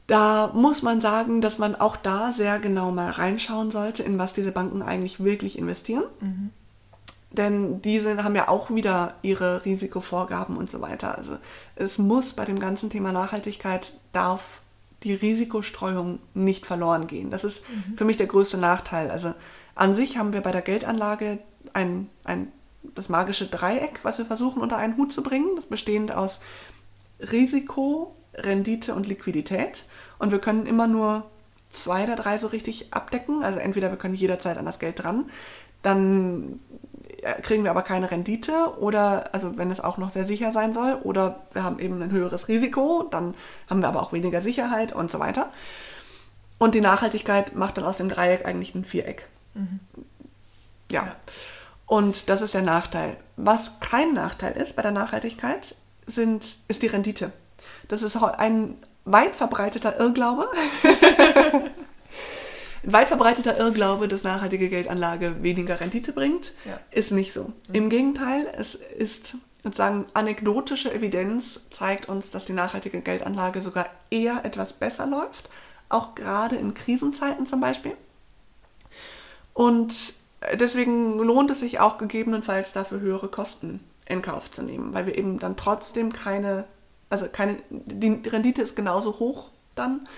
Da 0.07 0.51
muss 0.55 0.83
man 0.83 1.01
sagen, 1.01 1.41
dass 1.41 1.59
man 1.59 1.75
auch 1.75 1.97
da 1.97 2.33
sehr 2.33 2.59
genau 2.59 2.91
mal 2.91 3.11
reinschauen 3.11 3.71
sollte, 3.71 4.03
in 4.03 4.19
was 4.19 4.33
diese 4.33 4.53
Banken 4.53 4.83
eigentlich 4.83 5.23
wirklich 5.23 5.59
investieren. 5.59 6.05
Mhm. 6.21 6.51
Denn 7.33 7.81
diese 7.81 8.23
haben 8.23 8.35
ja 8.35 8.49
auch 8.49 8.71
wieder 8.71 9.15
ihre 9.23 9.65
Risikovorgaben 9.65 10.57
und 10.57 10.71
so 10.71 10.81
weiter. 10.81 11.17
Also 11.17 11.39
es 11.77 11.99
muss 11.99 12.35
bei 12.35 12.45
dem 12.45 12.59
ganzen 12.59 12.91
Thema 12.91 13.11
Nachhaltigkeit 13.13 13.95
darf 14.13 14.61
die 15.03 15.15
Risikostreuung 15.15 16.19
nicht 16.35 16.67
verloren 16.67 17.07
gehen. 17.07 17.31
Das 17.31 17.45
ist 17.45 17.69
mhm. 17.69 17.97
für 17.97 18.05
mich 18.05 18.19
der 18.19 18.27
größte 18.27 18.59
Nachteil. 18.59 19.11
Also 19.11 19.35
an 19.75 19.95
sich 19.95 20.19
haben 20.19 20.33
wir 20.33 20.43
bei 20.43 20.53
der 20.53 20.63
Geldanlage 20.63 21.39
ein, 21.73 22.09
ein, 22.25 22.53
das 22.95 23.09
magische 23.09 23.47
Dreieck, 23.47 24.01
was 24.03 24.19
wir 24.19 24.27
versuchen 24.27 24.63
unter 24.63 24.77
einen 24.77 24.97
Hut 24.97 25.13
zu 25.13 25.23
bringen, 25.23 25.57
das 25.57 25.67
bestehend 25.67 26.13
aus 26.13 26.41
Risiko, 27.19 28.15
Rendite 28.35 28.95
und 28.95 29.09
Liquidität. 29.09 29.87
Und 30.19 30.33
wir 30.33 30.39
können 30.39 30.67
immer 30.67 30.87
nur 30.87 31.25
zwei 31.71 32.07
der 32.07 32.17
drei 32.17 32.39
so 32.39 32.49
richtig 32.49 32.93
abdecken. 32.93 33.43
Also 33.43 33.59
entweder 33.59 33.91
wir 33.91 33.99
können 33.99 34.15
jederzeit 34.15 34.59
an 34.59 34.67
das 34.67 34.79
Geld 34.79 35.03
dran, 35.03 35.31
dann 35.83 36.61
äh, 37.23 37.41
kriegen 37.43 37.65
wir 37.65 37.71
aber 37.71 37.83
keine 37.83 38.11
Rendite 38.11 38.79
oder, 38.79 39.33
also 39.33 39.57
wenn 39.57 39.71
es 39.71 39.81
auch 39.81 39.99
noch 39.99 40.11
sehr 40.11 40.25
sicher 40.25 40.51
sein 40.51 40.73
soll, 40.73 40.95
oder 41.03 41.41
wir 41.53 41.63
haben 41.63 41.79
eben 41.79 42.03
ein 42.03 42.11
höheres 42.11 42.49
Risiko, 42.49 43.09
dann 43.11 43.35
haben 43.69 43.81
wir 43.81 43.89
aber 43.89 44.03
auch 44.03 44.13
weniger 44.13 44.41
Sicherheit 44.41 44.93
und 44.93 45.11
so 45.11 45.21
weiter. 45.21 45.51
Und 46.59 46.75
die 46.75 46.81
Nachhaltigkeit 46.81 47.55
macht 47.55 47.77
dann 47.77 47.85
aus 47.85 47.97
dem 47.97 48.09
Dreieck 48.09 48.47
eigentlich 48.47 48.75
ein 48.75 48.85
Viereck. 48.85 49.29
Mhm. 49.55 49.81
Ja. 50.91 51.05
ja. 51.05 51.17
Und 51.87 52.29
das 52.29 52.41
ist 52.41 52.55
der 52.55 52.63
Nachteil. 52.63 53.17
Was 53.37 53.81
kein 53.81 54.15
Nachteil 54.15 54.53
ist 54.57 54.77
bei 54.77 54.83
der 54.83 54.93
Nachhaltigkeit, 54.93 55.75
sind, 56.07 56.57
ist 56.69 56.83
die 56.83 56.87
Rendite. 56.87 57.33
Das 57.89 58.03
ist 58.03 58.17
ein 58.17 58.77
weit 59.05 59.35
verbreiteter 59.35 59.99
Irrglaube. 59.99 60.49
weit 62.83 63.09
verbreiteter 63.09 63.59
Irrglaube, 63.59 64.09
dass 64.09 64.25
nachhaltige 64.25 64.69
Geldanlage 64.69 65.43
weniger 65.43 65.81
Rendite 65.81 66.13
bringt, 66.13 66.53
Ja. 66.65 66.81
ist 66.91 67.13
nicht 67.13 67.33
so. 67.33 67.53
Im 67.73 67.89
Gegenteil, 67.89 68.51
es 68.57 68.75
ist 68.75 69.37
sozusagen 69.63 70.07
anekdotische 70.15 70.93
Evidenz 70.93 71.61
zeigt 71.71 72.09
uns, 72.09 72.31
dass 72.33 72.45
die 72.47 72.53
nachhaltige 72.53 73.01
Geldanlage 73.01 73.61
sogar 73.61 73.87
eher 74.11 74.45
etwas 74.45 74.73
besser 74.73 75.07
läuft, 75.07 75.49
auch 75.89 76.15
gerade 76.15 76.57
in 76.57 76.75
Krisenzeiten 76.75 77.47
zum 77.47 77.61
Beispiel. 77.61 77.97
Und 79.55 80.15
deswegen 80.59 81.19
lohnt 81.19 81.51
es 81.51 81.61
sich 81.61 81.79
auch 81.79 81.99
gegebenenfalls 81.99 82.73
dafür 82.73 83.01
höhere 83.01 83.29
Kosten 83.29 83.81
in 84.07 84.23
Kauf 84.23 84.51
zu 84.51 84.63
nehmen, 84.63 84.93
weil 84.95 85.07
wir 85.07 85.17
eben 85.17 85.39
dann 85.39 85.57
trotzdem 85.57 86.13
keine, 86.13 86.65
also 87.11 87.27
keine, 87.31 87.57
die 87.71 88.21
Rendite 88.29 88.63
ist 88.63 88.75
genauso 88.75 89.19
hoch 89.21 89.51
dann 89.75 90.09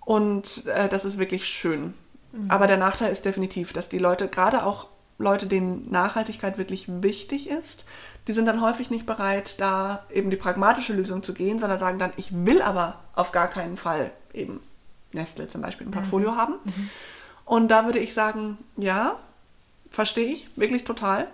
und 0.00 0.66
äh, 0.66 0.88
das 0.88 1.04
ist 1.04 1.18
wirklich 1.18 1.46
schön. 1.46 1.94
Aber 2.48 2.66
der 2.66 2.76
Nachteil 2.76 3.10
ist 3.10 3.24
definitiv, 3.24 3.72
dass 3.72 3.88
die 3.88 3.98
Leute, 3.98 4.28
gerade 4.28 4.64
auch 4.64 4.86
Leute, 5.18 5.46
denen 5.46 5.90
Nachhaltigkeit 5.90 6.58
wirklich 6.58 6.86
wichtig 7.02 7.48
ist, 7.50 7.84
die 8.26 8.32
sind 8.32 8.46
dann 8.46 8.60
häufig 8.60 8.90
nicht 8.90 9.04
bereit, 9.04 9.60
da 9.60 10.04
eben 10.10 10.30
die 10.30 10.36
pragmatische 10.36 10.92
Lösung 10.92 11.22
zu 11.22 11.34
gehen, 11.34 11.58
sondern 11.58 11.78
sagen 11.78 11.98
dann, 11.98 12.12
ich 12.16 12.32
will 12.32 12.62
aber 12.62 13.00
auf 13.14 13.32
gar 13.32 13.48
keinen 13.48 13.76
Fall 13.76 14.12
eben 14.32 14.60
Nestle 15.12 15.48
zum 15.48 15.60
Beispiel 15.60 15.86
im 15.86 15.92
Portfolio 15.92 16.36
haben. 16.36 16.54
Und 17.44 17.68
da 17.68 17.84
würde 17.84 17.98
ich 17.98 18.14
sagen, 18.14 18.58
ja, 18.76 19.16
verstehe 19.90 20.32
ich 20.32 20.48
wirklich 20.56 20.84
total. 20.84 21.26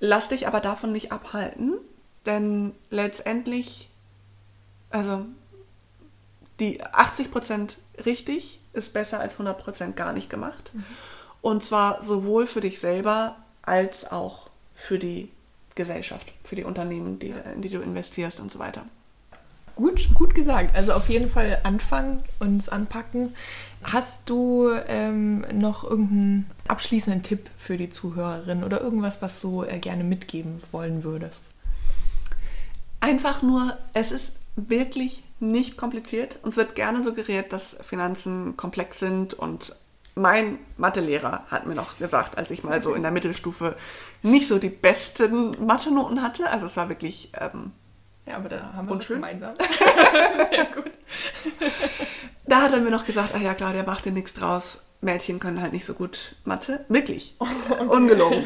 Lass 0.00 0.28
dich 0.28 0.46
aber 0.46 0.60
davon 0.60 0.90
nicht 0.92 1.12
abhalten, 1.12 1.74
denn 2.26 2.74
letztendlich, 2.90 3.88
also 4.90 5.24
die 6.60 6.82
80% 6.82 7.76
richtig 8.04 8.60
ist 8.72 8.92
besser 8.92 9.20
als 9.20 9.38
100% 9.38 9.92
gar 9.92 10.12
nicht 10.12 10.30
gemacht. 10.30 10.72
Und 11.42 11.62
zwar 11.62 12.02
sowohl 12.02 12.46
für 12.46 12.60
dich 12.60 12.80
selber 12.80 13.36
als 13.62 14.10
auch 14.10 14.50
für 14.74 14.98
die 14.98 15.30
Gesellschaft, 15.74 16.32
für 16.42 16.56
die 16.56 16.64
Unternehmen, 16.64 17.18
die, 17.18 17.34
in 17.54 17.62
die 17.62 17.68
du 17.68 17.80
investierst 17.80 18.40
und 18.40 18.50
so 18.50 18.58
weiter. 18.58 18.84
Gut, 19.76 20.08
gut 20.14 20.34
gesagt. 20.34 20.74
Also 20.74 20.94
auf 20.94 21.10
jeden 21.10 21.28
Fall 21.28 21.60
anfangen, 21.62 22.22
uns 22.38 22.70
anpacken. 22.70 23.34
Hast 23.82 24.28
du 24.30 24.70
ähm, 24.88 25.44
noch 25.52 25.84
irgendeinen 25.84 26.50
abschließenden 26.66 27.22
Tipp 27.22 27.50
für 27.58 27.76
die 27.76 27.90
Zuhörerin 27.90 28.64
oder 28.64 28.80
irgendwas, 28.80 29.20
was 29.20 29.38
du 29.42 29.64
äh, 29.64 29.78
gerne 29.78 30.02
mitgeben 30.02 30.62
wollen 30.72 31.04
würdest? 31.04 31.44
Einfach 33.00 33.42
nur, 33.42 33.76
es 33.92 34.12
ist 34.12 34.36
wirklich 34.56 35.24
nicht 35.38 35.76
kompliziert. 35.76 36.38
Uns 36.42 36.56
wird 36.56 36.74
gerne 36.74 37.02
suggeriert, 37.02 37.52
dass 37.52 37.76
Finanzen 37.82 38.56
komplex 38.56 38.98
sind 38.98 39.34
und 39.34 39.76
mein 40.14 40.58
Mathelehrer 40.78 41.44
hat 41.50 41.66
mir 41.66 41.74
noch 41.74 41.98
gesagt, 41.98 42.38
als 42.38 42.50
ich 42.50 42.64
mal 42.64 42.80
so 42.80 42.94
in 42.94 43.02
der 43.02 43.10
Mittelstufe 43.10 43.76
nicht 44.22 44.48
so 44.48 44.58
die 44.58 44.70
besten 44.70 45.50
Mathe-Noten 45.64 46.22
hatte, 46.22 46.48
also 46.48 46.64
es 46.66 46.76
war 46.78 46.88
wirklich 46.88 47.30
ähm, 47.38 47.72
Ja, 48.24 48.36
aber 48.36 48.48
da 48.48 48.72
haben 48.72 48.86
wir 48.88 48.92
Und 48.92 48.98
was 49.00 49.04
schön. 49.06 49.16
gemeinsam. 49.16 49.54
Sehr 50.50 50.64
gut. 50.66 50.90
Da 52.46 52.62
hat 52.62 52.72
er 52.72 52.80
mir 52.80 52.90
noch 52.90 53.04
gesagt, 53.04 53.32
ach 53.36 53.40
ja 53.40 53.52
klar, 53.52 53.74
der 53.74 53.84
macht 53.84 54.06
dir 54.06 54.12
nichts 54.12 54.32
draus. 54.32 54.85
Mädchen 55.00 55.38
können 55.38 55.60
halt 55.60 55.72
nicht 55.72 55.84
so 55.84 55.94
gut 55.94 56.36
Mathe. 56.44 56.84
Wirklich. 56.88 57.36
Ungelogen. 57.88 58.44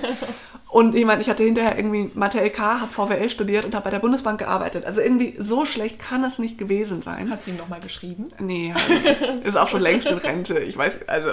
Und 0.69 0.95
ich 0.95 1.05
meine, 1.05 1.21
ich 1.21 1.29
hatte 1.29 1.43
hinterher 1.43 1.77
irgendwie 1.77 2.11
Mathe 2.15 2.41
LK, 2.41 2.59
habe 2.59 2.93
VWL 2.93 3.29
studiert 3.29 3.65
und 3.65 3.75
habe 3.75 3.85
bei 3.85 3.91
der 3.91 3.99
Bundesbank 3.99 4.39
gearbeitet. 4.39 4.85
Also 4.85 5.01
irgendwie 5.01 5.35
so 5.39 5.65
schlecht 5.65 5.99
kann 5.99 6.23
es 6.23 6.39
nicht 6.39 6.59
gewesen 6.59 7.03
sein. 7.03 7.29
Hast 7.31 7.47
du 7.47 7.51
ihm 7.51 7.57
nochmal 7.57 7.81
geschrieben? 7.81 8.29
Nee, 8.39 8.73
ist 9.45 9.57
auch 9.57 9.69
schon 9.69 9.81
längst 9.81 10.07
in 10.07 10.19
Rente. 10.19 10.61
Ich 10.61 10.77
weiß, 10.77 11.09
also, 11.09 11.33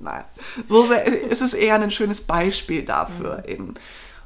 nein. 0.00 0.24
So 0.68 0.84
sehr, 0.86 1.30
es 1.30 1.40
ist 1.40 1.54
eher 1.54 1.76
ein 1.76 1.90
schönes 1.90 2.22
Beispiel 2.22 2.84
dafür 2.84 3.44
eben. 3.46 3.74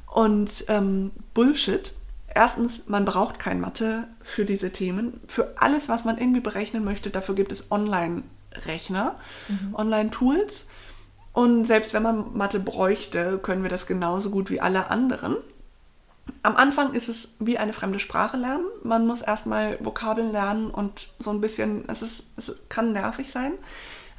Und 0.07 0.65
ähm, 0.69 1.11
Bullshit. 1.33 1.93
Erstens, 2.33 2.87
man 2.87 3.05
braucht 3.05 3.39
kein 3.39 3.59
Mathe 3.59 4.07
für 4.21 4.45
diese 4.45 4.71
Themen. 4.71 5.21
Für 5.27 5.55
alles, 5.57 5.89
was 5.89 6.05
man 6.05 6.17
irgendwie 6.17 6.39
berechnen 6.39 6.83
möchte, 6.83 7.09
dafür 7.09 7.33
gibt 7.35 7.51
es 7.51 7.71
Online-Rechner, 8.55 9.15
Online-Tools. 9.73 10.67
Und 11.33 11.65
selbst 11.65 11.93
wenn 11.93 12.03
man 12.03 12.35
Mathe 12.35 12.59
bräuchte, 12.59 13.37
können 13.37 13.63
wir 13.63 13.69
das 13.69 13.85
genauso 13.85 14.31
gut 14.31 14.49
wie 14.49 14.59
alle 14.59 14.89
anderen. 14.89 15.37
Am 16.43 16.55
Anfang 16.55 16.93
ist 16.93 17.09
es 17.09 17.35
wie 17.39 17.57
eine 17.57 17.73
fremde 17.73 17.99
Sprache 17.99 18.37
lernen. 18.37 18.65
Man 18.83 19.05
muss 19.05 19.21
erstmal 19.21 19.77
Vokabeln 19.83 20.31
lernen 20.31 20.71
und 20.71 21.09
so 21.19 21.29
ein 21.31 21.41
bisschen, 21.41 21.85
es, 21.87 22.01
ist, 22.01 22.23
es 22.37 22.55
kann 22.69 22.91
nervig 22.91 23.31
sein, 23.31 23.53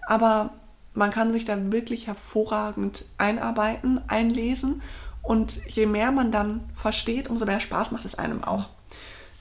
aber 0.07 0.51
man 0.95 1.11
kann 1.11 1.33
sich 1.33 1.45
da 1.45 1.57
wirklich 1.73 2.07
hervorragend 2.07 3.05
einarbeiten, 3.19 4.01
einlesen 4.09 4.83
und 5.23 5.61
je 5.67 5.87
mehr 5.87 6.13
man 6.13 6.33
dann 6.33 6.71
versteht, 6.75 7.29
umso 7.29 7.45
mehr 7.45 7.61
Spaß 7.61 7.91
macht 7.91 8.05
es 8.05 8.15
einem 8.15 8.43
auch. 8.45 8.71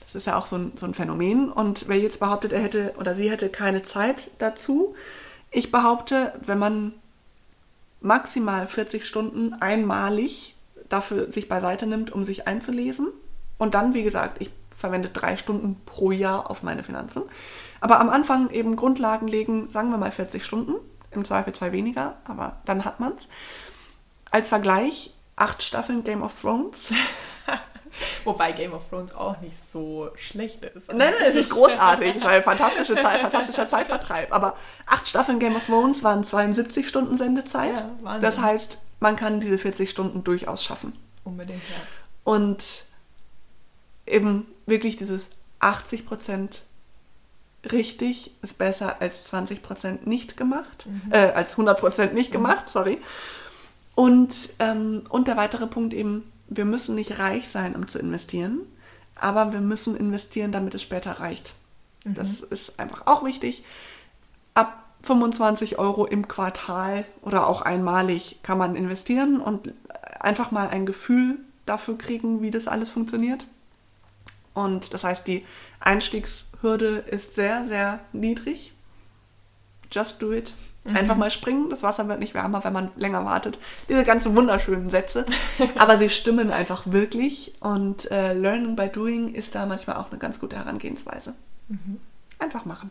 Das 0.08 0.14
ist 0.14 0.26
ja 0.26 0.38
auch 0.38 0.46
so 0.46 0.56
ein, 0.56 0.72
so 0.76 0.86
ein 0.86 0.94
Phänomen 0.94 1.52
und 1.52 1.86
wer 1.86 1.98
jetzt 1.98 2.18
behauptet, 2.18 2.54
er 2.54 2.62
hätte 2.62 2.94
oder 2.98 3.14
sie 3.14 3.30
hätte 3.30 3.50
keine 3.50 3.82
Zeit 3.82 4.30
dazu, 4.38 4.94
ich 5.50 5.70
behaupte, 5.70 6.32
wenn 6.40 6.58
man 6.58 6.94
maximal 8.00 8.66
40 8.66 9.06
Stunden 9.06 9.52
einmalig 9.60 10.56
dafür 10.88 11.30
sich 11.30 11.48
beiseite 11.48 11.86
nimmt, 11.86 12.10
um 12.10 12.24
sich 12.24 12.46
einzulesen. 12.46 13.08
Und 13.58 13.74
dann, 13.74 13.92
wie 13.92 14.02
gesagt, 14.02 14.40
ich 14.40 14.50
verwende 14.74 15.10
drei 15.10 15.36
Stunden 15.36 15.80
pro 15.84 16.10
Jahr 16.10 16.50
auf 16.50 16.62
meine 16.62 16.84
Finanzen. 16.84 17.22
Aber 17.80 18.00
am 18.00 18.08
Anfang 18.08 18.50
eben 18.50 18.76
Grundlagen 18.76 19.28
legen, 19.28 19.70
sagen 19.70 19.90
wir 19.90 19.98
mal 19.98 20.12
40 20.12 20.44
Stunden, 20.44 20.74
im 21.10 21.24
Zweifelsfall 21.24 21.72
weniger, 21.72 22.16
aber 22.24 22.56
dann 22.64 22.84
hat 22.84 23.00
man's. 23.00 23.28
Als 24.30 24.48
Vergleich, 24.48 25.12
acht 25.36 25.62
Staffeln 25.62 26.04
Game 26.04 26.22
of 26.22 26.40
Thrones. 26.40 26.90
Wobei 28.24 28.52
Game 28.52 28.72
of 28.72 28.88
Thrones 28.88 29.14
auch 29.14 29.40
nicht 29.40 29.58
so 29.58 30.10
schlecht 30.14 30.64
ist. 30.64 30.88
Nein, 30.88 30.98
nein, 30.98 31.28
es 31.28 31.34
ist 31.34 31.50
großartig, 31.50 32.22
weil 32.22 32.42
fantastische 32.42 32.94
Zeit, 32.94 33.20
fantastischer 33.20 33.68
Zeitvertreib. 33.70 34.32
Aber 34.32 34.56
acht 34.86 35.08
Staffeln 35.08 35.38
Game 35.38 35.56
of 35.56 35.64
Thrones 35.66 36.02
waren 36.02 36.24
72 36.24 36.88
Stunden 36.88 37.16
Sendezeit. 37.16 37.84
Ja, 38.04 38.18
das 38.18 38.38
heißt, 38.38 38.80
man 39.00 39.16
kann 39.16 39.40
diese 39.40 39.58
40 39.58 39.90
Stunden 39.90 40.24
durchaus 40.24 40.64
schaffen. 40.64 40.92
Unbedingt, 41.24 41.62
ja. 41.62 41.76
Und 42.24 42.64
eben 44.06 44.46
wirklich 44.66 44.96
dieses 44.96 45.30
80% 45.60 46.62
richtig 47.70 48.30
ist 48.42 48.58
besser 48.58 49.00
als 49.00 49.32
20% 49.32 50.08
nicht 50.08 50.36
gemacht, 50.36 50.86
äh, 51.10 51.32
als 51.32 51.56
100% 51.56 52.12
nicht 52.12 52.30
gemacht, 52.30 52.70
sorry. 52.70 53.00
Und, 53.94 54.34
ähm, 54.60 55.02
und 55.08 55.26
der 55.26 55.36
weitere 55.36 55.66
Punkt 55.66 55.92
eben, 55.92 56.30
wir 56.48 56.64
müssen 56.64 56.94
nicht 56.94 57.18
reich 57.18 57.48
sein, 57.48 57.76
um 57.76 57.88
zu 57.88 57.98
investieren, 57.98 58.60
aber 59.14 59.52
wir 59.52 59.60
müssen 59.60 59.96
investieren, 59.96 60.52
damit 60.52 60.74
es 60.74 60.82
später 60.82 61.12
reicht. 61.12 61.54
Das 62.04 62.40
ist 62.40 62.80
einfach 62.80 63.06
auch 63.06 63.24
wichtig. 63.24 63.64
Ab 64.54 64.84
25 65.02 65.78
Euro 65.78 66.06
im 66.06 66.26
Quartal 66.26 67.04
oder 67.22 67.46
auch 67.46 67.62
einmalig 67.62 68.40
kann 68.42 68.58
man 68.58 68.76
investieren 68.76 69.40
und 69.40 69.72
einfach 70.20 70.50
mal 70.50 70.68
ein 70.68 70.86
Gefühl 70.86 71.38
dafür 71.66 71.98
kriegen, 71.98 72.42
wie 72.42 72.50
das 72.50 72.66
alles 72.68 72.90
funktioniert. 72.90 73.46
Und 74.54 74.92
das 74.92 75.04
heißt, 75.04 75.26
die 75.26 75.44
Einstiegshürde 75.80 77.04
ist 77.10 77.34
sehr, 77.34 77.62
sehr 77.64 78.00
niedrig. 78.12 78.72
Just 79.90 80.20
do 80.20 80.32
it. 80.32 80.52
Einfach 80.94 81.16
mal 81.16 81.30
springen, 81.30 81.70
das 81.70 81.82
Wasser 81.82 82.08
wird 82.08 82.20
nicht 82.20 82.34
wärmer, 82.34 82.62
wenn 82.64 82.72
man 82.72 82.90
länger 82.96 83.24
wartet. 83.24 83.58
Diese 83.88 84.04
ganzen 84.04 84.34
wunderschönen 84.36 84.90
Sätze. 84.90 85.24
Aber 85.78 85.98
sie 85.98 86.08
stimmen 86.08 86.50
einfach 86.50 86.84
wirklich. 86.86 87.54
Und 87.60 88.10
äh, 88.10 88.32
Learning 88.32 88.76
by 88.76 88.88
Doing 88.88 89.34
ist 89.34 89.54
da 89.54 89.66
manchmal 89.66 89.96
auch 89.96 90.10
eine 90.10 90.18
ganz 90.18 90.40
gute 90.40 90.56
Herangehensweise. 90.56 91.34
Einfach 92.38 92.64
machen. 92.64 92.90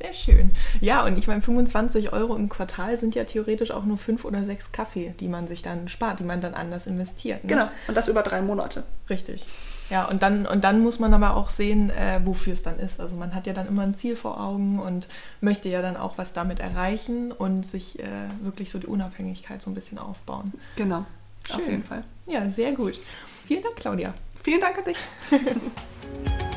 Sehr 0.00 0.14
schön. 0.14 0.50
Ja, 0.80 1.04
und 1.04 1.18
ich 1.18 1.26
meine, 1.26 1.42
25 1.42 2.12
Euro 2.12 2.34
im 2.34 2.48
Quartal 2.48 2.96
sind 2.96 3.14
ja 3.14 3.24
theoretisch 3.24 3.70
auch 3.70 3.84
nur 3.84 3.98
fünf 3.98 4.24
oder 4.24 4.42
sechs 4.42 4.72
Kaffee, 4.72 5.14
die 5.20 5.28
man 5.28 5.46
sich 5.46 5.60
dann 5.60 5.88
spart, 5.88 6.20
die 6.20 6.24
man 6.24 6.40
dann 6.40 6.54
anders 6.54 6.86
investiert. 6.86 7.44
Ne? 7.44 7.48
Genau. 7.48 7.68
Und 7.86 7.96
das 7.96 8.08
über 8.08 8.22
drei 8.22 8.40
Monate. 8.40 8.84
Richtig. 9.10 9.44
Ja, 9.90 10.04
und 10.06 10.22
dann, 10.22 10.46
und 10.46 10.64
dann 10.64 10.80
muss 10.80 10.98
man 10.98 11.12
aber 11.12 11.36
auch 11.36 11.50
sehen, 11.50 11.90
äh, 11.90 12.20
wofür 12.24 12.52
es 12.52 12.62
dann 12.62 12.78
ist. 12.78 13.00
Also 13.00 13.16
man 13.16 13.34
hat 13.34 13.46
ja 13.46 13.52
dann 13.52 13.68
immer 13.68 13.82
ein 13.82 13.94
Ziel 13.94 14.16
vor 14.16 14.40
Augen 14.40 14.78
und 14.78 15.08
möchte 15.40 15.68
ja 15.68 15.82
dann 15.82 15.96
auch 15.96 16.16
was 16.16 16.32
damit 16.32 16.60
erreichen 16.60 17.32
und 17.32 17.66
sich 17.66 17.98
äh, 17.98 18.06
wirklich 18.42 18.70
so 18.70 18.78
die 18.78 18.86
Unabhängigkeit 18.86 19.60
so 19.60 19.70
ein 19.70 19.74
bisschen 19.74 19.98
aufbauen. 19.98 20.52
Genau. 20.76 21.04
Auf 21.50 21.56
Schön. 21.56 21.70
jeden 21.70 21.84
Fall. 21.84 22.04
Ja, 22.26 22.48
sehr 22.48 22.72
gut. 22.72 22.94
Vielen 23.46 23.62
Dank, 23.62 23.76
Claudia. 23.76 24.14
Vielen 24.42 24.60
Dank 24.60 24.78
an 24.78 24.84
dich. 24.84 24.96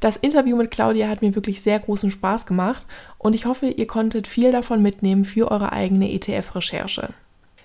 Das 0.00 0.16
Interview 0.16 0.56
mit 0.56 0.70
Claudia 0.70 1.08
hat 1.08 1.20
mir 1.20 1.34
wirklich 1.34 1.60
sehr 1.60 1.78
großen 1.78 2.10
Spaß 2.10 2.46
gemacht 2.46 2.86
und 3.18 3.34
ich 3.34 3.44
hoffe, 3.44 3.66
ihr 3.66 3.86
konntet 3.86 4.26
viel 4.26 4.50
davon 4.50 4.80
mitnehmen 4.80 5.26
für 5.26 5.50
eure 5.50 5.72
eigene 5.72 6.10
ETF-Recherche. 6.10 7.10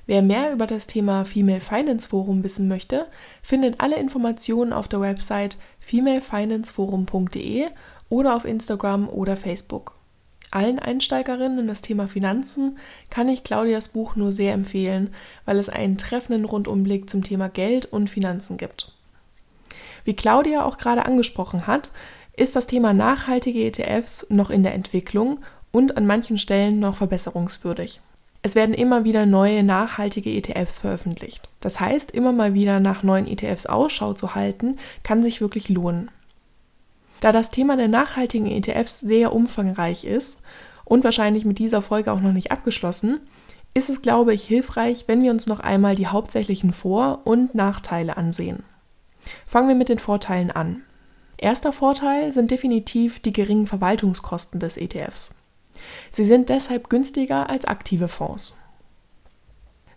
Wer 0.05 0.21
mehr 0.21 0.51
über 0.51 0.67
das 0.67 0.85
Thema 0.85 1.23
Female 1.23 1.61
Finance 1.61 2.07
Forum 2.09 2.43
wissen 2.43 2.67
möchte, 2.67 3.07
findet 3.41 3.79
alle 3.79 3.95
Informationen 3.95 4.73
auf 4.73 4.89
der 4.89 4.99
Website 4.99 5.57
femalefinanceforum.de 5.79 7.67
oder 8.09 8.35
auf 8.35 8.43
Instagram 8.43 9.07
oder 9.09 9.37
Facebook. 9.37 9.95
Allen 10.51 10.77
Einsteigerinnen 10.79 11.59
in 11.59 11.67
das 11.67 11.81
Thema 11.81 12.07
Finanzen 12.07 12.77
kann 13.09 13.29
ich 13.29 13.43
Claudias 13.43 13.87
Buch 13.87 14.15
nur 14.15 14.31
sehr 14.31 14.53
empfehlen, 14.53 15.13
weil 15.45 15.57
es 15.57 15.69
einen 15.69 15.97
treffenden 15.97 16.45
Rundumblick 16.45 17.09
zum 17.09 17.23
Thema 17.23 17.49
Geld 17.49 17.85
und 17.85 18.09
Finanzen 18.09 18.57
gibt. 18.57 18.91
Wie 20.03 20.15
Claudia 20.15 20.65
auch 20.65 20.77
gerade 20.77 21.05
angesprochen 21.05 21.65
hat, 21.65 21.91
ist 22.37 22.55
das 22.55 22.67
Thema 22.67 22.93
nachhaltige 22.93 23.63
ETFs 23.65 24.27
noch 24.29 24.49
in 24.49 24.63
der 24.63 24.73
Entwicklung 24.73 25.39
und 25.71 25.97
an 25.97 26.05
manchen 26.05 26.37
Stellen 26.37 26.79
noch 26.79 26.97
verbesserungswürdig. 26.97 28.01
Es 28.41 28.53
werden 28.53 28.75
immer 28.75 29.03
wieder 29.03 29.25
neue 29.25 29.63
nachhaltige 29.63 30.29
ETFs 30.29 30.79
veröffentlicht. 30.79 31.49
Das 31.61 31.79
heißt, 31.79 32.11
immer 32.11 32.31
mal 32.31 32.53
wieder 32.53 32.79
nach 32.79 33.01
neuen 33.01 33.27
ETFs 33.27 33.65
Ausschau 33.65 34.13
zu 34.13 34.35
halten, 34.35 34.77
kann 35.01 35.23
sich 35.23 35.41
wirklich 35.41 35.67
lohnen. 35.69 36.11
Da 37.21 37.31
das 37.31 37.49
Thema 37.49 37.75
der 37.75 37.87
nachhaltigen 37.87 38.45
ETFs 38.45 38.99
sehr 38.99 39.33
umfangreich 39.33 40.03
ist 40.03 40.43
und 40.83 41.03
wahrscheinlich 41.03 41.43
mit 41.43 41.57
dieser 41.57 41.81
Folge 41.81 42.11
auch 42.11 42.19
noch 42.19 42.33
nicht 42.33 42.51
abgeschlossen, 42.51 43.19
ist 43.73 43.89
es, 43.89 44.01
glaube 44.01 44.33
ich, 44.33 44.43
hilfreich, 44.43 45.05
wenn 45.07 45.23
wir 45.23 45.31
uns 45.31 45.47
noch 45.47 45.59
einmal 45.59 45.95
die 45.95 46.07
hauptsächlichen 46.07 46.71
Vor- 46.71 47.21
und 47.23 47.55
Nachteile 47.55 48.15
ansehen. 48.15 48.63
Fangen 49.47 49.67
wir 49.67 49.75
mit 49.75 49.89
den 49.89 49.99
Vorteilen 49.99 50.51
an. 50.51 50.83
Erster 51.37 51.73
Vorteil 51.73 52.31
sind 52.31 52.51
definitiv 52.51 53.19
die 53.19 53.33
geringen 53.33 53.67
Verwaltungskosten 53.67 54.59
des 54.59 54.77
ETFs. 54.77 55.35
Sie 56.09 56.25
sind 56.25 56.49
deshalb 56.49 56.89
günstiger 56.89 57.49
als 57.49 57.65
aktive 57.65 58.07
Fonds. 58.07 58.57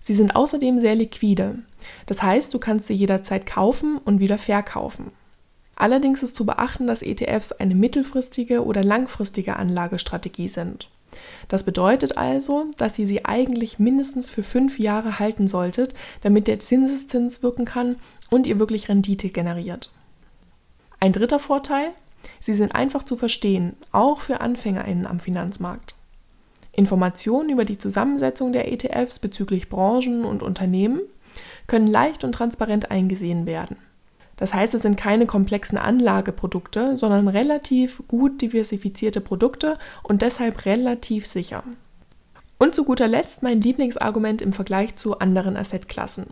Sie 0.01 0.15
sind 0.15 0.35
außerdem 0.35 0.79
sehr 0.79 0.95
liquide, 0.95 1.59
das 2.07 2.23
heißt, 2.23 2.53
du 2.55 2.59
kannst 2.59 2.87
sie 2.87 2.95
jederzeit 2.95 3.47
kaufen 3.47 3.99
und 3.99 4.21
wieder 4.21 4.39
verkaufen. 4.39 5.13
Allerdings 5.77 6.23
ist 6.23 6.35
zu 6.35 6.45
beachten, 6.45 6.87
dass 6.87 7.03
ETFs 7.03 7.53
eine 7.53 7.75
mittelfristige 7.75 8.65
oder 8.65 8.83
langfristige 8.83 9.57
Anlagestrategie 9.57 10.49
sind. 10.49 10.91
Das 11.47 11.65
bedeutet 11.65 12.19
also, 12.19 12.67
dass 12.77 12.99
ihr 12.99 13.07
sie 13.07 13.25
eigentlich 13.25 13.79
mindestens 13.79 14.29
für 14.29 14.43
fünf 14.43 14.79
Jahre 14.79 15.19
halten 15.19 15.47
solltet, 15.47 15.95
damit 16.23 16.49
der 16.49 16.59
Zinseszins 16.59 17.43
wirken 17.43 17.65
kann 17.65 17.97
und 18.29 18.47
ihr 18.47 18.59
wirklich 18.59 18.89
Rendite 18.89 19.31
generiert. 19.31 19.93
Ein 21.01 21.13
dritter 21.13 21.39
Vorteil, 21.39 21.93
Sie 22.41 22.55
sind 22.55 22.75
einfach 22.75 23.05
zu 23.05 23.17
verstehen, 23.17 23.77
auch 23.93 24.21
für 24.21 24.41
AnfängerInnen 24.41 25.07
am 25.07 25.21
Finanzmarkt. 25.21 25.95
Informationen 26.73 27.51
über 27.51 27.65
die 27.65 27.79
Zusammensetzung 27.79 28.53
der 28.53 28.73
ETFs 28.73 29.19
bezüglich 29.19 29.69
Branchen 29.69 30.25
und 30.25 30.43
Unternehmen 30.43 31.01
können 31.67 31.87
leicht 31.87 32.25
und 32.25 32.33
transparent 32.33 32.91
eingesehen 32.91 33.47
werden. 33.47 33.77
Das 34.37 34.55
heißt, 34.55 34.75
es 34.75 34.83
sind 34.83 34.97
keine 34.97 35.27
komplexen 35.27 35.79
Anlageprodukte, 35.79 36.97
sondern 36.97 37.27
relativ 37.27 38.03
gut 38.07 38.41
diversifizierte 38.41 39.21
Produkte 39.21 39.79
und 40.05 40.23
deshalb 40.23 40.65
relativ 40.65 41.27
sicher. 41.27 41.65
Und 42.59 42.75
zu 42.75 42.85
guter 42.85 43.09
Letzt 43.09 43.43
mein 43.43 43.61
Lieblingsargument 43.61 44.41
im 44.41 44.53
Vergleich 44.53 44.95
zu 44.95 45.19
anderen 45.19 45.57
Assetklassen. 45.57 46.27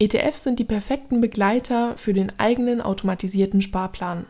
ETFs 0.00 0.44
sind 0.44 0.58
die 0.58 0.64
perfekten 0.64 1.20
Begleiter 1.20 1.96
für 1.98 2.14
den 2.14 2.32
eigenen 2.38 2.80
automatisierten 2.80 3.60
Sparplan. 3.60 4.24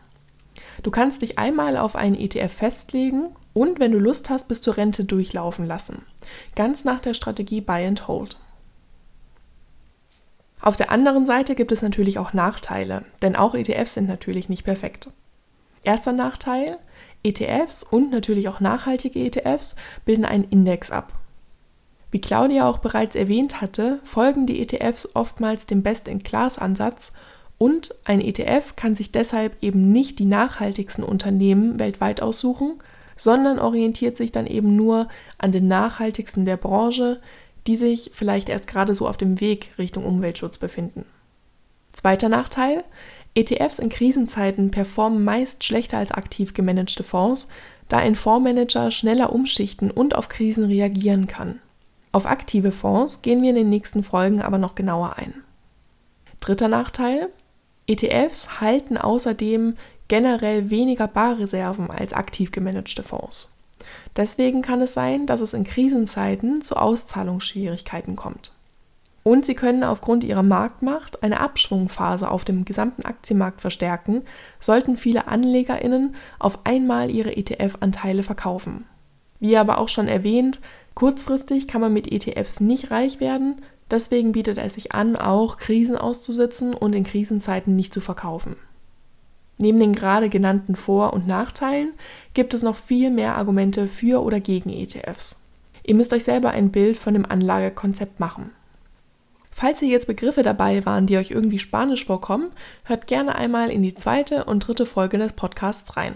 Du 0.82 0.90
kannst 0.90 1.22
dich 1.22 1.38
einmal 1.38 1.76
auf 1.76 1.94
einen 1.94 2.16
ETF 2.16 2.52
festlegen 2.52 3.28
und, 3.54 3.78
wenn 3.78 3.92
du 3.92 4.00
Lust 4.00 4.30
hast, 4.30 4.48
bis 4.48 4.62
zur 4.62 4.76
Rente 4.76 5.04
durchlaufen 5.04 5.66
lassen. 5.66 6.04
Ganz 6.56 6.84
nach 6.84 6.98
der 6.98 7.14
Strategie 7.14 7.60
Buy 7.60 7.86
and 7.86 8.08
Hold. 8.08 8.36
Auf 10.60 10.74
der 10.74 10.90
anderen 10.90 11.24
Seite 11.24 11.54
gibt 11.54 11.70
es 11.70 11.82
natürlich 11.82 12.18
auch 12.18 12.32
Nachteile, 12.32 13.04
denn 13.22 13.36
auch 13.36 13.54
ETFs 13.54 13.94
sind 13.94 14.08
natürlich 14.08 14.48
nicht 14.48 14.64
perfekt. 14.64 15.12
Erster 15.84 16.12
Nachteil, 16.12 16.78
ETFs 17.22 17.84
und 17.84 18.10
natürlich 18.10 18.48
auch 18.48 18.58
nachhaltige 18.58 19.20
ETFs 19.20 19.76
bilden 20.04 20.24
einen 20.24 20.44
Index 20.44 20.90
ab. 20.90 21.19
Wie 22.10 22.20
Claudia 22.20 22.68
auch 22.68 22.78
bereits 22.78 23.14
erwähnt 23.14 23.60
hatte, 23.60 24.00
folgen 24.04 24.46
die 24.46 24.60
ETFs 24.60 25.10
oftmals 25.14 25.66
dem 25.66 25.82
Best-in-Class-Ansatz 25.82 27.12
und 27.56 27.94
ein 28.04 28.20
ETF 28.20 28.74
kann 28.74 28.94
sich 28.94 29.12
deshalb 29.12 29.62
eben 29.62 29.92
nicht 29.92 30.18
die 30.18 30.24
nachhaltigsten 30.24 31.04
Unternehmen 31.04 31.78
weltweit 31.78 32.22
aussuchen, 32.22 32.82
sondern 33.16 33.58
orientiert 33.58 34.16
sich 34.16 34.32
dann 34.32 34.46
eben 34.46 34.76
nur 34.76 35.08
an 35.36 35.52
den 35.52 35.68
nachhaltigsten 35.68 36.46
der 36.46 36.56
Branche, 36.56 37.20
die 37.66 37.76
sich 37.76 38.10
vielleicht 38.14 38.48
erst 38.48 38.66
gerade 38.66 38.94
so 38.94 39.06
auf 39.06 39.18
dem 39.18 39.40
Weg 39.40 39.72
Richtung 39.78 40.06
Umweltschutz 40.06 40.56
befinden. 40.56 41.04
Zweiter 41.92 42.28
Nachteil, 42.28 42.82
ETFs 43.34 43.78
in 43.78 43.90
Krisenzeiten 43.90 44.70
performen 44.70 45.22
meist 45.22 45.62
schlechter 45.62 45.98
als 45.98 46.12
aktiv 46.12 46.54
gemanagte 46.54 47.02
Fonds, 47.02 47.48
da 47.88 47.98
ein 47.98 48.14
Fondsmanager 48.14 48.90
schneller 48.90 49.32
umschichten 49.32 49.90
und 49.90 50.14
auf 50.14 50.28
Krisen 50.28 50.64
reagieren 50.64 51.26
kann. 51.26 51.60
Auf 52.12 52.26
aktive 52.26 52.72
Fonds 52.72 53.22
gehen 53.22 53.42
wir 53.42 53.50
in 53.50 53.56
den 53.56 53.68
nächsten 53.68 54.02
Folgen 54.02 54.42
aber 54.42 54.58
noch 54.58 54.74
genauer 54.74 55.16
ein. 55.16 55.34
Dritter 56.40 56.68
Nachteil, 56.68 57.28
ETFs 57.86 58.60
halten 58.60 58.96
außerdem 58.96 59.76
generell 60.08 60.70
weniger 60.70 61.06
Barreserven 61.06 61.90
als 61.90 62.12
aktiv 62.12 62.50
gemanagte 62.50 63.02
Fonds. 63.02 63.56
Deswegen 64.16 64.62
kann 64.62 64.80
es 64.80 64.92
sein, 64.92 65.26
dass 65.26 65.40
es 65.40 65.54
in 65.54 65.64
Krisenzeiten 65.64 66.62
zu 66.62 66.76
Auszahlungsschwierigkeiten 66.76 68.16
kommt. 68.16 68.52
Und 69.22 69.44
sie 69.44 69.54
können 69.54 69.84
aufgrund 69.84 70.24
ihrer 70.24 70.42
Marktmacht 70.42 71.22
eine 71.22 71.40
Abschwungphase 71.40 72.30
auf 72.30 72.44
dem 72.44 72.64
gesamten 72.64 73.04
Aktienmarkt 73.04 73.60
verstärken, 73.60 74.22
sollten 74.58 74.96
viele 74.96 75.28
Anlegerinnen 75.28 76.14
auf 76.38 76.60
einmal 76.64 77.10
ihre 77.10 77.36
ETF-Anteile 77.36 78.22
verkaufen. 78.22 78.86
Wie 79.38 79.56
aber 79.56 79.78
auch 79.78 79.88
schon 79.88 80.08
erwähnt, 80.08 80.60
kurzfristig 81.00 81.66
kann 81.66 81.80
man 81.80 81.92
mit 81.92 82.12
ETFs 82.12 82.60
nicht 82.60 82.90
reich 82.90 83.20
werden, 83.20 83.62
Deswegen 83.90 84.32
bietet 84.32 84.58
es 84.58 84.74
sich 84.74 84.92
an, 84.92 85.16
auch 85.16 85.56
Krisen 85.56 85.96
auszusitzen 85.96 86.74
und 86.74 86.94
in 86.94 87.04
Krisenzeiten 87.04 87.74
nicht 87.74 87.92
zu 87.92 88.00
verkaufen. 88.00 88.56
Neben 89.58 89.80
den 89.80 89.94
gerade 89.94 90.28
genannten 90.28 90.76
Vor- 90.76 91.12
und 91.12 91.26
Nachteilen 91.26 91.92
gibt 92.32 92.54
es 92.54 92.62
noch 92.62 92.76
viel 92.76 93.10
mehr 93.10 93.36
Argumente 93.36 93.88
für 93.88 94.22
oder 94.22 94.40
gegen 94.40 94.70
ETFs. 94.70 95.40
Ihr 95.82 95.94
müsst 95.96 96.12
euch 96.12 96.24
selber 96.24 96.50
ein 96.50 96.70
Bild 96.70 96.96
von 96.96 97.14
dem 97.14 97.26
Anlagekonzept 97.26 98.20
machen. 98.20 98.52
Falls 99.50 99.80
hier 99.80 99.88
jetzt 99.88 100.06
Begriffe 100.06 100.42
dabei 100.42 100.86
waren, 100.86 101.06
die 101.06 101.18
euch 101.18 101.32
irgendwie 101.32 101.58
spanisch 101.58 102.06
vorkommen, 102.06 102.52
hört 102.84 103.08
gerne 103.08 103.34
einmal 103.34 103.70
in 103.70 103.82
die 103.82 103.94
zweite 103.94 104.44
und 104.44 104.66
dritte 104.66 104.86
Folge 104.86 105.18
des 105.18 105.32
Podcasts 105.32 105.96
rein. 105.96 106.14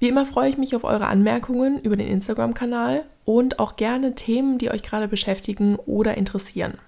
Wie 0.00 0.08
immer 0.08 0.24
freue 0.24 0.48
ich 0.48 0.56
mich 0.56 0.74
auf 0.74 0.84
eure 0.84 1.08
Anmerkungen 1.08 1.78
über 1.78 1.94
den 1.94 2.08
Instagram-Kanal 2.08 3.04
und 3.26 3.58
auch 3.58 3.76
gerne 3.76 4.14
Themen, 4.14 4.56
die 4.56 4.70
euch 4.70 4.82
gerade 4.82 5.08
beschäftigen 5.08 5.76
oder 5.76 6.16
interessieren. 6.16 6.78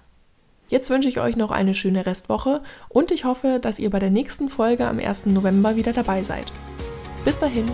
Jetzt 0.67 0.89
wünsche 0.89 1.09
ich 1.09 1.19
euch 1.19 1.35
noch 1.35 1.51
eine 1.51 1.75
schöne 1.75 2.07
Restwoche 2.07 2.61
und 2.89 3.11
ich 3.11 3.25
hoffe, 3.25 3.59
dass 3.61 3.77
ihr 3.77 3.91
bei 3.91 3.99
der 3.99 4.09
nächsten 4.09 4.49
Folge 4.49 4.87
am 4.87 4.97
1. 4.97 5.27
November 5.27 5.75
wieder 5.75 5.93
dabei 5.93 6.23
seid. 6.23 6.51
Bis 7.23 7.37
dahin. 7.37 7.69